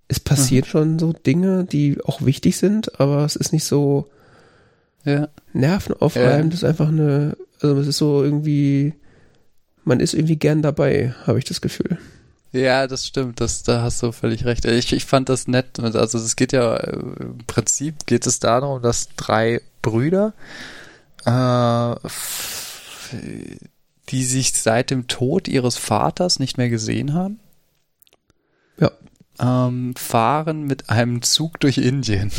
[0.08, 0.70] es passiert mhm.
[0.70, 4.10] schon so Dinge, die auch wichtig sind, aber es ist nicht so
[5.06, 5.30] ja.
[5.54, 6.54] nervenaufreibend.
[6.54, 6.58] Ja.
[6.58, 8.94] Es ist einfach eine, also es ist so irgendwie,
[9.84, 11.98] man ist irgendwie gern dabei, habe ich das Gefühl.
[12.52, 14.66] Ja, das stimmt, das, da hast du völlig recht.
[14.66, 15.80] Ich, ich fand das nett.
[15.80, 20.34] Also es geht ja, im Prinzip geht es darum, dass drei Brüder
[21.26, 21.96] äh,
[24.12, 27.40] die sich seit dem Tod ihres Vaters nicht mehr gesehen haben.
[28.78, 28.92] Ja.
[29.40, 32.32] Ähm, fahren mit einem Zug durch Indien.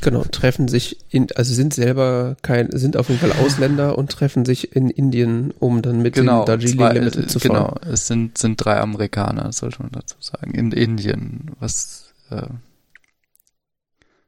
[0.00, 4.44] Genau, treffen sich in, also sind selber kein, sind auf jeden Fall Ausländer und treffen
[4.44, 7.76] sich in Indien, um dann mit genau, dem Darjeeling zwei, Limited zu fahren.
[7.80, 12.48] Genau, es sind, sind drei Amerikaner, sollte man dazu sagen, in Indien, was, äh,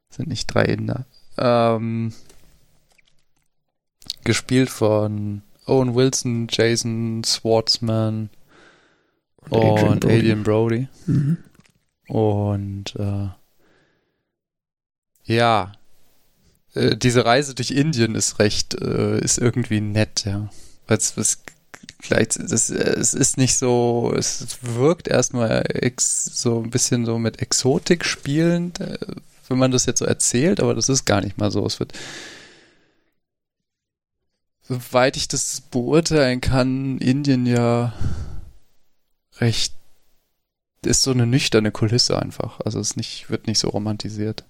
[0.08, 1.04] sind nicht drei Inder.
[1.36, 2.14] Ähm,
[4.24, 8.30] gespielt von Owen Wilson, Jason Schwartzman
[9.50, 10.14] und, Adrian und Brody.
[10.16, 10.88] Adrian Brody.
[11.06, 11.36] Mhm.
[12.08, 13.28] Und äh,
[15.24, 15.72] ja,
[16.74, 20.48] äh, diese Reise durch Indien ist recht, äh, ist irgendwie nett, ja.
[20.86, 21.14] Weil es
[22.00, 27.42] vielleicht, das, es ist nicht so, es wirkt erstmal ex, so ein bisschen so mit
[27.42, 28.98] Exotik spielend, äh,
[29.48, 31.64] wenn man das jetzt so erzählt, aber das ist gar nicht mal so.
[31.66, 31.92] Es wird
[34.68, 37.92] soweit ich das beurteilen kann, Indien ja
[39.38, 39.74] recht
[40.84, 42.60] ist so eine nüchterne Kulisse einfach.
[42.60, 44.44] Also es nicht, wird nicht so romantisiert.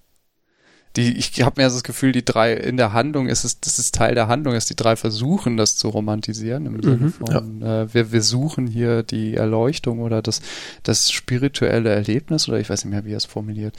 [0.96, 3.94] die, ich habe mir das Gefühl, die drei in der Handlung ist es, das ist
[3.94, 7.82] Teil der Handlung, dass die drei versuchen, das zu romantisieren im Sinne mhm, von, ja.
[7.82, 10.40] äh, wir, wir suchen hier die Erleuchtung oder das,
[10.82, 13.74] das spirituelle Erlebnis oder ich weiß nicht mehr, wie er es formuliert.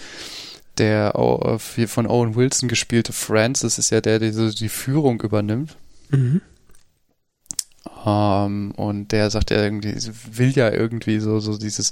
[0.77, 5.75] Der äh, von Owen Wilson gespielte Francis ist ja der, der so die Führung übernimmt.
[6.09, 6.41] Mhm.
[8.05, 9.95] Um, und der sagt ja irgendwie,
[10.31, 11.91] will ja irgendwie so, so dieses,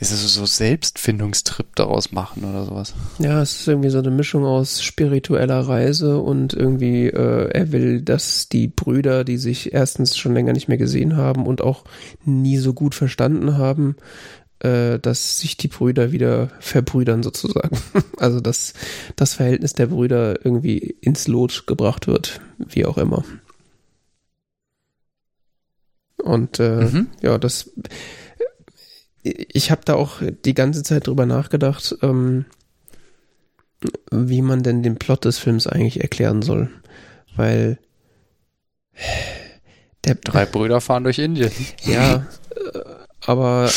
[0.00, 2.94] ist es so Selbstfindungstrip daraus machen oder sowas.
[3.18, 8.00] Ja, es ist irgendwie so eine Mischung aus spiritueller Reise und irgendwie, äh, er will,
[8.00, 11.84] dass die Brüder, die sich erstens schon länger nicht mehr gesehen haben und auch
[12.24, 13.96] nie so gut verstanden haben,
[14.60, 17.78] äh, dass sich die Brüder wieder verbrüdern sozusagen.
[18.18, 18.74] also dass
[19.16, 23.24] das Verhältnis der Brüder irgendwie ins Lot gebracht wird, wie auch immer.
[26.22, 27.06] Und äh, mhm.
[27.22, 27.70] ja, das
[29.22, 32.46] ich habe da auch die ganze Zeit drüber nachgedacht, ähm,
[34.10, 36.70] wie man denn den Plot des Films eigentlich erklären soll.
[37.36, 37.78] Weil
[40.04, 41.52] der drei Brüder fahren durch Indien.
[41.84, 42.26] Ja,
[42.56, 42.80] äh,
[43.20, 43.70] aber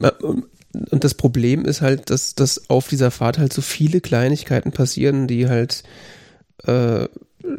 [0.00, 5.26] und das Problem ist halt, dass, dass auf dieser Fahrt halt so viele Kleinigkeiten passieren,
[5.26, 5.82] die halt
[6.64, 7.08] äh,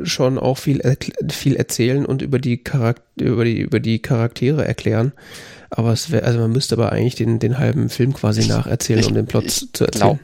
[0.04, 0.82] schon auch viel,
[1.30, 5.14] viel erzählen und über die, Charakter über, die, über die Charaktere erklären.
[5.70, 9.02] Aber es wäre, also man müsste aber eigentlich den, den halben Film quasi ich, nacherzählen,
[9.02, 10.18] ich, um den Plot ich, zu erzählen.
[10.18, 10.20] Glaub,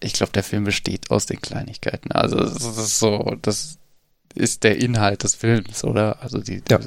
[0.00, 2.12] ich glaube, der Film besteht aus den Kleinigkeiten.
[2.12, 3.78] Also das ist so, das
[4.34, 6.22] ist der Inhalt des Films, oder?
[6.22, 6.78] Also die, ja.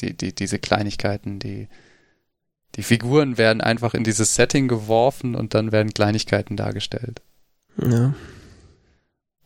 [0.00, 1.68] die, die, diese Kleinigkeiten, die,
[2.76, 7.20] die Figuren werden einfach in dieses Setting geworfen und dann werden Kleinigkeiten dargestellt.
[7.80, 8.14] Ja.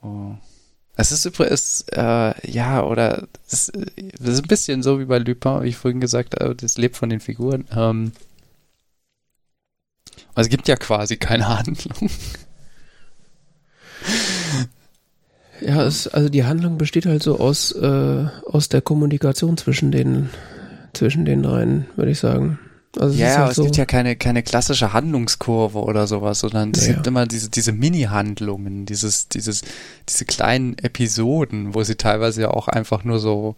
[0.03, 0.35] Oh.
[0.97, 5.69] Es ist übrigens, äh, ja, oder es, ist ein bisschen so wie bei Lupin, wie
[5.69, 7.67] ich vorhin gesagt habe, das lebt von den Figuren.
[7.75, 8.13] Ähm,
[10.35, 12.11] also es gibt ja quasi keine Handlung.
[15.61, 20.31] Ja, es, also die Handlung besteht halt so aus, äh, aus der Kommunikation zwischen den,
[20.93, 22.59] zwischen den dreien, würde ich sagen.
[22.97, 26.73] Also ja, halt aber so es gibt ja keine, keine klassische Handlungskurve oder sowas, sondern
[26.73, 29.63] es ja, gibt immer diese, diese Mini-Handlungen, dieses, dieses,
[30.09, 33.57] diese kleinen Episoden, wo sie teilweise ja auch einfach nur so,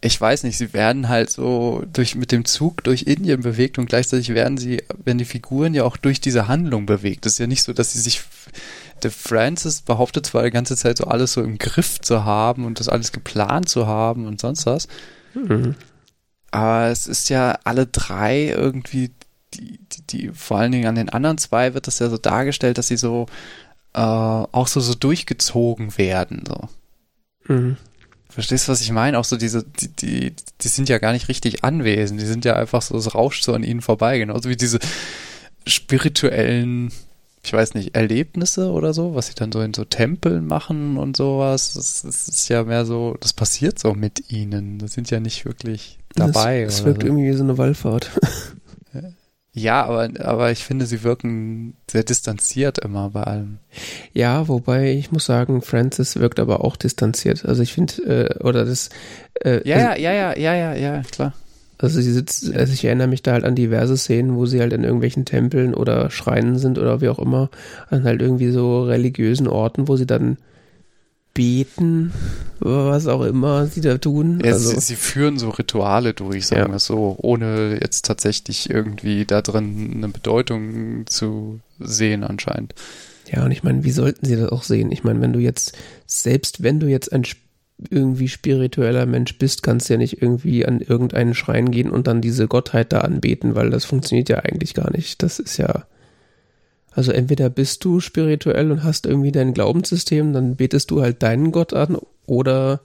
[0.00, 3.86] ich weiß nicht, sie werden halt so durch, mit dem Zug durch Indien bewegt und
[3.86, 7.26] gleichzeitig werden sie, werden die Figuren ja auch durch diese Handlung bewegt.
[7.26, 8.22] Es ist ja nicht so, dass sie sich,
[9.02, 12.80] der Francis behauptet zwar die ganze Zeit so alles so im Griff zu haben und
[12.80, 14.88] das alles geplant zu haben und sonst was.
[15.34, 15.74] Mhm.
[16.50, 19.10] Aber es ist ja alle drei irgendwie,
[19.54, 22.78] die, die, die, vor allen Dingen an den anderen zwei wird das ja so dargestellt,
[22.78, 23.26] dass sie so
[23.94, 26.44] äh, auch so, so durchgezogen werden.
[26.46, 26.68] So.
[27.52, 27.76] Mhm.
[28.28, 29.18] Verstehst du, was ich meine?
[29.18, 32.54] Auch so diese, die, die, die sind ja gar nicht richtig anwesend, die sind ja
[32.54, 34.78] einfach so, es rauscht so an ihnen vorbei, genauso wie diese
[35.66, 36.92] spirituellen
[37.42, 41.16] ich weiß nicht, Erlebnisse oder so, was sie dann so in so Tempeln machen und
[41.16, 41.72] sowas.
[41.74, 44.78] Das, das ist ja mehr so, das passiert so mit ihnen.
[44.78, 46.62] Das sind ja nicht wirklich dabei.
[46.62, 47.08] Es wirkt so.
[47.08, 48.10] irgendwie wie so eine Wallfahrt.
[49.52, 53.58] Ja, aber, aber ich finde, sie wirken sehr distanziert immer bei allem.
[54.12, 57.44] Ja, wobei ich muss sagen, Francis wirkt aber auch distanziert.
[57.44, 58.90] Also ich finde, äh, oder das.
[59.42, 61.34] Äh, ja, also, ja, ja, ja, ja, ja, klar.
[61.78, 64.72] Also sie sitzt, also ich erinnere mich da halt an diverse Szenen, wo sie halt
[64.72, 67.50] in irgendwelchen Tempeln oder Schreinen sind oder wie auch immer,
[67.88, 70.36] an halt irgendwie so religiösen Orten, wo sie dann
[71.40, 72.12] beten,
[72.58, 74.42] was auch immer sie da tun.
[74.44, 76.72] Ja, also, sie, sie, führen so Rituale durch, sagen ja.
[76.72, 82.74] wir so, ohne jetzt tatsächlich irgendwie da drin eine Bedeutung zu sehen anscheinend.
[83.32, 84.92] Ja, und ich meine, wie sollten sie das auch sehen?
[84.92, 85.72] Ich meine, wenn du jetzt,
[86.06, 87.24] selbst wenn du jetzt ein
[87.88, 92.20] irgendwie spiritueller Mensch bist, kannst du ja nicht irgendwie an irgendeinen Schrein gehen und dann
[92.20, 95.22] diese Gottheit da anbeten, weil das funktioniert ja eigentlich gar nicht.
[95.22, 95.86] Das ist ja,
[96.92, 101.52] also entweder bist du spirituell und hast irgendwie dein Glaubenssystem, dann betest du halt deinen
[101.52, 101.96] Gott an,
[102.30, 102.80] oder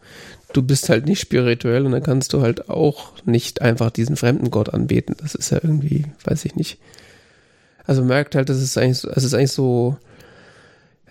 [0.53, 4.49] du bist halt nicht spirituell und dann kannst du halt auch nicht einfach diesen fremden
[4.49, 5.15] Gott anbeten.
[5.21, 6.79] Das ist ja irgendwie, weiß ich nicht.
[7.85, 9.97] Also merkt halt, das ist eigentlich, es ist eigentlich so,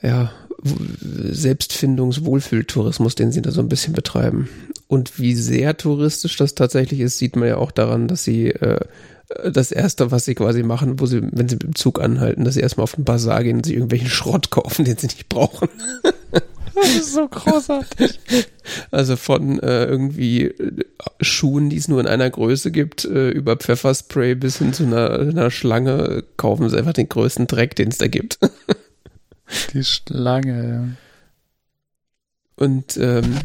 [0.02, 0.32] ja,
[0.64, 4.48] Selbstfindungs-Wohlfühltourismus, den sie da so ein bisschen betreiben.
[4.88, 8.80] Und wie sehr touristisch das tatsächlich ist, sieht man ja auch daran, dass sie äh,
[9.44, 12.54] das erste, was sie quasi machen, wo sie, wenn sie mit dem Zug anhalten, dass
[12.54, 15.68] sie erstmal auf den Bazar gehen und sich irgendwelchen Schrott kaufen, den sie nicht brauchen.
[16.74, 18.20] Das ist so großartig.
[18.90, 20.84] Also von äh, irgendwie äh,
[21.20, 25.10] Schuhen, die es nur in einer Größe gibt, äh, über Pfefferspray bis hin zu einer,
[25.20, 28.38] einer Schlange, kaufen sie einfach den größten Dreck, den es da gibt.
[29.74, 32.64] Die Schlange, ja.
[32.64, 33.40] Und ähm,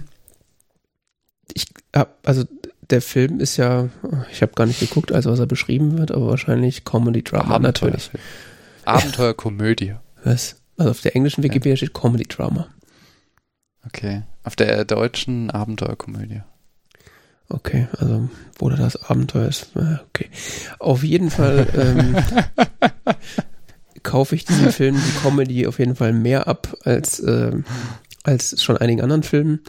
[1.53, 2.45] ich hab, also
[2.89, 3.89] der Film ist ja,
[4.31, 7.91] ich habe gar nicht geguckt, also was er beschrieben wird, aber wahrscheinlich Comedy Drama Abenteuer.
[7.91, 8.11] natürlich.
[8.85, 9.95] Abenteuerkomödie.
[10.23, 10.57] Was?
[10.77, 12.67] Also auf der englischen Wikipedia steht Comedy Drama.
[13.85, 14.23] Okay.
[14.43, 16.41] Auf der deutschen Abenteuerkomödie.
[17.49, 19.71] Okay, also wo das Abenteuer ist.
[19.75, 20.29] Okay.
[20.77, 22.15] Auf jeden Fall ähm,
[24.03, 27.51] kaufe ich diesen Film, die Comedy, auf jeden Fall mehr ab als, äh,
[28.23, 29.61] als schon einigen anderen Filmen.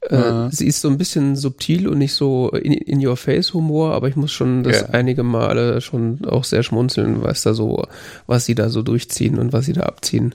[0.00, 0.50] Äh, ja.
[0.52, 4.08] Sie ist so ein bisschen subtil und nicht so in, in your face Humor, aber
[4.08, 4.88] ich muss schon das ja.
[4.90, 7.84] einige Male schon auch sehr schmunzeln, was da so,
[8.26, 10.34] was sie da so durchziehen und was sie da abziehen.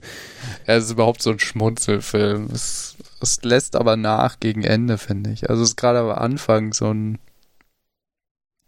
[0.67, 2.49] Ja, es ist überhaupt so ein Schmunzelfilm.
[2.53, 5.49] Es, es lässt aber nach gegen Ende, finde ich.
[5.49, 7.19] Also es ist gerade am Anfang so ein,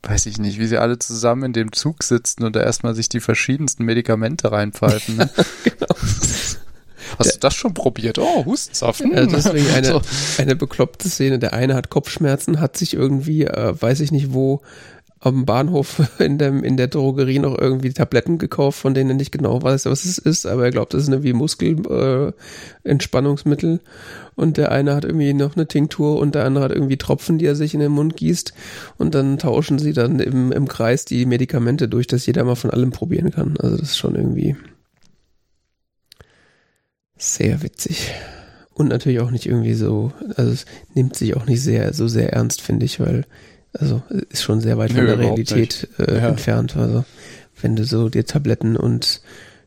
[0.04, 3.10] weiß ich nicht, wie sie alle zusammen in dem Zug sitzen und da erstmal sich
[3.10, 5.18] die verschiedensten Medikamente reinpfeifen.
[5.18, 5.30] Ne?
[5.64, 5.88] genau.
[7.18, 8.20] Hast der, du das schon probiert?
[8.20, 9.02] Oh, Hustensaft.
[9.02, 9.30] Hm.
[9.32, 10.02] deswegen eine, so.
[10.38, 11.40] eine bekloppte Szene.
[11.40, 14.62] Der eine hat Kopfschmerzen, hat sich irgendwie, äh, weiß ich nicht wo,
[15.26, 19.32] am Bahnhof in, dem, in der Drogerie noch irgendwie Tabletten gekauft, von denen er nicht
[19.32, 23.76] genau weiß, was es ist, aber er glaubt, das ist irgendwie Muskelentspannungsmittel.
[23.76, 23.80] Äh,
[24.36, 27.46] und der eine hat irgendwie noch eine Tinktur und der andere hat irgendwie Tropfen, die
[27.46, 28.54] er sich in den Mund gießt.
[28.98, 32.70] Und dann tauschen sie dann im, im Kreis die Medikamente durch, dass jeder mal von
[32.70, 33.56] allem probieren kann.
[33.60, 34.58] Also das ist schon irgendwie
[37.18, 38.14] sehr witzig.
[38.74, 42.34] Und natürlich auch nicht irgendwie so, also es nimmt sich auch nicht sehr, so sehr
[42.34, 43.26] ernst, finde ich, weil,
[43.72, 46.28] also ist schon sehr weit Nö, von der Realität äh, ja.
[46.28, 46.76] entfernt.
[46.76, 47.06] Also
[47.62, 49.22] wenn du so dir Tabletten und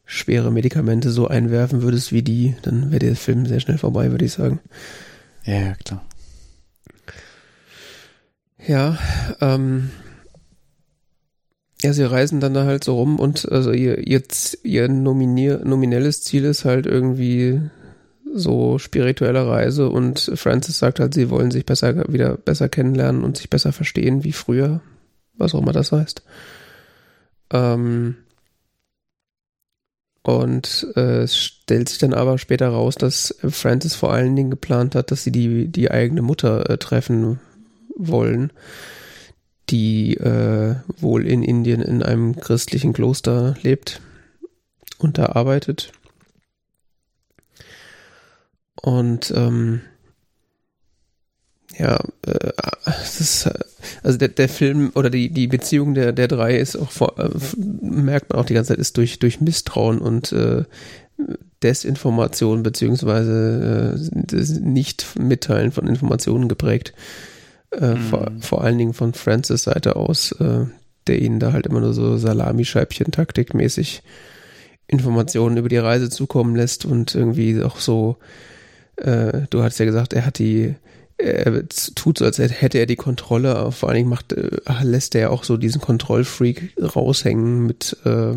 [0.05, 4.25] schwere Medikamente so einwerfen würdest wie die, dann wäre der Film sehr schnell vorbei, würde
[4.25, 4.61] ich sagen.
[5.45, 6.05] Ja, klar.
[8.67, 8.99] Ja,
[9.41, 9.91] ähm,
[11.83, 14.23] ja, sie reisen dann da halt so rum und also ihr, ihr,
[14.65, 17.61] ihr nominier, nominelles Ziel ist halt irgendwie
[18.35, 23.37] so spirituelle Reise und Francis sagt halt, sie wollen sich besser wieder besser kennenlernen und
[23.37, 24.81] sich besser verstehen wie früher,
[25.37, 26.23] was auch immer das heißt.
[27.53, 28.17] Ähm,
[30.23, 34.95] und äh, es stellt sich dann aber später raus, dass Francis vor allen Dingen geplant
[34.95, 37.41] hat, dass sie die, die eigene Mutter äh, treffen
[37.97, 38.53] wollen
[39.71, 44.01] die äh, wohl in Indien in einem christlichen Kloster lebt
[44.99, 45.93] und da arbeitet.
[48.81, 49.81] Und ähm,
[51.77, 52.53] ja, äh,
[53.21, 53.49] ist,
[54.03, 57.31] also der, der Film oder die, die Beziehung der, der drei ist auch, vor, äh,
[57.57, 60.65] merkt man auch die ganze Zeit, ist durch, durch Misstrauen und äh,
[61.63, 63.99] Desinformation beziehungsweise
[64.33, 66.95] äh, nicht Mitteilen von Informationen geprägt.
[67.71, 67.99] Äh, mhm.
[67.99, 70.65] vor, vor allen Dingen von Francis Seite aus, äh,
[71.07, 74.03] der ihnen da halt immer nur so Salamischeibchen taktikmäßig
[74.87, 78.17] Informationen über die Reise zukommen lässt und irgendwie auch so,
[78.97, 80.75] äh, du hast ja gesagt, er hat die,
[81.19, 85.31] er tut so, als hätte er die Kontrolle, vor allen Dingen macht, äh, lässt er
[85.31, 88.35] auch so diesen Kontrollfreak raushängen mit, äh,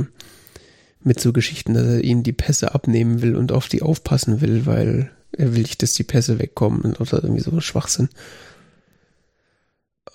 [1.03, 4.65] mit so Geschichten, dass er ihnen die Pässe abnehmen will und auf die aufpassen will,
[4.65, 8.09] weil er will nicht, dass die Pässe wegkommen oder irgendwie so Schwachsinn.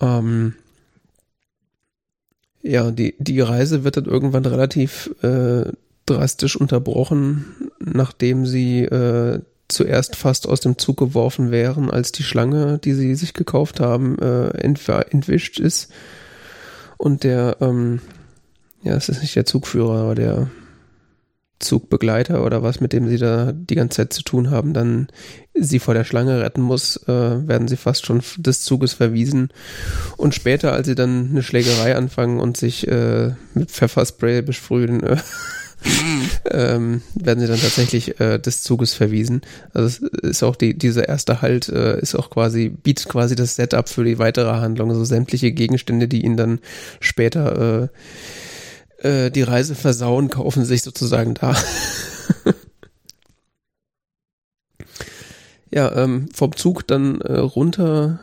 [0.01, 0.53] Ähm,
[2.61, 5.71] ja, die, die Reise wird dann irgendwann relativ äh,
[6.05, 12.79] drastisch unterbrochen, nachdem sie äh, zuerst fast aus dem Zug geworfen wären, als die Schlange,
[12.79, 15.91] die sie sich gekauft haben, äh, ent entwischt ist.
[16.97, 18.01] Und der, ähm,
[18.83, 20.49] ja, es ist nicht der Zugführer, aber der
[21.59, 25.07] Zugbegleiter oder was, mit dem sie da die ganze Zeit zu tun haben, dann
[25.53, 29.49] sie vor der Schlange retten muss, äh, werden sie fast schon des Zuges verwiesen.
[30.17, 35.17] Und später, als sie dann eine Schlägerei anfangen und sich äh, mit Pfefferspray besprühen, äh,
[36.49, 39.41] ähm, werden sie dann tatsächlich äh, des Zuges verwiesen.
[39.73, 43.55] Also es ist auch die, dieser erste Halt äh, ist auch quasi, bietet quasi das
[43.55, 44.89] Setup für die weitere Handlung.
[44.89, 46.59] Also sämtliche Gegenstände, die ihnen dann
[46.99, 47.87] später äh,
[48.99, 51.55] äh, die Reise versauen, kaufen sich sozusagen da.
[55.71, 58.19] ja, ähm, vom Zug dann äh, runter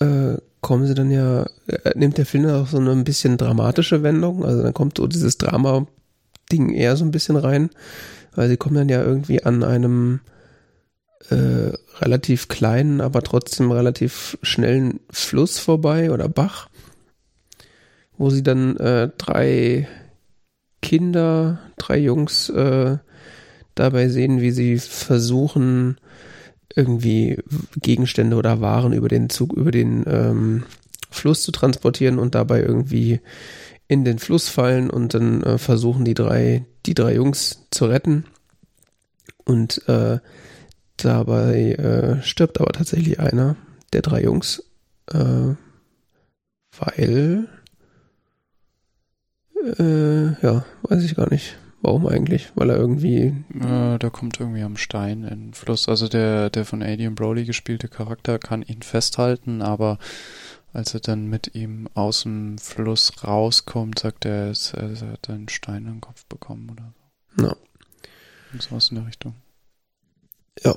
[0.00, 4.02] äh, kommen sie dann ja, äh, nimmt der Film auch so eine ein bisschen dramatische
[4.02, 4.44] Wendung.
[4.44, 7.70] Also dann kommt so dieses Drama-Ding eher so ein bisschen rein,
[8.34, 10.20] weil sie kommen dann ja irgendwie an einem
[11.30, 16.68] äh, relativ kleinen, aber trotzdem relativ schnellen Fluss vorbei oder Bach
[18.18, 19.88] wo sie dann äh, drei
[20.82, 22.98] Kinder, drei Jungs äh,
[23.74, 25.98] dabei sehen, wie sie versuchen,
[26.74, 27.38] irgendwie
[27.80, 30.64] Gegenstände oder Waren über den Zug, über den ähm,
[31.10, 33.20] Fluss zu transportieren und dabei irgendwie
[33.88, 38.24] in den Fluss fallen und dann äh, versuchen die drei, die drei Jungs zu retten.
[39.44, 40.18] Und äh,
[40.96, 43.56] dabei äh, stirbt aber tatsächlich einer
[43.92, 44.64] der drei Jungs.
[45.12, 45.54] Äh,
[46.78, 47.48] weil,
[49.78, 51.56] äh, ja, weiß ich gar nicht.
[51.82, 52.50] Warum eigentlich?
[52.54, 53.34] Weil er irgendwie.
[53.54, 55.88] Äh, der kommt irgendwie am Stein in den Fluss.
[55.88, 59.98] Also der, der von Adrian Brody gespielte Charakter kann ihn festhalten, aber
[60.72, 65.86] als er dann mit ihm aus dem Fluss rauskommt, sagt er, er hat einen Stein
[65.86, 66.92] im Kopf bekommen oder
[67.36, 67.46] so.
[67.46, 67.56] Ja.
[68.52, 69.34] Und sowas in der Richtung.
[70.64, 70.74] Ja,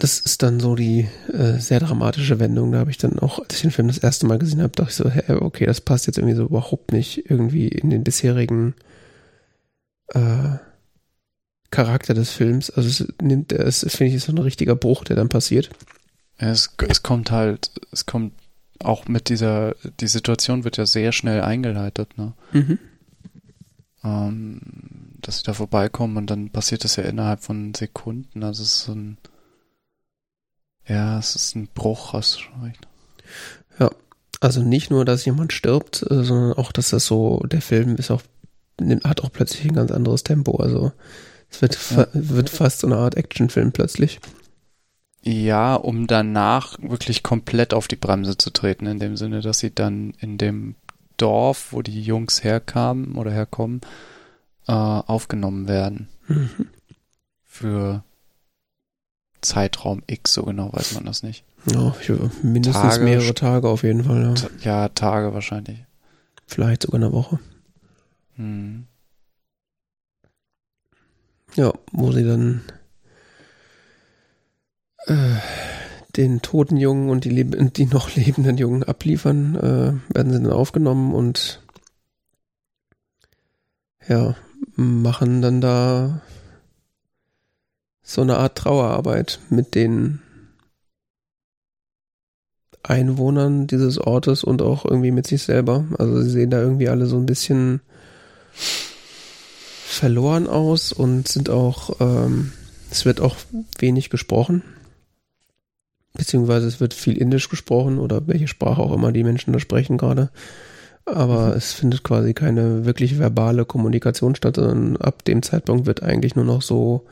[0.00, 2.72] das ist dann so die äh, sehr dramatische Wendung.
[2.72, 4.90] Da habe ich dann auch, als ich den Film das erste Mal gesehen habe, dachte
[4.90, 8.74] ich so, hä, okay, das passt jetzt irgendwie so überhaupt nicht irgendwie in den bisherigen
[10.08, 10.56] äh,
[11.70, 12.70] Charakter des Films.
[12.70, 15.70] Also es nimmt, es finde ich, so ein richtiger Bruch, der dann passiert.
[16.38, 18.32] Es, es kommt halt, es kommt
[18.78, 22.32] auch mit dieser, die Situation wird ja sehr schnell eingeleitet, ne?
[22.52, 22.78] Mhm.
[24.02, 24.60] Ähm,
[25.20, 28.42] dass sie da vorbeikommen und dann passiert das ja innerhalb von Sekunden.
[28.42, 29.18] Also es ist so ein,
[30.90, 32.86] ja, es ist ein Bruch, hast du schon recht.
[33.78, 33.90] Ja,
[34.40, 38.10] also nicht nur, dass jemand stirbt, äh, sondern auch, dass das so, der Film ist
[38.10, 38.22] auch
[39.04, 40.56] hat auch plötzlich ein ganz anderes Tempo.
[40.56, 40.92] Also
[41.50, 42.06] es wird, ja.
[42.12, 44.20] wird fast so eine Art Actionfilm plötzlich.
[45.22, 49.74] Ja, um danach wirklich komplett auf die Bremse zu treten, in dem Sinne, dass sie
[49.74, 50.76] dann in dem
[51.18, 53.82] Dorf, wo die Jungs herkamen oder herkommen,
[54.66, 56.08] äh, aufgenommen werden.
[56.26, 56.68] Mhm.
[57.44, 58.02] Für
[59.42, 61.44] Zeitraum X, so genau weiß man das nicht.
[61.66, 61.94] Ja,
[62.42, 64.34] mindestens Tage, mehrere Tage auf jeden Fall.
[64.62, 64.82] Ja.
[64.82, 65.84] ja, Tage wahrscheinlich.
[66.46, 67.38] Vielleicht sogar eine Woche.
[68.36, 68.86] Hm.
[71.54, 72.62] Ja, wo sie dann
[75.06, 75.36] äh,
[76.16, 81.14] den toten Jungen und die, die, noch lebenden Jungen abliefern, äh, werden sie dann aufgenommen
[81.14, 81.62] und
[84.08, 84.34] ja,
[84.76, 86.20] machen dann da
[88.10, 90.18] so eine Art Trauerarbeit mit den
[92.82, 95.84] Einwohnern dieses Ortes und auch irgendwie mit sich selber.
[95.96, 97.80] Also sie sehen da irgendwie alle so ein bisschen
[98.52, 102.50] verloren aus und sind auch, ähm,
[102.90, 103.36] es wird auch
[103.78, 104.64] wenig gesprochen.
[106.14, 109.98] Beziehungsweise es wird viel Indisch gesprochen oder welche Sprache auch immer die Menschen da sprechen
[109.98, 110.30] gerade.
[111.04, 111.52] Aber mhm.
[111.52, 116.44] es findet quasi keine wirklich verbale Kommunikation statt, sondern ab dem Zeitpunkt wird eigentlich nur
[116.44, 117.06] noch so,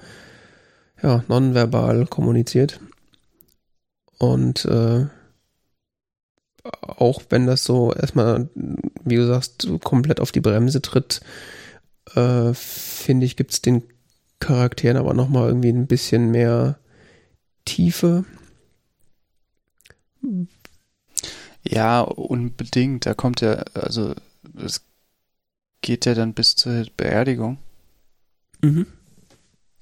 [1.03, 2.81] ja, nonverbal kommuniziert.
[4.19, 5.07] Und äh,
[6.81, 11.21] auch wenn das so erstmal, wie du sagst, komplett auf die Bremse tritt,
[12.15, 13.83] äh, finde ich, gibt es den
[14.41, 16.79] Charakteren aber nochmal irgendwie ein bisschen mehr
[17.65, 18.25] Tiefe.
[21.63, 23.07] Ja, unbedingt.
[23.07, 24.15] Da kommt ja, also
[24.57, 24.83] es
[25.83, 27.59] geht ja dann bis zur Beerdigung.
[28.63, 28.87] Mhm.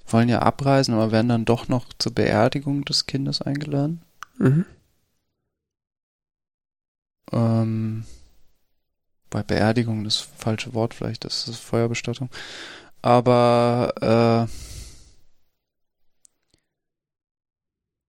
[0.07, 4.01] Wollen ja abreisen, aber werden dann doch noch zur Beerdigung des Kindes eingeladen.
[4.37, 4.65] Mhm.
[7.31, 8.05] Ähm,
[9.29, 12.29] bei Beerdigung das falsche Wort vielleicht, das ist Feuerbestattung.
[13.01, 14.51] Aber äh,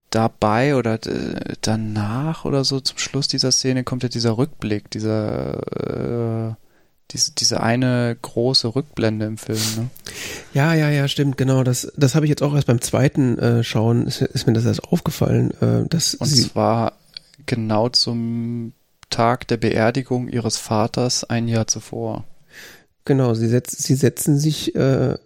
[0.09, 6.51] dabei oder äh, danach oder so zum Schluss dieser Szene kommt ja dieser Rückblick, dieser
[6.51, 6.55] äh,
[7.11, 9.89] diese, diese eine große Rückblende im Film, ne?
[10.53, 11.63] Ja, ja, ja, stimmt, genau.
[11.63, 14.65] Das, das habe ich jetzt auch erst beim zweiten äh, Schauen, ist, ist mir das
[14.65, 15.51] erst aufgefallen.
[15.61, 16.93] Äh, dass Und zwar
[17.45, 18.73] genau zum
[19.09, 22.25] Tag der Beerdigung ihres Vaters ein Jahr zuvor.
[23.05, 25.17] Genau, sie, setz, sie setzen sich äh,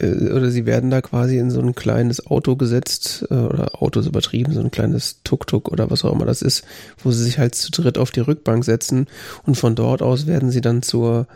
[0.00, 4.52] oder sie werden da quasi in so ein kleines Auto gesetzt äh, oder Autos übertrieben,
[4.52, 6.64] so ein kleines Tuk-Tuk oder was auch immer das ist,
[7.02, 9.06] wo sie sich halt zu dritt auf die Rückbank setzen
[9.44, 11.26] und von dort aus werden sie dann zur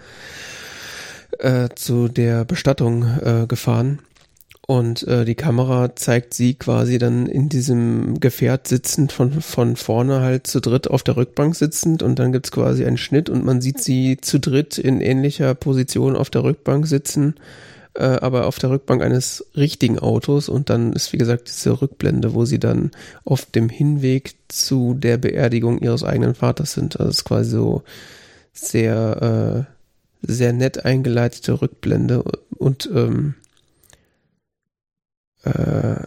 [1.39, 3.99] äh, zu der Bestattung äh, gefahren
[4.65, 10.21] und äh, die Kamera zeigt sie quasi dann in diesem Gefährt sitzend, von, von vorne
[10.21, 12.03] halt zu dritt auf der Rückbank sitzend.
[12.03, 16.15] Und dann gibt's quasi einen Schnitt und man sieht sie zu dritt in ähnlicher Position
[16.15, 17.35] auf der Rückbank sitzen,
[17.94, 20.48] äh, aber auf der Rückbank eines richtigen Autos.
[20.48, 22.90] Und dann ist, wie gesagt, diese Rückblende, wo sie dann
[23.24, 26.98] auf dem Hinweg zu der Beerdigung ihres eigenen Vaters sind.
[26.98, 27.82] Also es ist quasi so
[28.52, 29.66] sehr,
[30.23, 32.23] äh, sehr nett eingeleitete Rückblende
[32.56, 33.35] und ähm,
[35.44, 36.05] äh,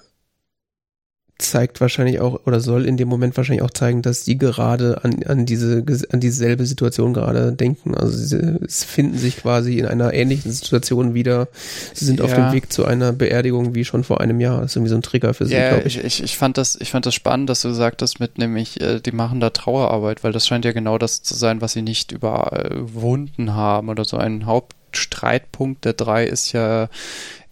[1.37, 5.21] zeigt wahrscheinlich auch oder soll in dem Moment wahrscheinlich auch zeigen, dass sie gerade an,
[5.23, 7.93] an diese an dieselbe Situation gerade denken.
[7.93, 11.49] Also sie, sie finden sich quasi in einer ähnlichen Situation wieder.
[11.93, 12.25] Sie sind ja.
[12.25, 14.61] auf dem Weg zu einer Beerdigung wie schon vor einem Jahr.
[14.61, 16.01] Das ist irgendwie so ein Trigger für sie, ja, glaube ich.
[16.01, 16.23] ich.
[16.23, 19.11] Ich fand das, ich fand das spannend, dass du gesagt hast mit nämlich, äh, die
[19.11, 23.53] machen da Trauerarbeit, weil das scheint ja genau das zu sein, was sie nicht überwunden
[23.53, 24.15] haben oder so.
[24.15, 26.87] Ein Hauptstreitpunkt der drei ist ja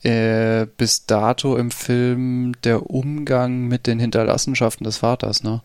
[0.03, 5.61] äh, bis dato im Film der Umgang mit den Hinterlassenschaften des Vaters, ne?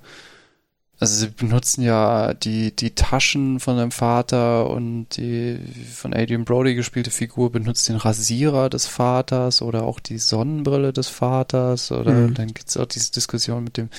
[1.01, 5.59] also sie benutzen ja die, die Taschen von dem Vater und die
[5.93, 11.09] von Adrian Brody gespielte Figur benutzt den Rasierer des Vaters oder auch die Sonnenbrille des
[11.09, 12.35] Vaters oder mhm.
[12.35, 13.91] dann gibt's auch diese Diskussion mit dem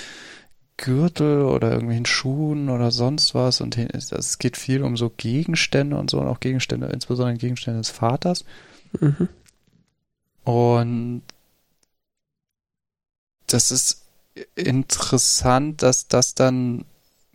[0.76, 6.10] Gürtel oder irgendwelchen Schuhen oder sonst was und es geht viel um so Gegenstände und
[6.10, 8.44] so und auch Gegenstände, insbesondere Gegenstände des Vaters.
[9.00, 9.30] Mhm.
[10.50, 11.22] Und
[13.46, 14.02] das ist
[14.56, 16.86] interessant, dass das dann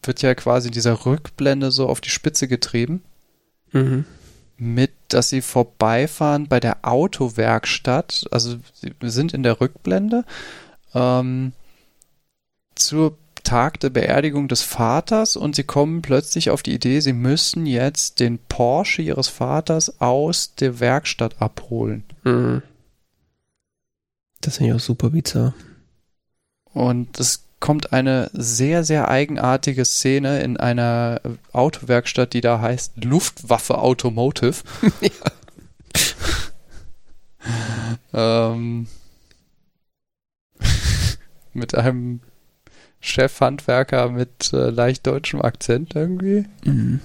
[0.03, 3.05] wird ja quasi dieser Rückblende so auf die Spitze getrieben.
[3.71, 4.05] Mhm.
[4.57, 8.25] Mit, dass sie vorbeifahren bei der Autowerkstatt.
[8.33, 10.25] Also sie sind in der Rückblende.
[10.93, 11.53] Ähm,
[12.75, 17.65] zur Tag der Beerdigung des Vaters und sie kommen plötzlich auf die Idee, sie müssen
[17.65, 22.03] jetzt den Porsche ihres Vaters aus der Werkstatt abholen.
[22.25, 22.63] Mhm.
[24.45, 25.55] Das finde ich auch super bizarr.
[26.73, 31.21] Und es kommt eine sehr, sehr eigenartige Szene in einer
[31.53, 34.57] Autowerkstatt, die da heißt Luftwaffe Automotive.
[38.13, 38.87] ähm,
[41.55, 42.21] mit einem
[43.01, 46.47] Chefhandwerker mit äh, leicht deutschem Akzent irgendwie.
[46.65, 47.01] Mhm.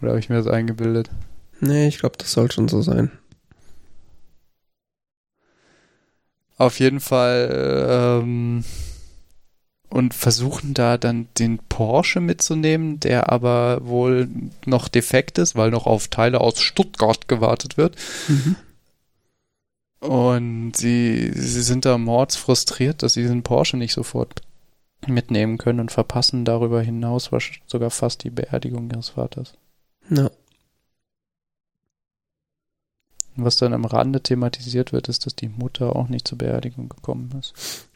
[0.00, 1.10] Oder habe ich mir das eingebildet?
[1.60, 3.10] Nee, ich glaube, das soll schon so sein.
[6.58, 8.64] Auf jeden Fall ähm,
[9.90, 14.28] und versuchen da dann den Porsche mitzunehmen, der aber wohl
[14.66, 17.96] noch defekt ist, weil noch auf Teile aus Stuttgart gewartet wird.
[18.28, 18.56] Mhm.
[20.00, 24.42] Und sie, sie sind da mordsfrustriert, dass sie diesen Porsche nicht sofort
[25.06, 27.30] mitnehmen können und verpassen darüber hinaus
[27.66, 29.54] sogar fast die Beerdigung ihres Vaters.
[30.10, 30.30] Ja.
[33.44, 37.30] Was dann am Rande thematisiert wird, ist, dass die Mutter auch nicht zur Beerdigung gekommen
[37.38, 37.88] ist.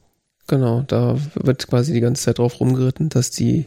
[0.47, 3.67] Genau, da wird quasi die ganze Zeit drauf rumgeritten, dass die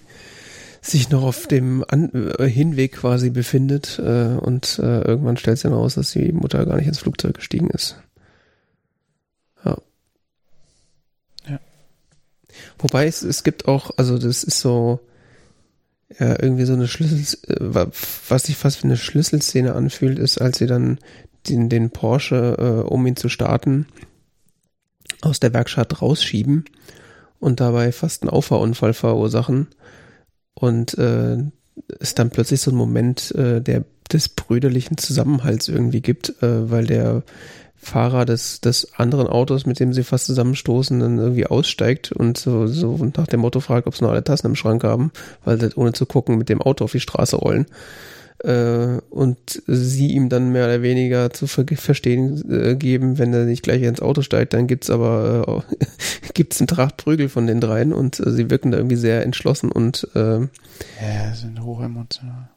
[0.81, 5.63] sich noch auf dem An äh, Hinweg quasi befindet äh, und äh, irgendwann stellt sich
[5.63, 7.97] dann raus, dass die Mutter gar nicht ins Flugzeug gestiegen ist.
[12.77, 14.99] Wobei es, es gibt auch, also das ist so
[16.19, 17.87] ja, irgendwie so eine Schlüssel, äh,
[18.29, 20.99] was sich fast wie eine Schlüsselszene anfühlt, ist, als sie dann
[21.49, 23.87] den, den Porsche, äh, um ihn zu starten,
[25.21, 26.65] aus der Werkstatt rausschieben
[27.39, 29.67] und dabei fast einen Auffahrunfall verursachen
[30.53, 31.37] und äh,
[31.99, 36.85] es dann plötzlich so einen Moment äh, der des brüderlichen Zusammenhalts irgendwie gibt, äh, weil
[36.85, 37.23] der
[37.75, 42.67] Fahrer des, des anderen Autos, mit dem sie fast zusammenstoßen, dann irgendwie aussteigt und so,
[42.67, 45.11] so nach dem Motto fragt, ob sie noch alle Tassen im Schrank haben,
[45.43, 47.65] weil sie ohne zu gucken mit dem Auto auf die Straße rollen.
[48.43, 53.45] Äh, und sie ihm dann mehr oder weniger zu ver verstehen äh, geben, wenn er
[53.45, 55.85] nicht gleich ins Auto steigt, dann gibt's aber äh,
[56.33, 59.71] gibt's einen Tracht Prügel von den dreien und äh, sie wirken da irgendwie sehr entschlossen
[59.71, 62.49] und äh, ja, sind hochemotional.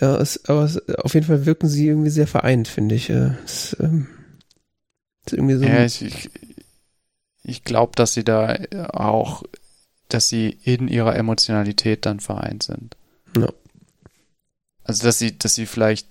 [0.00, 3.10] Ja, es, aber es, auf jeden Fall wirken sie irgendwie sehr vereint, finde ich.
[3.10, 4.06] Es, ähm,
[5.26, 6.30] ist irgendwie so ja, ich, ich,
[7.42, 8.58] ich glaube, dass sie da
[8.88, 9.42] auch,
[10.08, 12.96] dass sie in ihrer Emotionalität dann vereint sind.
[13.36, 13.50] Ja.
[14.84, 16.06] Also, dass sie, dass sie vielleicht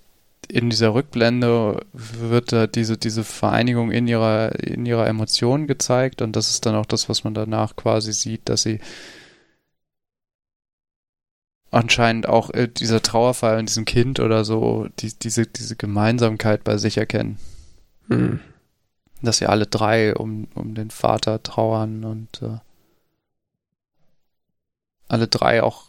[0.48, 6.34] in dieser Rückblende wird da diese, diese Vereinigung in ihrer, in ihrer Emotion gezeigt und
[6.34, 8.80] das ist dann auch das, was man danach quasi sieht, dass sie
[11.70, 16.76] anscheinend auch äh, dieser Trauerfall an diesem Kind oder so, die, diese, diese Gemeinsamkeit bei
[16.76, 17.38] sich erkennen.
[18.08, 18.40] Hm.
[19.22, 22.58] Dass sie alle drei um, um den Vater trauern und äh,
[25.08, 25.86] alle drei auch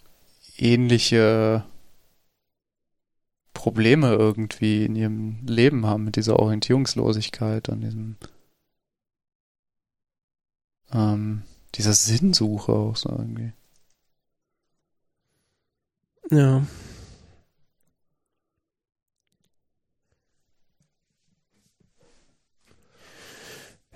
[0.58, 1.66] ähnliche
[3.64, 8.18] Probleme irgendwie in ihrem Leben haben mit dieser Orientierungslosigkeit und diesem
[10.92, 13.54] ähm, dieser Sinnsuche auch so irgendwie.
[16.30, 16.64] Ja.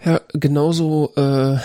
[0.05, 1.57] Ja, genauso äh,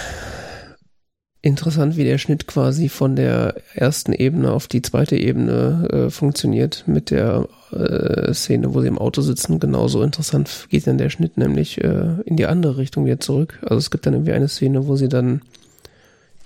[1.43, 6.85] interessant wie der Schnitt quasi von der ersten Ebene auf die zweite Ebene äh, funktioniert
[6.87, 9.59] mit der äh, Szene, wo sie im Auto sitzen.
[9.59, 13.59] Genauso interessant geht dann der Schnitt nämlich äh, in die andere Richtung wieder zurück.
[13.63, 15.43] Also es gibt dann irgendwie eine Szene, wo sie dann,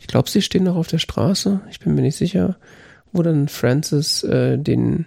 [0.00, 2.56] ich glaube, sie stehen noch auf der Straße, ich bin mir nicht sicher,
[3.12, 5.04] wo dann Francis äh, den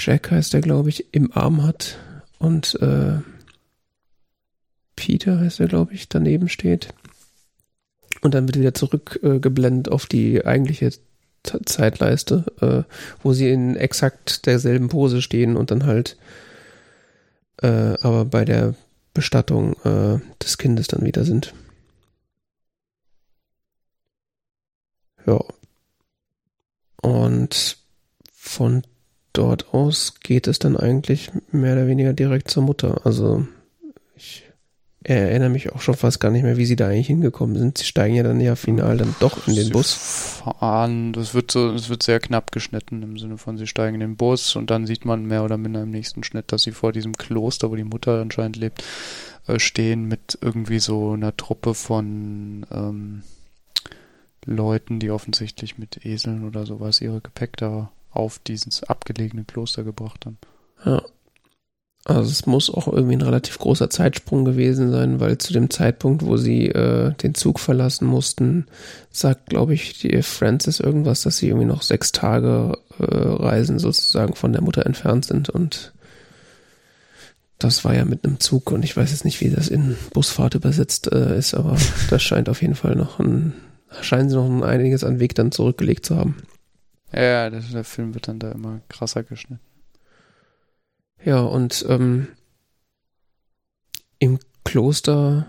[0.00, 1.98] Jack heißt er, glaube ich, im Arm hat
[2.38, 3.18] und äh,
[4.96, 6.88] Peter heißt er, glaube ich, daneben steht.
[8.24, 10.90] Und dann wird wieder zurückgeblendet auf die eigentliche
[11.42, 12.90] Zeitleiste, äh,
[13.22, 16.16] wo sie in exakt derselben Pose stehen und dann halt
[17.60, 17.66] äh,
[18.00, 18.74] aber bei der
[19.12, 21.52] Bestattung äh, des Kindes dann wieder sind.
[25.26, 25.44] Ja.
[27.02, 27.76] Und
[28.32, 28.82] von
[29.34, 33.04] dort aus geht es dann eigentlich mehr oder weniger direkt zur Mutter.
[33.04, 33.46] Also
[35.04, 37.78] erinnere mich auch schon fast gar nicht mehr, wie sie da eigentlich hingekommen sind.
[37.78, 39.92] Sie steigen ja dann ja final dann doch in den sie Bus.
[39.92, 44.00] Fahren, das wird so, das wird sehr knapp geschnitten im Sinne von, sie steigen in
[44.00, 46.92] den Bus und dann sieht man mehr oder minder im nächsten Schnitt, dass sie vor
[46.92, 48.82] diesem Kloster, wo die Mutter anscheinend lebt,
[49.46, 53.22] äh, stehen mit irgendwie so einer Truppe von ähm,
[54.46, 60.24] Leuten, die offensichtlich mit Eseln oder sowas ihre Gepäck da auf dieses abgelegene Kloster gebracht
[60.24, 60.38] haben.
[60.84, 61.02] Ja.
[62.06, 66.22] Also es muss auch irgendwie ein relativ großer Zeitsprung gewesen sein, weil zu dem Zeitpunkt,
[66.24, 68.66] wo sie äh, den Zug verlassen mussten,
[69.10, 74.34] sagt, glaube ich, die Francis irgendwas, dass sie irgendwie noch sechs Tage äh, Reisen sozusagen
[74.34, 75.94] von der Mutter entfernt sind und
[77.58, 80.54] das war ja mit einem Zug und ich weiß jetzt nicht, wie das in Busfahrt
[80.54, 81.78] übersetzt äh, ist, aber
[82.10, 83.54] das scheint auf jeden Fall noch ein,
[84.02, 86.36] scheinen sie noch ein einiges an Weg dann zurückgelegt zu haben.
[87.12, 89.60] Ja, der, der Film wird dann da immer krasser geschnitten.
[91.24, 92.28] Ja, und ähm,
[94.18, 95.46] im Kloster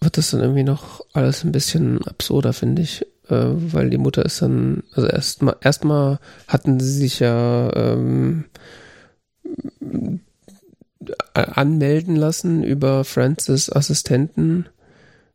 [0.00, 3.02] wird das dann irgendwie noch alles ein bisschen absurder, finde ich.
[3.28, 8.44] Äh, weil die Mutter ist dann, also erstmal erstmal hatten sie sich ja ähm,
[11.34, 14.66] anmelden lassen über Francis Assistenten.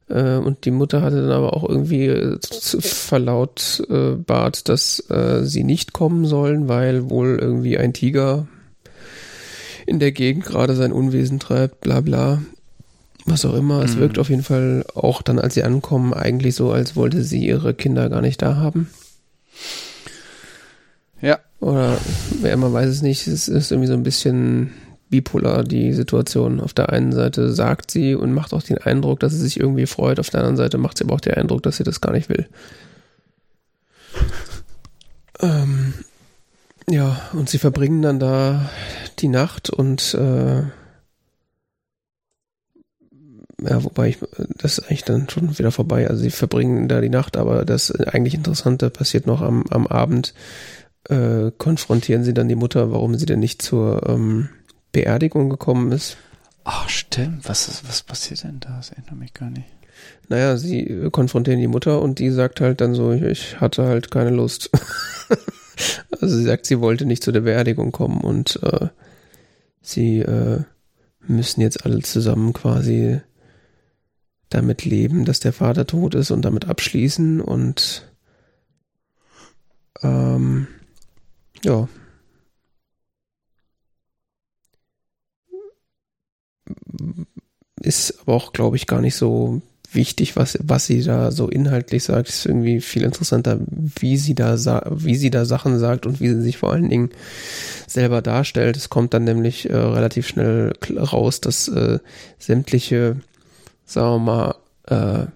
[0.10, 5.94] Äh, und die Mutter hatte dann aber auch irgendwie äh, verlautbart, dass äh, sie nicht
[5.94, 8.48] kommen sollen, weil wohl irgendwie ein Tiger
[9.86, 12.42] in der Gegend gerade sein Unwesen treibt, bla bla.
[13.26, 13.78] Was auch immer.
[13.78, 13.84] Mhm.
[13.84, 17.46] Es wirkt auf jeden Fall auch dann, als sie ankommen, eigentlich so, als wollte sie
[17.46, 18.90] ihre Kinder gar nicht da haben.
[21.22, 21.40] Ja.
[21.62, 21.98] Oder
[22.42, 24.72] wer immer weiß es nicht, es ist irgendwie so ein bisschen
[25.10, 26.60] bipolar, die Situation.
[26.60, 29.86] Auf der einen Seite sagt sie und macht auch den Eindruck, dass sie sich irgendwie
[29.86, 32.12] freut, auf der anderen Seite macht sie aber auch den Eindruck, dass sie das gar
[32.12, 32.48] nicht will.
[35.40, 35.94] ähm,
[36.90, 38.70] ja, und sie verbringen dann da
[39.20, 40.64] die Nacht und äh,
[43.62, 44.18] ja, wobei ich,
[44.58, 46.10] das ist eigentlich dann schon wieder vorbei.
[46.10, 50.34] Also sie verbringen da die Nacht, aber das eigentlich Interessante passiert noch am, am Abend.
[51.10, 54.50] Äh, konfrontieren sie dann die Mutter, warum sie denn nicht zur ähm,
[54.92, 56.18] Beerdigung gekommen ist.
[56.64, 57.48] Ach, stimmt.
[57.48, 58.78] Was, ist, was passiert denn da?
[58.78, 59.68] Das erinnert mich gar nicht.
[60.28, 64.32] Naja, sie konfrontieren die Mutter und die sagt halt dann so, ich hatte halt keine
[64.32, 64.70] Lust.
[66.22, 68.88] also sie sagt, sie wollte nicht zu der Beerdigung kommen und äh,
[69.82, 70.62] sie äh,
[71.28, 73.22] müssen jetzt alle zusammen quasi
[74.50, 78.12] damit leben, dass der Vater tot ist und damit abschließen und
[80.02, 80.68] ähm,
[81.64, 81.88] ja,
[87.82, 89.62] ist aber auch, glaube ich, gar nicht so
[89.96, 92.30] wichtig, was, was sie da so inhaltlich sagt.
[92.30, 94.56] Ist irgendwie viel interessanter, wie sie da,
[94.90, 97.10] wie sie da Sachen sagt und wie sie sich vor allen Dingen
[97.88, 98.78] selber darstellt.
[98.78, 102.00] Es kommt dann nämlich äh, relativ schnell raus, dass äh,
[102.40, 103.18] sämtliche,
[103.86, 104.56] sagen wir mal,
[104.88, 105.28] äh,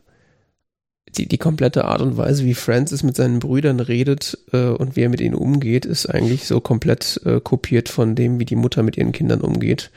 [1.17, 5.01] die, die komplette Art und Weise, wie Francis mit seinen Brüdern redet äh, und wie
[5.01, 8.83] er mit ihnen umgeht, ist eigentlich so komplett äh, kopiert von dem, wie die Mutter
[8.83, 9.91] mit ihren Kindern umgeht.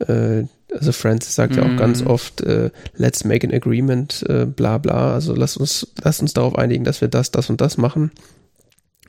[0.00, 1.58] Äh, also Francis sagt mm.
[1.58, 2.08] ja auch ganz mhm.
[2.08, 5.14] oft, äh, let's make an agreement, äh, bla bla.
[5.14, 8.10] Also lass uns, lass uns darauf einigen, dass wir das, das und das machen.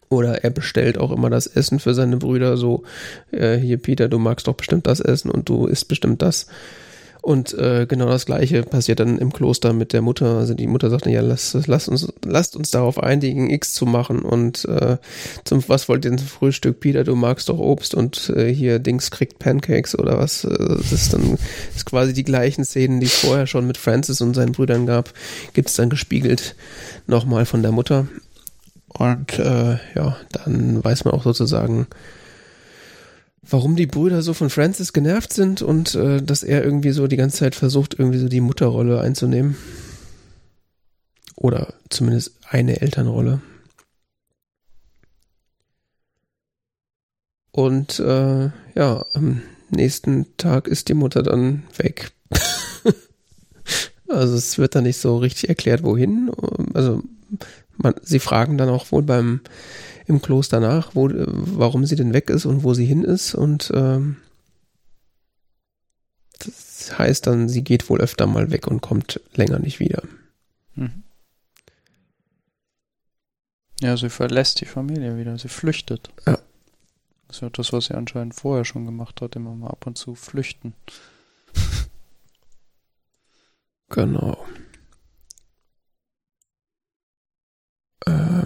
[0.09, 2.83] Oder er bestellt auch immer das Essen für seine Brüder, so,
[3.31, 6.47] äh, hier Peter, du magst doch bestimmt das Essen und du isst bestimmt das.
[7.25, 10.37] Und äh, genau das gleiche passiert dann im Kloster mit der Mutter.
[10.37, 14.19] Also die Mutter sagt, ja, lass, lass uns, lasst uns darauf einigen, X zu machen.
[14.19, 14.97] Und äh,
[15.43, 16.79] zum was wollt ihr denn zum Frühstück?
[16.81, 20.43] Peter, du magst doch Obst und äh, hier Dings kriegt Pancakes oder was.
[20.43, 21.39] Äh, das ist dann
[21.75, 25.11] ist quasi die gleichen Szenen, die es vorher schon mit Francis und seinen Brüdern gab,
[25.53, 26.55] gibt es dann gespiegelt
[27.07, 28.07] nochmal von der Mutter.
[28.87, 31.87] Und äh, ja, dann weiß man auch sozusagen,
[33.47, 37.17] warum die Brüder so von Francis genervt sind und äh, dass er irgendwie so die
[37.17, 39.55] ganze Zeit versucht, irgendwie so die Mutterrolle einzunehmen.
[41.35, 43.41] Oder zumindest eine Elternrolle.
[47.51, 52.11] Und äh, ja, am nächsten Tag ist die Mutter dann weg.
[54.09, 56.31] also es wird dann nicht so richtig erklärt, wohin.
[56.73, 57.01] Also
[57.77, 59.41] man, sie fragen dann auch wohl beim
[60.07, 63.33] im Kloster nach, wo, warum sie denn weg ist und wo sie hin ist.
[63.35, 64.17] Und ähm,
[66.39, 70.03] das heißt dann, sie geht wohl öfter mal weg und kommt länger nicht wieder.
[70.75, 71.03] Mhm.
[73.81, 76.09] Ja, sie verlässt die Familie wieder, sie flüchtet.
[76.25, 76.39] Ja.
[77.27, 79.97] Das ist ja das, was sie anscheinend vorher schon gemacht hat, immer mal ab und
[79.97, 80.73] zu flüchten.
[83.89, 84.45] genau.
[88.05, 88.43] Äh,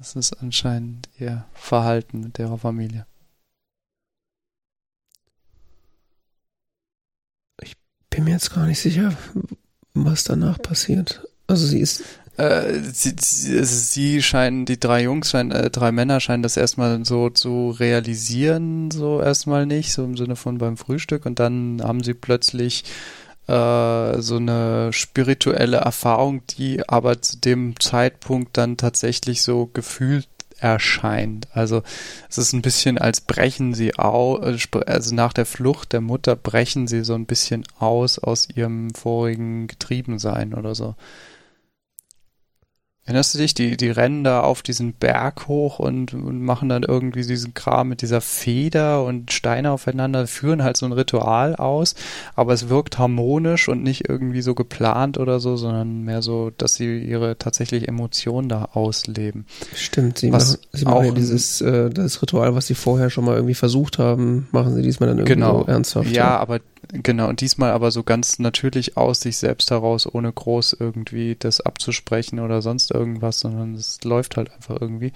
[0.00, 3.04] Das ist anscheinend ihr Verhalten mit ihrer Familie.
[7.60, 7.74] Ich
[8.08, 9.12] bin mir jetzt gar nicht sicher,
[9.92, 11.28] was danach passiert.
[11.46, 12.02] Also sie ist.
[12.38, 16.56] Äh, sie, sie, also sie, scheinen, die drei Jungs scheinen, äh, drei Männer scheinen das
[16.56, 21.82] erstmal so zu realisieren, so erstmal nicht, so im Sinne von beim Frühstück und dann
[21.82, 22.84] haben sie plötzlich
[23.50, 30.28] äh, so eine spirituelle Erfahrung, die aber zu dem Zeitpunkt dann tatsächlich so gefühlt
[30.58, 31.48] erscheint.
[31.52, 31.82] Also
[32.28, 36.86] es ist ein bisschen als brechen sie aus, also nach der Flucht der Mutter brechen
[36.86, 40.94] sie so ein bisschen aus aus ihrem vorigen Getriebensein oder so.
[43.10, 43.54] Erinnerst du dich?
[43.54, 47.88] Die, die rennen da auf diesen Berg hoch und, und machen dann irgendwie diesen Kram
[47.88, 51.96] mit dieser Feder und Steine aufeinander, führen halt so ein Ritual aus,
[52.36, 56.74] aber es wirkt harmonisch und nicht irgendwie so geplant oder so, sondern mehr so, dass
[56.74, 59.44] sie ihre tatsächlich Emotionen da ausleben.
[59.74, 63.24] Stimmt, sie was machen, sie machen ja dieses äh, das Ritual, was sie vorher schon
[63.24, 65.62] mal irgendwie versucht haben, machen sie diesmal dann irgendwie genau.
[65.62, 66.10] so ernsthaft.
[66.12, 66.60] Ja, aber
[66.92, 71.60] Genau, und diesmal aber so ganz natürlich aus sich selbst heraus, ohne groß irgendwie das
[71.60, 75.12] abzusprechen oder sonst irgendwas, sondern es läuft halt einfach irgendwie.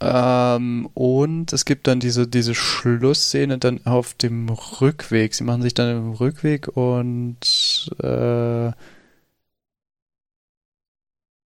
[0.00, 5.34] Ähm, und es gibt dann diese, diese Schlussszene dann auf dem Rückweg.
[5.34, 8.72] Sie machen sich dann im Rückweg und äh,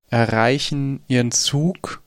[0.09, 2.01] erreichen ihren Zug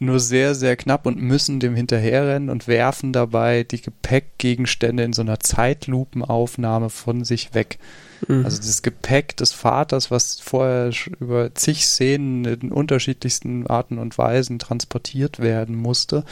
[0.00, 5.22] nur sehr, sehr knapp und müssen dem hinterherrennen und werfen dabei die Gepäckgegenstände in so
[5.22, 7.78] einer Zeitlupenaufnahme von sich weg.
[8.26, 8.44] Mhm.
[8.44, 14.60] Also das Gepäck des Vaters, was vorher über zig Szenen in unterschiedlichsten Arten und Weisen
[14.60, 16.24] transportiert werden musste,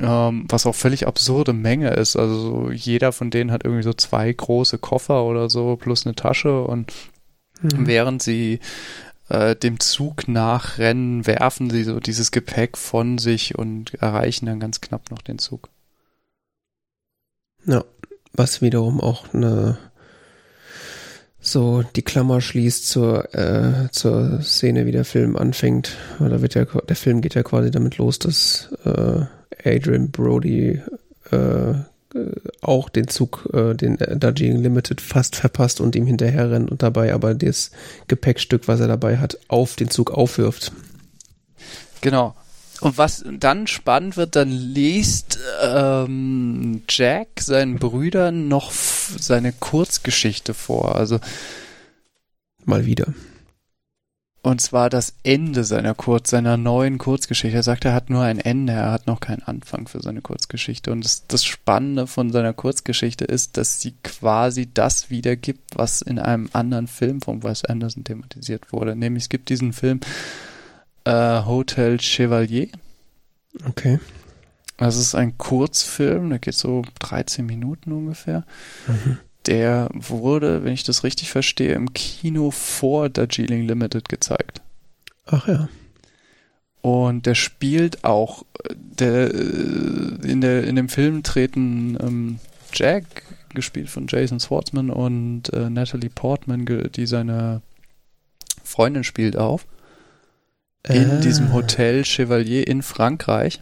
[0.00, 2.16] ähm, was auch völlig absurde Menge ist.
[2.16, 6.62] Also jeder von denen hat irgendwie so zwei große Koffer oder so plus eine Tasche
[6.62, 6.92] und
[7.62, 7.86] mhm.
[7.86, 8.60] während sie
[9.28, 14.80] äh, dem Zug nachrennen, werfen sie so dieses Gepäck von sich und erreichen dann ganz
[14.80, 15.68] knapp noch den Zug.
[17.66, 17.84] Ja,
[18.32, 19.78] was wiederum auch eine
[21.46, 25.96] so die Klammer schließt zur, äh, zur Szene, wie der Film anfängt.
[26.18, 29.24] Da wird ja, der Film geht ja quasi damit los, dass äh,
[29.64, 30.82] Adrian Brody
[31.30, 31.74] äh,
[32.60, 37.12] auch den Zug, äh, den Darjeeling Limited fast verpasst und ihm hinterher rennt und dabei
[37.14, 37.70] aber das
[38.08, 40.72] Gepäckstück, was er dabei hat, auf den Zug aufwirft.
[42.00, 42.34] Genau.
[42.80, 50.96] Und was dann spannend wird, dann liest ähm, Jack seinen Brüdern noch seine Kurzgeschichte vor.
[50.96, 51.18] Also
[52.64, 53.14] mal wieder.
[54.46, 57.56] Und zwar das Ende seiner Kurz, seiner neuen Kurzgeschichte.
[57.56, 60.92] Er sagt, er hat nur ein Ende, er hat noch keinen Anfang für seine Kurzgeschichte.
[60.92, 66.20] Und das, das Spannende von seiner Kurzgeschichte ist, dass sie quasi das wiedergibt, was in
[66.20, 68.94] einem anderen Film von Wes Anderson thematisiert wurde.
[68.94, 69.98] Nämlich es gibt diesen Film
[71.02, 72.68] äh, Hotel Chevalier.
[73.66, 73.98] Okay.
[74.76, 78.44] Das ist ein Kurzfilm, der geht so 13 Minuten ungefähr.
[78.86, 79.18] Mhm.
[79.46, 84.60] Der wurde, wenn ich das richtig verstehe, im Kino vor Darjeeling Limited gezeigt.
[85.26, 85.68] Ach ja.
[86.82, 92.38] Und der spielt auch, der, äh, in, der, in dem Film treten ähm,
[92.72, 93.24] Jack,
[93.54, 96.64] gespielt von Jason Schwartzman, und äh, Natalie Portman,
[96.94, 97.62] die seine
[98.62, 99.66] Freundin spielt, auf.
[100.88, 101.20] In äh.
[101.20, 103.60] diesem Hotel Chevalier in Frankreich.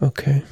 [0.00, 0.42] Okay.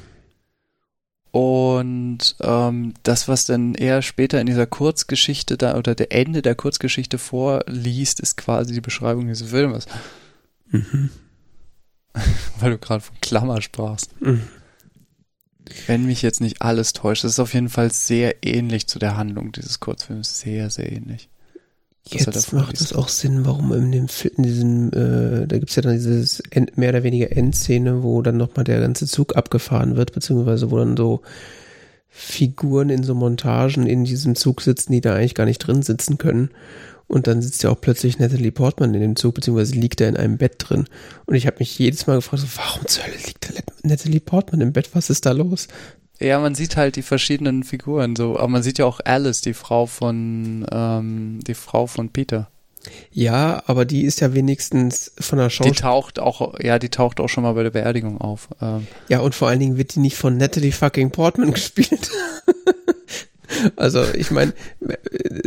[1.33, 6.53] Und ähm, das, was dann eher später in dieser Kurzgeschichte da oder der Ende der
[6.53, 9.87] Kurzgeschichte vorliest, ist quasi die Beschreibung dieses Filmes.
[10.69, 11.09] Mhm.
[12.59, 14.11] Weil du gerade von Klammer sprachst.
[14.21, 14.43] Mhm.
[15.87, 19.17] Wenn mich jetzt nicht alles täuscht, das ist auf jeden Fall sehr ähnlich zu der
[19.17, 20.39] Handlung dieses Kurzfilms.
[20.39, 21.29] Sehr, sehr ähnlich.
[22.05, 25.93] Jetzt macht es auch Sinn, warum in dem in diesem, äh, da gibt's ja dann
[25.93, 30.69] dieses End, mehr oder weniger Endszene, wo dann nochmal der ganze Zug abgefahren wird, beziehungsweise
[30.69, 31.21] wo dann so
[32.09, 36.17] Figuren in so Montagen in diesem Zug sitzen, die da eigentlich gar nicht drin sitzen
[36.17, 36.49] können.
[37.07, 40.17] Und dann sitzt ja auch plötzlich Natalie Portman in dem Zug, beziehungsweise liegt er in
[40.17, 40.85] einem Bett drin.
[41.25, 44.73] Und ich habe mich jedes Mal gefragt, so, warum zur Hölle liegt Natalie Portman im
[44.73, 44.89] Bett?
[44.93, 45.67] Was ist da los?
[46.23, 49.53] Ja, man sieht halt die verschiedenen Figuren so, aber man sieht ja auch Alice, die
[49.53, 52.49] Frau von ähm, die Frau von Peter.
[53.11, 55.75] Ja, aber die ist ja wenigstens von der Schauspielerin.
[55.75, 58.49] Die taucht auch, ja, die taucht auch schon mal bei der Beerdigung auf.
[58.61, 58.87] Ähm.
[59.09, 62.09] Ja, und vor allen Dingen wird die nicht von Natalie fucking Portman gespielt.
[63.75, 64.53] Also ich meine,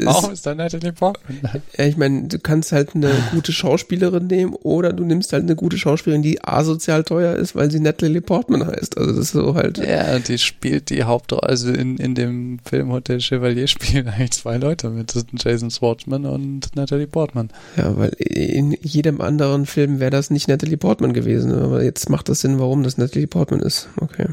[0.02, 1.62] warum ist da Natalie Portman?
[1.78, 5.78] Ich meine, du kannst halt eine gute Schauspielerin nehmen oder du nimmst halt eine gute
[5.78, 8.96] Schauspielerin, die asozial teuer ist, weil sie Natalie Portman heißt.
[8.98, 9.78] Also das ist so halt.
[9.78, 11.42] Ja, die spielt die Hauptrolle.
[11.42, 15.14] Also in, in dem Film Hotel Chevalier spielen eigentlich zwei Leute mit.
[15.14, 17.50] Das sind Jason Schwartzman und Natalie Portman.
[17.76, 21.52] Ja, weil in jedem anderen Film wäre das nicht Natalie Portman gewesen.
[21.52, 23.88] Aber jetzt macht das Sinn, warum das Natalie Portman ist.
[24.00, 24.26] Okay.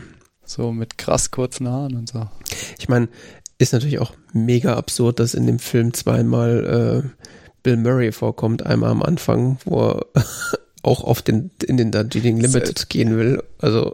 [0.46, 2.28] So mit krass kurzen Haaren und so.
[2.78, 3.08] Ich meine,
[3.64, 7.24] ist natürlich auch mega absurd, dass in dem Film zweimal äh,
[7.64, 8.66] Bill Murray vorkommt.
[8.66, 10.06] Einmal am Anfang, wo er
[10.84, 12.90] auch auf den, in den Darjeeling Limited Set.
[12.90, 13.42] gehen will.
[13.60, 13.94] Also.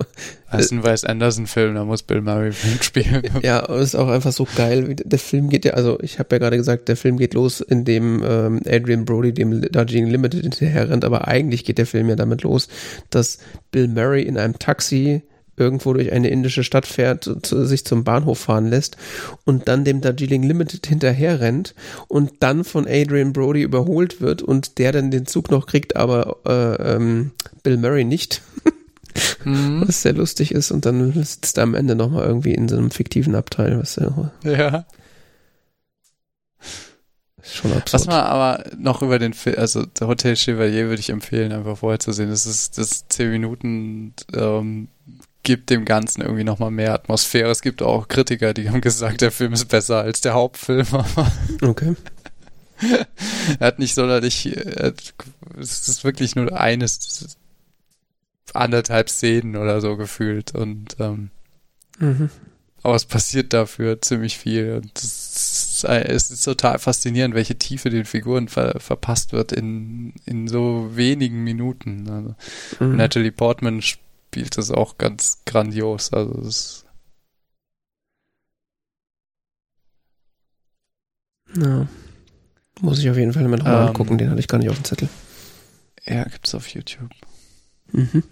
[0.51, 3.21] Das ist ein Wes Anderson-Film, da muss Bill Murray mitspielen.
[3.43, 4.95] ja, ist auch einfach so geil.
[4.95, 8.23] Der Film geht ja, also ich habe ja gerade gesagt, der Film geht los, indem
[8.25, 12.41] ähm, Adrian Brody dem Darjeeling Limited hinterher rennt, aber eigentlich geht der Film ja damit
[12.41, 12.67] los,
[13.11, 13.37] dass
[13.71, 15.21] Bill Murray in einem Taxi
[15.59, 18.97] irgendwo durch eine indische Stadt fährt, zu, sich zum Bahnhof fahren lässt
[19.45, 21.75] und dann dem Darjeeling Limited hinterher rennt
[22.07, 26.37] und dann von Adrian Brody überholt wird und der dann den Zug noch kriegt, aber
[26.45, 27.31] äh, ähm,
[27.63, 28.41] Bill Murray nicht.
[29.43, 29.83] mhm.
[29.85, 32.91] Was sehr lustig ist und dann sitzt er am Ende nochmal irgendwie in so einem
[32.91, 34.31] fiktiven Abteil, was ja.
[34.43, 34.85] ja.
[37.49, 37.93] Ist schon absurd.
[37.93, 41.99] Was man aber noch über den Film, also Hotel Chevalier würde ich empfehlen, einfach vorher
[41.99, 42.29] zu sehen.
[42.29, 44.89] Das ist das 10 Minuten ähm,
[45.43, 47.49] gibt dem Ganzen irgendwie nochmal mehr Atmosphäre.
[47.49, 50.87] Es gibt auch Kritiker, die haben gesagt, der Film ist besser als der Hauptfilm.
[51.61, 51.95] okay.
[53.59, 57.37] er hat nicht sonderlich, es ist wirklich nur eines,
[58.55, 61.29] anderthalb Szenen oder so gefühlt und ähm,
[61.99, 62.29] mhm.
[62.83, 67.89] aber es passiert dafür ziemlich viel und es ist, es ist total faszinierend, welche Tiefe
[67.89, 72.09] den Figuren ver, verpasst wird in, in so wenigen Minuten.
[72.09, 72.97] Also, mhm.
[72.97, 76.13] Natalie Portman spielt das auch ganz grandios.
[76.13, 76.85] Also es
[81.55, 81.87] ja.
[82.81, 84.77] Muss ich auf jeden Fall mal nochmal ähm, angucken, den hatte ich gar nicht auf
[84.77, 85.09] dem Zettel.
[86.05, 87.09] Ja, gibt's auf YouTube.
[87.91, 88.23] Mhm.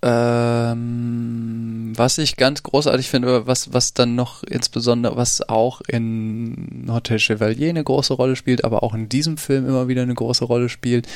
[0.00, 7.18] Ähm, was ich ganz großartig finde, was, was dann noch insbesondere, was auch in Hotel
[7.18, 10.68] Chevalier eine große Rolle spielt, aber auch in diesem Film immer wieder eine große Rolle
[10.68, 11.08] spielt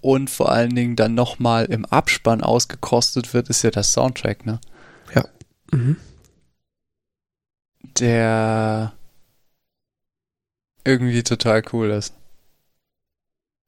[0.00, 4.58] und vor allen Dingen dann nochmal im Abspann ausgekostet wird, ist ja das Soundtrack, ne?
[5.14, 5.26] Ja.
[5.70, 5.96] Mhm.
[7.98, 8.94] Der
[10.84, 12.14] irgendwie total cool ist.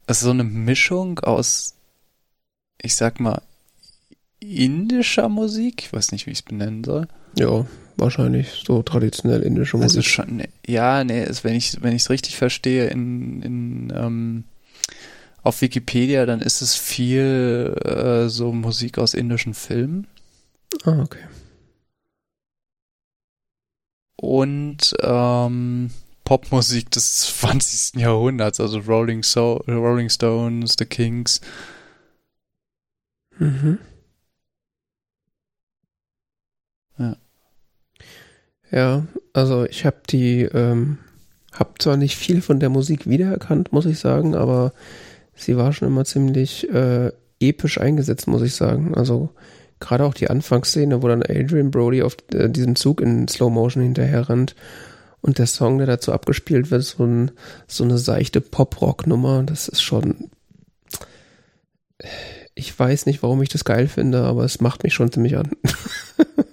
[0.06, 1.74] Also so eine Mischung aus,
[2.80, 3.42] ich sag mal,
[4.42, 5.84] indischer Musik.
[5.84, 7.08] Ich weiß nicht, wie ich es benennen soll.
[7.38, 7.66] Ja,
[7.96, 9.98] wahrscheinlich so traditionell indische also Musik.
[9.98, 13.92] Also schon, ne, ja, nee, ist, wenn ich wenn ich es richtig verstehe, in, in
[13.96, 14.44] ähm,
[15.42, 20.06] auf Wikipedia, dann ist es viel äh, so Musik aus indischen Filmen.
[20.84, 21.18] Ah, okay.
[24.16, 25.90] Und ähm,
[26.24, 28.00] Popmusik des 20.
[28.00, 31.40] Jahrhunderts, also Rolling, so Rolling Stones, The Kings.
[33.38, 33.78] Mhm.
[38.72, 40.98] Ja, also ich habe die, ähm,
[41.52, 44.72] habe zwar nicht viel von der Musik wiedererkannt, muss ich sagen, aber
[45.34, 48.94] sie war schon immer ziemlich äh, episch eingesetzt, muss ich sagen.
[48.94, 49.28] Also
[49.78, 53.82] gerade auch die Anfangsszene, wo dann Adrian Brody auf äh, diesem Zug in Slow Motion
[53.82, 54.54] hinterher rennt
[55.20, 57.30] und der Song, der dazu abgespielt wird, so, ein,
[57.66, 60.30] so eine seichte Pop-Rock-Nummer, das ist schon.
[62.54, 65.50] Ich weiß nicht, warum ich das geil finde, aber es macht mich schon ziemlich an.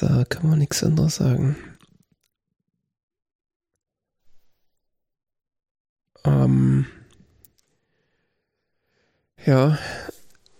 [0.00, 1.56] Da kann man nichts anderes sagen.
[6.24, 6.86] Ähm,
[9.44, 9.78] ja,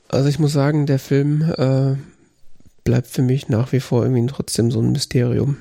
[0.09, 1.97] also ich muss sagen, der Film äh,
[2.85, 5.57] bleibt für mich nach wie vor irgendwie trotzdem so ein Mysterium.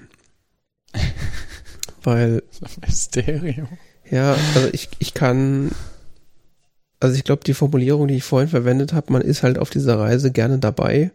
[2.04, 2.44] Weil.
[2.62, 3.70] Ein Mysterium.
[4.10, 5.72] Ja, also ich, ich kann.
[7.00, 9.98] Also ich glaube, die Formulierung, die ich vorhin verwendet habe, man ist halt auf dieser
[9.98, 11.12] Reise gerne dabei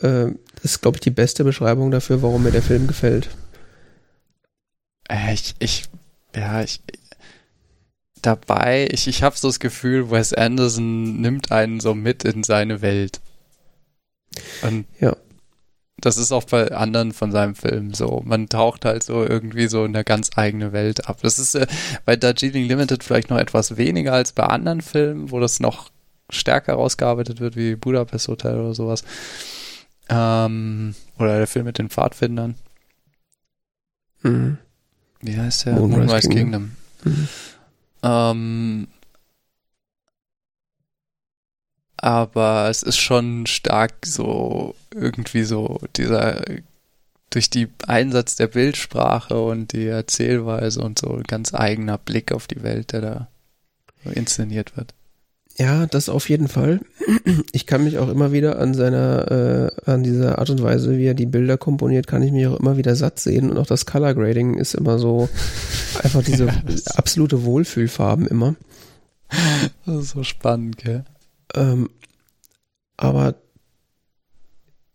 [0.00, 0.32] äh,
[0.62, 3.28] ist, glaube ich, die beste Beschreibung dafür, warum mir der Film gefällt.
[5.08, 5.84] Äh, ich, ich,
[6.34, 6.80] ja, ich,
[8.22, 12.80] dabei, ich, ich habe so das Gefühl, Wes Anderson nimmt einen so mit in seine
[12.80, 13.20] Welt.
[14.62, 15.16] Und ja.
[16.00, 18.22] Das ist auch bei anderen von seinem Film so.
[18.24, 21.18] Man taucht halt so irgendwie so in eine ganz eigene Welt ab.
[21.22, 21.66] Das ist äh,
[22.04, 25.90] bei Darjeeling Limited vielleicht noch etwas weniger als bei anderen Filmen, wo das noch
[26.28, 29.04] stärker rausgearbeitet wird, wie Budapest Hotel oder sowas.
[30.08, 32.56] Ähm, oder der Film mit den Pfadfindern.
[34.22, 34.58] Mhm.
[35.20, 35.74] Wie heißt der?
[35.74, 36.72] Moonrise, Moonrise Kingdom.
[37.02, 37.12] Kingdom.
[37.12, 37.28] Mhm.
[38.02, 38.88] Ähm,
[41.96, 46.42] aber es ist schon stark so irgendwie so dieser
[47.30, 52.46] durch die Einsatz der Bildsprache und die Erzählweise und so ein ganz eigener Blick auf
[52.46, 53.28] die Welt, der da
[54.04, 54.94] inszeniert wird.
[55.58, 56.80] Ja, das auf jeden Fall.
[57.52, 61.06] Ich kann mich auch immer wieder an seiner, äh, an dieser Art und Weise, wie
[61.06, 63.50] er die Bilder komponiert, kann ich mich auch immer wieder satt sehen.
[63.50, 65.28] Und auch das Color Grading ist immer so
[66.02, 66.54] einfach diese ja,
[66.96, 68.54] absolute Wohlfühlfarben immer.
[69.84, 71.04] Das ist so spannend, gell?
[71.54, 71.90] Ähm,
[72.96, 73.34] aber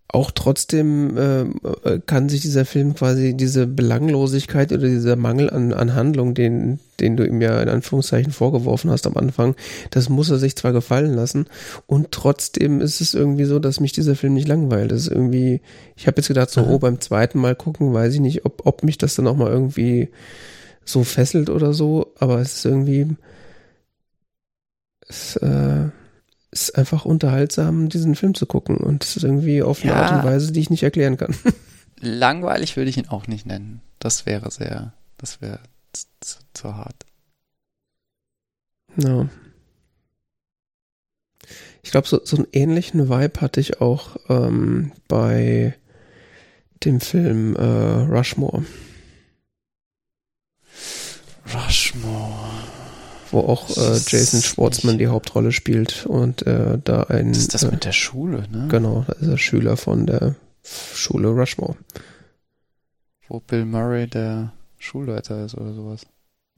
[0.09, 5.95] auch trotzdem äh, kann sich dieser Film quasi diese Belanglosigkeit oder dieser Mangel an, an
[5.95, 9.55] Handlung, den, den du ihm ja in Anführungszeichen vorgeworfen hast am Anfang,
[9.91, 11.47] das muss er sich zwar gefallen lassen
[11.87, 14.91] und trotzdem ist es irgendwie so, dass mich dieser Film nicht langweilt.
[14.91, 15.59] Das ist irgendwie,
[15.97, 18.83] ich habe jetzt gedacht, so, oh, beim zweiten Mal gucken, weiß ich nicht, ob, ob
[18.83, 20.07] mich das dann auch mal irgendwie
[20.85, 23.07] so fesselt oder so, aber es ist irgendwie,
[25.05, 25.89] es, äh,
[26.51, 28.77] ist einfach unterhaltsam, diesen Film zu gucken.
[28.77, 31.35] Und es ist irgendwie auf eine ja, Art und Weise, die ich nicht erklären kann.
[31.99, 33.81] Langweilig würde ich ihn auch nicht nennen.
[33.99, 35.59] Das wäre sehr, das wäre
[35.91, 37.05] zu, zu, hart.
[38.95, 39.29] No.
[41.81, 45.75] Ich glaube, so, so einen ähnlichen Vibe hatte ich auch ähm, bei
[46.83, 48.63] dem Film äh, Rushmore.
[51.53, 52.76] Rushmore
[53.37, 57.33] wo auch äh, Jason Schwartzman die Hauptrolle spielt und äh, da ein.
[57.33, 58.67] Das ist das äh, mit der Schule, ne?
[58.69, 61.75] Genau, da ist er Schüler von der Schule Rushmore.
[63.27, 66.01] Wo Bill Murray der Schulleiter ist oder sowas.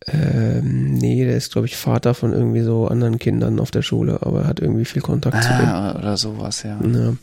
[0.07, 4.19] Ähm, nee, der ist, glaube ich, Vater von irgendwie so anderen Kindern auf der Schule,
[4.21, 5.97] aber hat irgendwie viel Kontakt ah, zu denen.
[5.97, 6.79] Oder sowas, ja.
[6.81, 7.15] ja.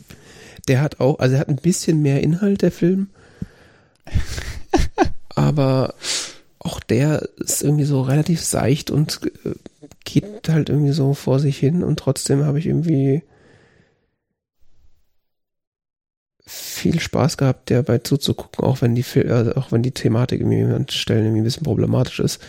[0.67, 3.07] Der hat auch, also er hat ein bisschen mehr Inhalt, der Film.
[5.35, 5.95] aber
[6.67, 9.53] auch der ist irgendwie so relativ seicht und äh,
[10.03, 13.23] geht halt irgendwie so vor sich hin und trotzdem habe ich irgendwie
[16.45, 20.87] viel Spaß gehabt, dabei zuzugucken, auch wenn die also auch wenn die Thematik irgendwie an
[20.89, 22.41] Stellen irgendwie ein bisschen problematisch ist.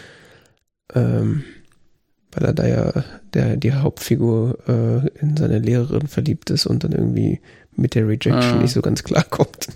[0.95, 1.45] Ähm,
[2.33, 3.05] weil er da ja
[3.35, 7.41] der die Hauptfigur äh, in seine Lehrerin verliebt ist und dann irgendwie
[7.77, 8.63] mit der Rejection ah.
[8.63, 9.69] nicht so ganz klarkommt.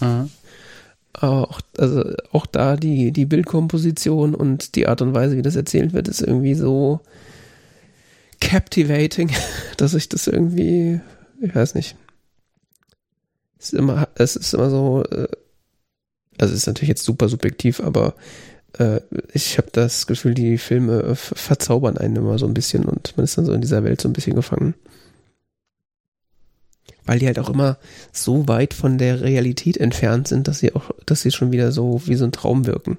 [0.00, 0.26] ah.
[1.12, 5.56] Aber auch, also auch da die, die Bildkomposition und die Art und Weise, wie das
[5.56, 7.00] erzählt wird, ist irgendwie so
[8.40, 9.30] captivating,
[9.76, 11.00] dass ich das irgendwie,
[11.40, 11.96] ich weiß nicht.
[13.58, 15.28] Es ist immer, es ist immer so, äh,
[16.38, 18.14] also es ist natürlich jetzt super subjektiv, aber
[18.78, 19.00] äh,
[19.34, 23.36] ich habe das Gefühl, die Filme verzaubern einen immer so ein bisschen und man ist
[23.36, 24.74] dann so in dieser Welt so ein bisschen gefangen
[27.10, 27.76] weil die halt auch immer
[28.12, 32.00] so weit von der Realität entfernt sind, dass sie auch, dass sie schon wieder so
[32.06, 32.98] wie so ein Traum wirken.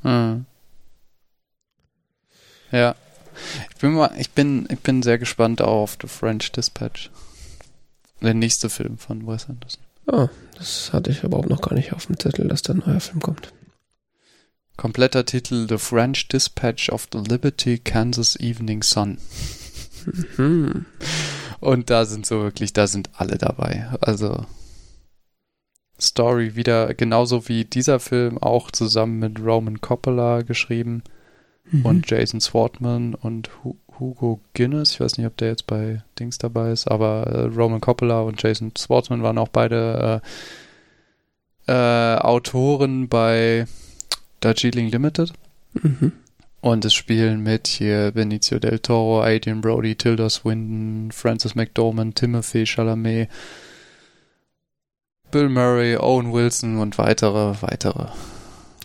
[0.00, 0.46] Hm.
[2.70, 2.94] Ja.
[3.72, 7.10] Ich bin mal, ich bin, ich bin sehr gespannt auf The French Dispatch.
[8.22, 9.82] Der nächste Film von Wes Anderson.
[10.06, 13.00] Ah, das hatte ich überhaupt noch gar nicht auf dem Zettel, dass da ein neuer
[13.00, 13.52] Film kommt.
[14.76, 19.18] Kompletter Titel The French Dispatch of the Liberty Kansas Evening Sun.
[20.36, 20.86] Mhm.
[21.60, 23.88] Und da sind so wirklich, da sind alle dabei.
[24.00, 24.46] Also
[26.00, 31.04] Story wieder genauso wie dieser Film auch zusammen mit Roman Coppola geschrieben
[31.70, 31.86] mhm.
[31.86, 33.50] und Jason Swartman und
[33.98, 34.92] Hugo Guinness.
[34.92, 38.42] Ich weiß nicht, ob der jetzt bei Dings dabei ist, aber äh, Roman Coppola und
[38.42, 40.20] Jason Swartman waren auch beide
[41.66, 43.66] äh, äh, Autoren bei
[44.42, 45.32] Darjeeling Limited.
[45.74, 46.12] Mhm.
[46.60, 52.66] Und es spielen mit hier Benicio del Toro, Adrian Brody, Tilda Swinton, Francis McDormand, Timothy
[52.66, 53.28] Chalamet,
[55.32, 58.08] Bill Murray, Owen Wilson und weitere, weitere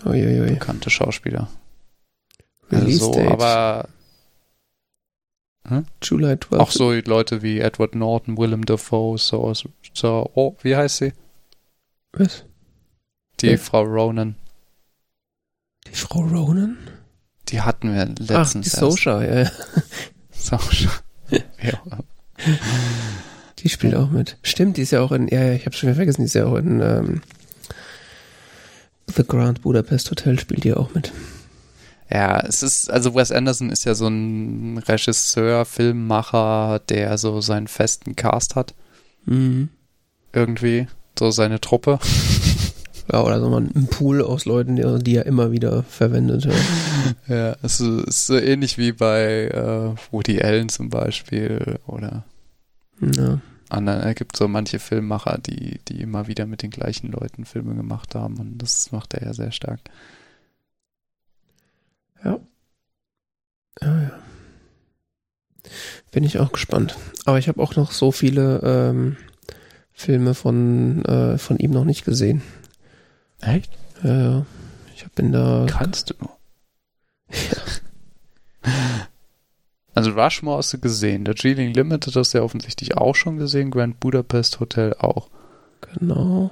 [0.06, 0.54] Uiuiui.
[0.54, 1.50] bekannte Schauspieler.
[2.72, 3.32] also, Date.
[3.32, 3.90] aber
[5.68, 5.86] hm?
[6.02, 6.62] July 12.
[6.62, 9.54] Auch so Leute wie Edward Norton, Willem Dafoe, so,
[9.94, 11.14] so oh, wie heißt sie?
[12.14, 12.46] Was?
[13.42, 13.58] Die ja.
[13.58, 14.36] Frau Ronan.
[15.92, 16.78] Die Frau Ronan?
[17.50, 18.30] Die hatten wir letztens.
[18.32, 19.42] Ach, die Sosha, ja.
[19.44, 19.52] ja.
[20.32, 20.92] Sosha.
[21.32, 21.82] ja.
[23.60, 24.38] Die spielt auch mit.
[24.44, 26.46] Stimmt, die ist ja auch in, ja, ich habe schon wieder vergessen, die ist ja
[26.46, 27.22] auch in ähm,
[29.16, 31.12] The Grand Budapest Hotel spielt die auch mit.
[32.10, 37.68] Ja, es ist, also Wes Anderson ist ja so ein Regisseur, Filmmacher, der so seinen
[37.68, 38.74] festen Cast hat.
[39.26, 39.70] Mhm.
[40.32, 40.88] Irgendwie,
[41.18, 42.00] so seine Truppe.
[43.12, 46.46] Ja, oder so ein Pool aus Leuten, die, die er immer wieder verwendet.
[46.46, 46.54] Ja,
[47.36, 52.26] ja es ist so ähnlich wie bei äh, Woody Allen zum Beispiel oder
[53.00, 53.40] ja.
[53.70, 54.02] anderen.
[54.02, 58.14] Er gibt so manche Filmmacher, die, die immer wieder mit den gleichen Leuten Filme gemacht
[58.14, 59.80] haben und das macht er ja sehr stark.
[62.24, 62.40] Ja.
[63.82, 64.12] Ja, ja.
[66.12, 66.98] Bin ich auch gespannt.
[67.26, 69.18] Aber ich habe auch noch so viele ähm,
[69.94, 72.42] Filme von, äh, von ihm noch nicht gesehen.
[73.42, 73.72] Echt?
[74.04, 74.46] Ja, ja.
[74.96, 75.66] Ich bin da.
[75.70, 76.16] Kannst du?
[77.30, 78.70] Ja.
[79.98, 81.26] Also Rushmore hast du gesehen.
[81.26, 83.72] Der Geeling Limited hast du ja offensichtlich auch schon gesehen.
[83.72, 85.32] Grand Budapest Hotel auch.
[85.82, 86.52] Genau.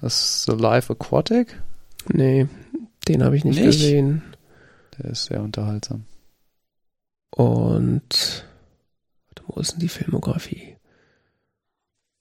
[0.00, 1.60] Das ist The Life Aquatic?
[2.08, 2.46] Nee,
[3.08, 4.22] den habe ich nicht, nicht, gesehen.
[4.96, 6.04] Der ist sehr unterhaltsam.
[7.30, 8.46] Und
[9.26, 10.75] warte, wo ist denn die Filmografie?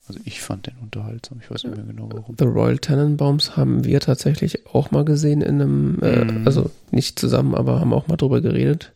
[0.07, 1.40] Also ich fand den unterhaltsam.
[1.41, 2.36] Ich weiß nicht mehr genau warum.
[2.38, 6.48] The Royal Tenenbaums haben wir tatsächlich auch mal gesehen in einem, äh, mm.
[6.48, 8.94] also nicht zusammen, aber haben auch mal drüber geredet.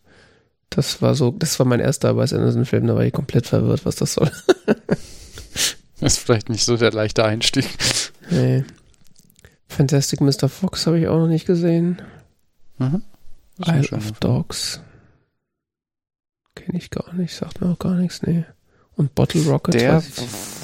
[0.69, 3.95] Das war so, das war mein erster Wes Anderson-Film, da war ich komplett verwirrt, was
[3.95, 4.31] das soll.
[5.99, 7.67] das ist vielleicht nicht so der leichte Einstieg.
[8.29, 8.63] Nee.
[9.67, 10.47] Fantastic Mr.
[10.47, 12.01] Fox habe ich auch noch nicht gesehen.
[12.77, 13.01] Mhm.
[13.65, 14.81] Isle of Dogs.
[16.53, 18.45] Kenne ich gar nicht, sagt mir auch gar nichts, nee.
[18.99, 19.75] Und Bottle Rocket.
[19.75, 20.03] Der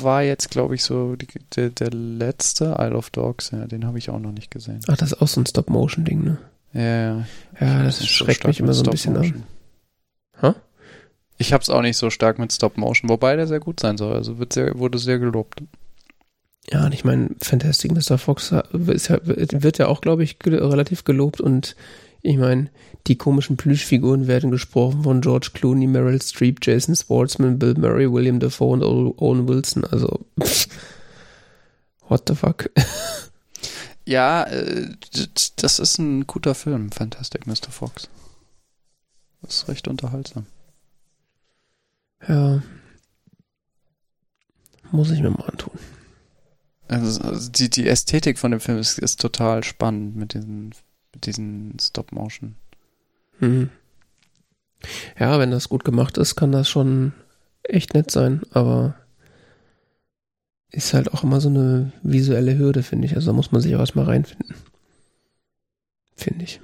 [0.01, 3.97] war jetzt, glaube ich, so die, der, der letzte Isle of Dogs, ja, den habe
[3.97, 4.81] ich auch noch nicht gesehen.
[4.89, 6.37] Ach, das ist auch so ein Stop-Motion-Ding, ne?
[6.73, 7.25] Ja, ja.
[7.61, 9.43] Ja, das schreckt so mich immer so ein bisschen an.
[10.41, 10.53] Ha?
[11.37, 14.13] Ich habe es auch nicht so stark mit Stop-Motion, wobei der sehr gut sein soll.
[14.13, 15.63] Also wird sehr, wurde sehr gelobt.
[16.69, 18.17] Ja, und ich meine, Fantastic Mr.
[18.17, 21.77] Fox wird ja auch, glaube ich, relativ gelobt und
[22.25, 22.71] ich meine,
[23.07, 28.39] die komischen Plüschfiguren werden gesprochen von George Clooney, Meryl Streep, Jason Sportsman, Bill Murray, William
[28.39, 29.85] Dafoe und Owen Wilson.
[29.85, 30.25] Also,
[32.07, 32.69] what the fuck?
[34.07, 34.89] Ja, äh,
[35.55, 37.71] das ist ein guter Film, Fantastic Mr.
[37.71, 38.07] Fox.
[39.41, 40.45] Das ist recht unterhaltsam.
[42.27, 42.61] Ja.
[44.91, 45.73] Muss ich mir mal antun.
[46.87, 50.75] Also, also die, die Ästhetik von dem Film ist, ist total spannend mit diesen,
[51.15, 52.55] mit diesen Stop-Motion.
[53.39, 53.69] Mhm.
[55.19, 57.13] Ja, wenn das gut gemacht ist, kann das schon
[57.63, 58.95] echt nett sein, aber
[60.71, 63.15] ist halt auch immer so eine visuelle Hürde, finde ich.
[63.15, 64.55] Also da muss man sich auch erstmal reinfinden.
[66.15, 66.61] Finde ich.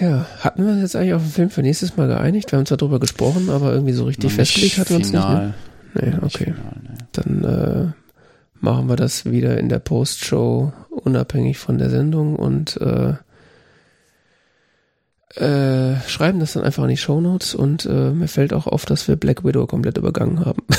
[0.00, 2.52] Ja, hatten wir uns jetzt eigentlich auf den Film für nächstes Mal geeinigt?
[2.52, 5.28] Wir haben zwar darüber gesprochen, aber irgendwie so richtig festgelegt hat wir uns nicht.
[5.28, 5.54] Ne?
[5.94, 6.52] Nee, okay.
[6.52, 6.98] Final, nee.
[7.12, 8.05] Dann äh,
[8.60, 13.14] machen wir das wieder in der Post-Show unabhängig von der Sendung und äh,
[15.36, 18.86] äh, schreiben das dann einfach in die Show Notes und äh, mir fällt auch auf,
[18.86, 20.62] dass wir Black Widow komplett übergangen haben.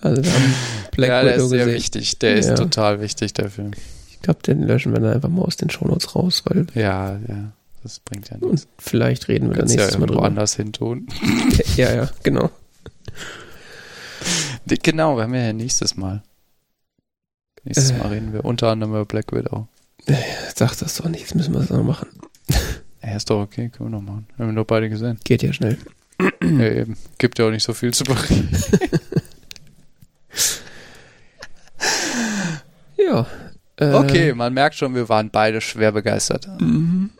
[0.00, 0.54] also wir haben
[0.92, 1.74] Black ja, Widow der ist sehr gesehen.
[1.74, 2.18] wichtig.
[2.18, 2.56] Der ist ja.
[2.56, 3.70] total wichtig, der Film.
[4.10, 6.66] Ich glaube, den löschen wir dann einfach mal aus den Show Notes raus, weil.
[6.74, 7.52] Ja, ja.
[7.84, 8.64] Das bringt ja nichts.
[8.64, 10.24] Und vielleicht reden wir dann nächstes ja Mal drüber.
[10.24, 11.06] anders hin tun.
[11.76, 12.50] ja, ja, genau.
[14.68, 16.22] Genau, wir haben ja nächstes Mal.
[17.64, 19.68] Nächstes Mal reden wir unter anderem über Black Widow.
[20.54, 22.08] Sag das doch nicht, jetzt müssen wir das noch machen.
[23.00, 24.26] Ja, ist doch okay, können wir noch machen.
[24.36, 25.20] Haben wir doch beide gesehen.
[25.22, 25.78] Geht ja schnell.
[26.42, 26.96] Ja, eben.
[27.18, 28.48] Gibt ja auch nicht so viel zu berichten.
[32.98, 33.24] ja.
[33.76, 36.48] Äh, okay, man merkt schon, wir waren beide schwer begeistert.
[36.60, 37.10] Mhm.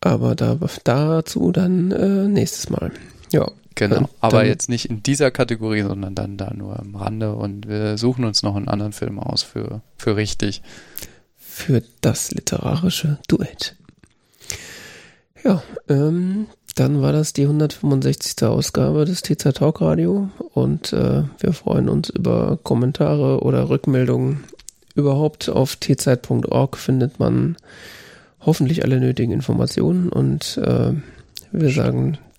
[0.00, 2.92] Aber da, dazu dann äh, nächstes Mal.
[3.32, 3.50] Ja.
[3.74, 7.66] Genau, dann, aber jetzt nicht in dieser Kategorie, sondern dann da nur am Rande und
[7.66, 10.62] wir suchen uns noch einen anderen Film aus für, für richtig.
[11.38, 13.76] Für das literarische Duett.
[15.42, 16.46] Ja, ähm,
[16.76, 18.44] dann war das die 165.
[18.44, 24.44] Ausgabe des TZ Talk Radio und äh, wir freuen uns über Kommentare oder Rückmeldungen.
[24.94, 27.56] Überhaupt auf tzeit.org findet man
[28.40, 30.92] hoffentlich alle nötigen Informationen und äh,
[31.52, 32.18] wir sagen